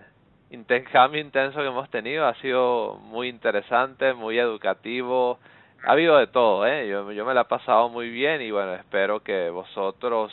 [0.50, 2.26] intercambio intenso que hemos tenido.
[2.26, 5.38] Ha sido muy interesante, muy educativo.
[5.84, 6.88] Ha habido de todo, ¿eh?
[6.88, 10.32] Yo, yo me la he pasado muy bien y bueno, espero que vosotros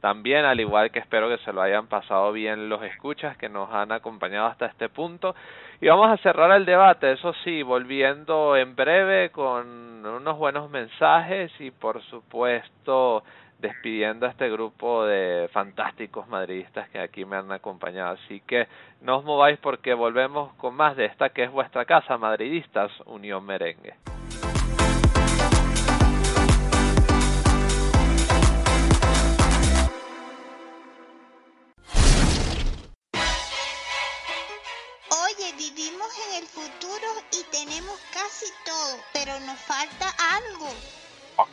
[0.00, 3.72] también, al igual que espero que se lo hayan pasado bien los escuchas que nos
[3.72, 5.34] han acompañado hasta este punto.
[5.80, 11.52] Y vamos a cerrar el debate, eso sí, volviendo en breve con unos buenos mensajes
[11.60, 13.24] y por supuesto
[13.58, 18.14] despidiendo a este grupo de fantásticos madridistas que aquí me han acompañado.
[18.14, 18.68] Así que
[19.00, 23.44] no os mováis porque volvemos con más de esta que es vuestra casa, Madridistas Unión
[23.44, 23.94] Merengue.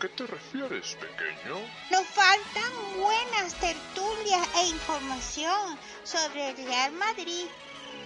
[0.03, 1.55] Qué te refieres, pequeño?
[1.89, 7.45] Nos faltan buenas tertulias e información sobre el Real Madrid.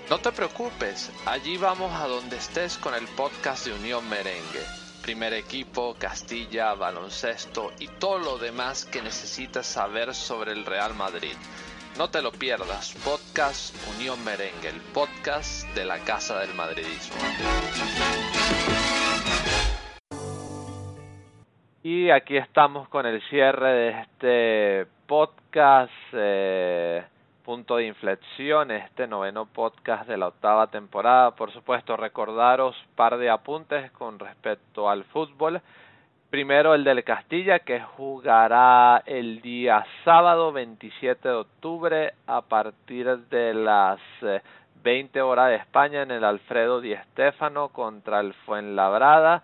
[0.07, 4.63] No te preocupes, allí vamos a donde estés con el podcast de Unión Merengue.
[5.01, 11.33] Primer equipo, Castilla, baloncesto y todo lo demás que necesitas saber sobre el Real Madrid.
[11.97, 17.15] No te lo pierdas, podcast Unión Merengue, el podcast de la Casa del Madridismo.
[21.89, 27.01] Y aquí estamos con el cierre de este podcast, eh,
[27.45, 31.31] punto de inflexión, este noveno podcast de la octava temporada.
[31.31, 35.61] Por supuesto, recordaros par de apuntes con respecto al fútbol.
[36.29, 43.53] Primero el del Castilla, que jugará el día sábado 27 de octubre a partir de
[43.53, 44.41] las eh,
[44.83, 49.41] 20 horas de España en el Alfredo Di Stéfano contra el Fuenlabrada.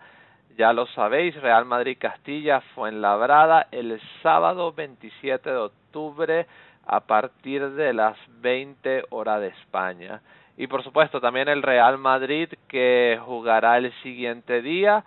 [0.56, 6.46] Ya lo sabéis, Real Madrid Castilla Fuenlabrada el sábado 27 de octubre
[6.86, 10.20] a partir de las 20 horas de España.
[10.56, 15.04] Y por supuesto también el Real Madrid que jugará el siguiente día,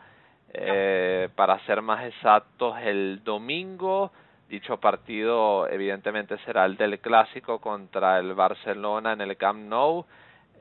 [0.53, 4.11] eh, para ser más exactos el domingo.
[4.49, 10.05] Dicho partido evidentemente será el del clásico contra el Barcelona en el Camp Nou.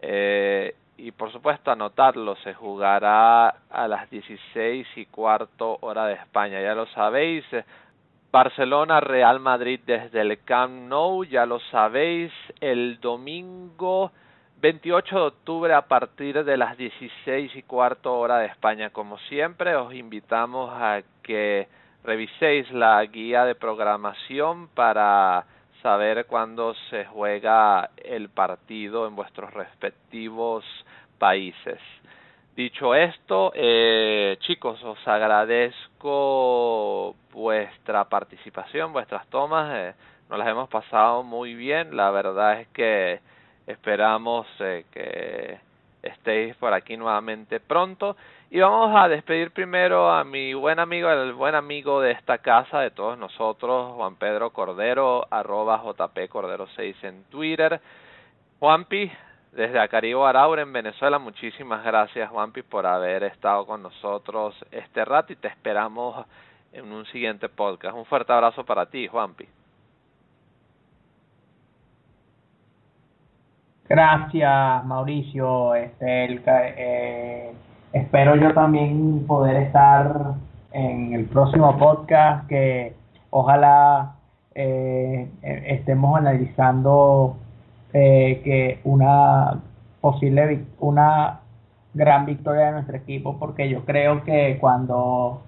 [0.00, 6.60] Eh, y por supuesto anotarlo, se jugará a las 16 y cuarto hora de España,
[6.60, 7.44] ya lo sabéis.
[8.32, 14.12] Barcelona, Real Madrid desde el Camp Nou, ya lo sabéis, el domingo
[14.60, 18.90] 28 de octubre a partir de las 16 y cuarto hora de España.
[18.90, 21.68] Como siempre, os invitamos a que
[22.04, 25.44] reviséis la guía de programación para
[25.86, 30.64] saber cuándo se juega el partido en vuestros respectivos
[31.16, 31.78] países.
[32.56, 39.94] Dicho esto, eh, chicos, os agradezco vuestra participación, vuestras tomas, eh,
[40.28, 43.20] nos las hemos pasado muy bien, la verdad es que
[43.68, 45.60] esperamos eh, que
[46.02, 48.16] estéis por aquí nuevamente pronto
[48.50, 52.80] y vamos a despedir primero a mi buen amigo, el buen amigo de esta casa,
[52.80, 57.80] de todos nosotros, Juan Pedro Cordero, arroba JP Cordero 6 en Twitter.
[58.60, 59.10] Juanpi,
[59.52, 65.32] desde Acaribo Araure en Venezuela, muchísimas gracias Juanpi por haber estado con nosotros este rato
[65.32, 66.24] y te esperamos
[66.72, 67.96] en un siguiente podcast.
[67.96, 69.48] Un fuerte abrazo para ti, Juanpi.
[73.88, 75.74] Gracias, Mauricio.
[75.74, 76.26] Este,
[76.76, 77.52] eh,
[77.96, 80.34] espero yo también poder estar
[80.72, 82.94] en el próximo podcast que
[83.30, 84.16] ojalá
[84.54, 87.36] eh, estemos analizando
[87.94, 89.60] eh, que una
[90.02, 91.40] posible una
[91.94, 95.40] gran victoria de nuestro equipo porque yo creo que cuando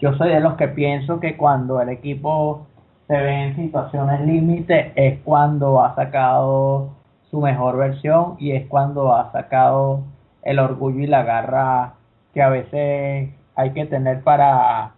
[0.00, 2.66] yo soy de los que pienso que cuando el equipo
[3.08, 6.88] se ve en situaciones límite es cuando ha sacado
[7.30, 10.00] su mejor versión y es cuando ha sacado
[10.44, 11.94] el orgullo y la garra
[12.32, 14.92] que a veces hay que tener para,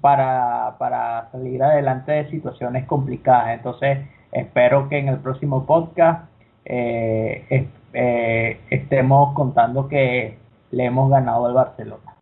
[0.00, 3.48] para, para salir adelante de situaciones complicadas.
[3.54, 6.28] Entonces, espero que en el próximo podcast
[6.64, 10.38] eh, eh, estemos contando que
[10.70, 12.14] le hemos ganado al Barcelona.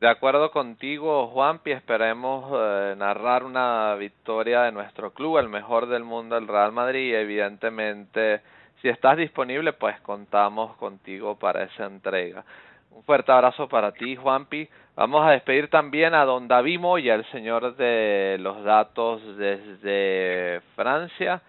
[0.00, 6.04] De acuerdo contigo, Juanpi, esperemos eh, narrar una victoria de nuestro club, el mejor del
[6.04, 8.40] mundo, el Real Madrid, y evidentemente
[8.82, 12.44] si estás disponible, pues contamos contigo para esa entrega.
[12.90, 14.68] Un fuerte abrazo para ti, Juanpi.
[14.96, 21.40] Vamos a despedir también a don David Moya, el señor de los datos desde Francia.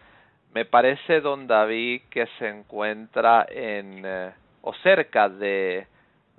[0.53, 4.31] Me parece, don David, que se encuentra en eh,
[4.61, 5.87] o cerca de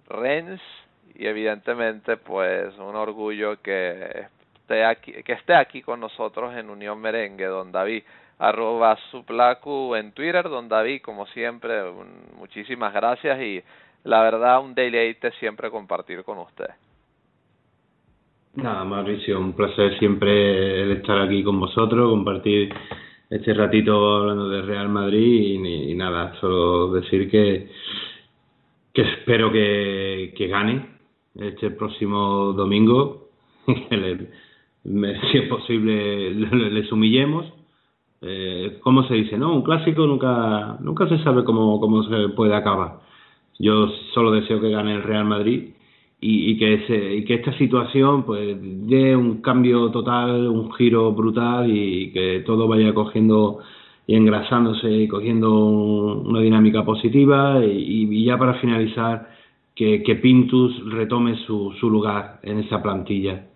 [0.06, 0.60] Rennes
[1.14, 7.00] y evidentemente, pues, un orgullo que esté aquí, que esté aquí con nosotros en Unión
[7.00, 8.04] Merengue, don David
[8.38, 11.82] arroba suplacu en Twitter, don David, como siempre,
[12.36, 13.62] muchísimas gracias y
[14.04, 16.70] la verdad un deleite siempre compartir con usted.
[18.54, 22.74] Nada, Mauricio, un placer siempre estar aquí con vosotros, compartir
[23.30, 27.70] este ratito hablando de Real Madrid y, nada, solo decir que,
[28.92, 30.86] que espero que, que gane
[31.34, 33.28] este próximo domingo,
[33.88, 37.61] que le, si es posible les humillemos
[38.22, 39.36] eh, ¿cómo se dice?
[39.36, 43.00] no Un clásico nunca, nunca se sabe cómo, cómo se puede acabar.
[43.58, 45.70] Yo solo deseo que gane el Real Madrid
[46.24, 51.68] y, que, ese, y que esta situación pues dé un cambio total, un giro brutal
[51.68, 53.58] y que todo vaya cogiendo
[54.06, 59.30] y engrasándose y cogiendo una dinámica positiva y, y, ya para finalizar
[59.74, 63.46] que, que Pintus retome su, su lugar en esa plantilla.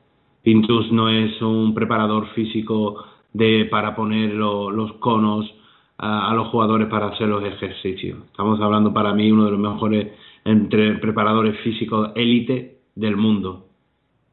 [0.42, 3.04] Pintus no es un preparador físico
[3.36, 5.52] de para poner los conos
[5.98, 8.18] a, los jugadores para hacer los ejercicios.
[8.26, 10.12] Estamos hablando para mí uno de los mejores
[10.44, 13.66] entre preparadores físicos élite del mundo.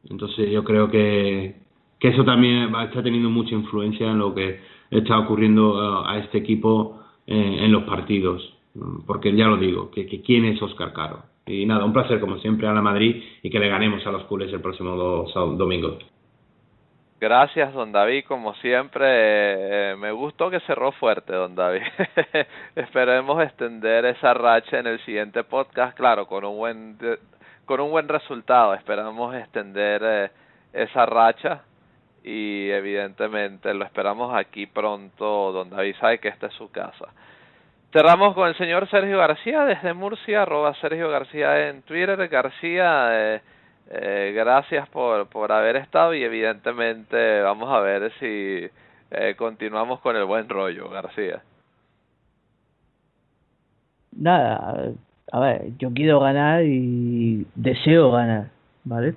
[0.08, 1.56] Entonces yo creo que,
[1.98, 4.60] que eso también está teniendo mucha influencia en lo que
[4.90, 8.54] está ocurriendo eh, a este equipo en, los partidos.
[9.06, 11.22] Porque ya lo digo, que, que quién es Oscar Caro.
[11.46, 14.24] Y nada, un placer como siempre a la Madrid y que le ganemos a los
[14.24, 14.96] culés el próximo
[15.56, 15.98] domingo.
[17.24, 19.06] Gracias, don David, como siempre.
[19.08, 21.80] Eh, me gustó que cerró fuerte, don David.
[22.76, 26.98] Esperemos extender esa racha en el siguiente podcast, claro, con un buen
[27.64, 28.74] con un buen resultado.
[28.74, 30.30] Esperamos extender eh,
[30.74, 31.62] esa racha
[32.22, 37.06] y evidentemente lo esperamos aquí pronto, don David sabe que esta es su casa.
[37.90, 42.28] Cerramos con el señor Sergio García desde Murcia, arroba Sergio García en Twitter.
[42.28, 43.40] García, eh,
[43.90, 48.68] eh, gracias por, por haber estado y evidentemente vamos a ver si
[49.10, 51.42] eh, continuamos con el buen rollo, García.
[54.16, 54.92] Nada,
[55.32, 58.50] a ver, yo quiero ganar y deseo ganar,
[58.84, 59.14] ¿vale?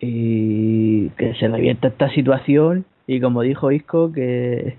[0.00, 4.76] Y que se revienta esta situación y como dijo Isco, que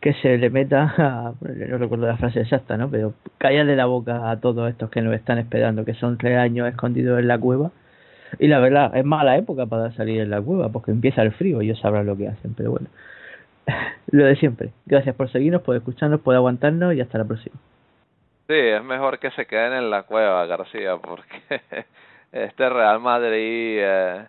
[0.00, 2.90] que se le meta, a, no recuerdo la frase exacta, ¿no?
[2.90, 6.68] Pero callarle la boca a todos estos que nos están esperando, que son tres años
[6.68, 7.70] escondidos en la cueva.
[8.38, 11.60] Y la verdad, es mala época para salir en la cueva, porque empieza el frío,
[11.60, 12.88] ellos sabrán lo que hacen, pero bueno.
[14.10, 14.70] lo de siempre.
[14.86, 17.56] Gracias por seguirnos, por escucharnos, por aguantarnos y hasta la próxima.
[18.46, 21.60] Sí, es mejor que se queden en la cueva, García, porque
[22.32, 24.26] este Real Madrid, eh,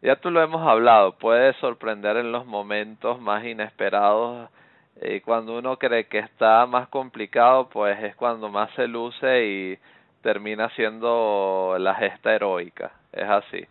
[0.00, 4.48] ya tú lo hemos hablado, puede sorprender en los momentos más inesperados
[5.00, 9.78] y cuando uno cree que está más complicado, pues es cuando más se luce y
[10.22, 12.92] termina siendo la gesta heroica.
[13.12, 13.66] Es así.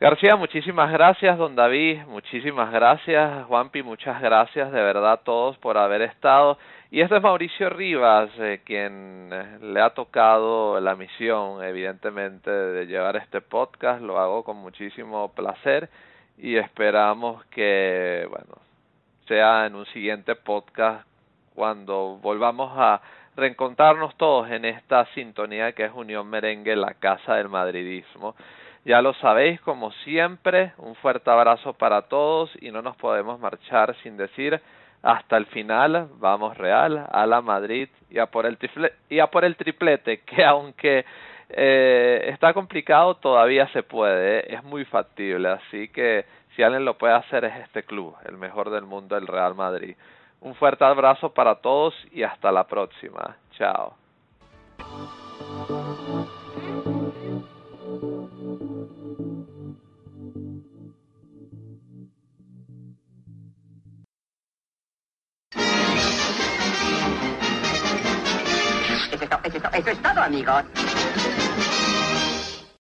[0.00, 5.78] García, muchísimas gracias, don David, muchísimas gracias, Juanpi, muchas gracias de verdad a todos por
[5.78, 6.58] haber estado.
[6.90, 12.86] Y este es Mauricio Rivas, eh, quien eh, le ha tocado la misión, evidentemente, de
[12.86, 14.02] llevar este podcast.
[14.02, 15.88] Lo hago con muchísimo placer
[16.38, 18.58] y esperamos que, bueno,
[19.26, 21.06] sea en un siguiente podcast
[21.54, 23.00] cuando volvamos a
[23.36, 28.34] reencontrarnos todos en esta sintonía que es Unión Merengue, la casa del madridismo.
[28.84, 33.96] Ya lo sabéis, como siempre, un fuerte abrazo para todos y no nos podemos marchar
[34.02, 34.60] sin decir
[35.02, 38.58] hasta el final, vamos Real, a la Madrid y a por el,
[39.08, 41.04] y a por el triplete, que aunque
[41.50, 44.44] eh, está complicado, todavía se puede, ¿eh?
[44.48, 46.24] es muy factible, así que
[46.54, 49.96] si alguien lo puede hacer es este club, el mejor del mundo, el Real Madrid.
[50.40, 53.36] Un fuerte abrazo para todos y hasta la próxima.
[53.56, 53.94] Chao.
[69.74, 70.64] Eso es, todo, amigos.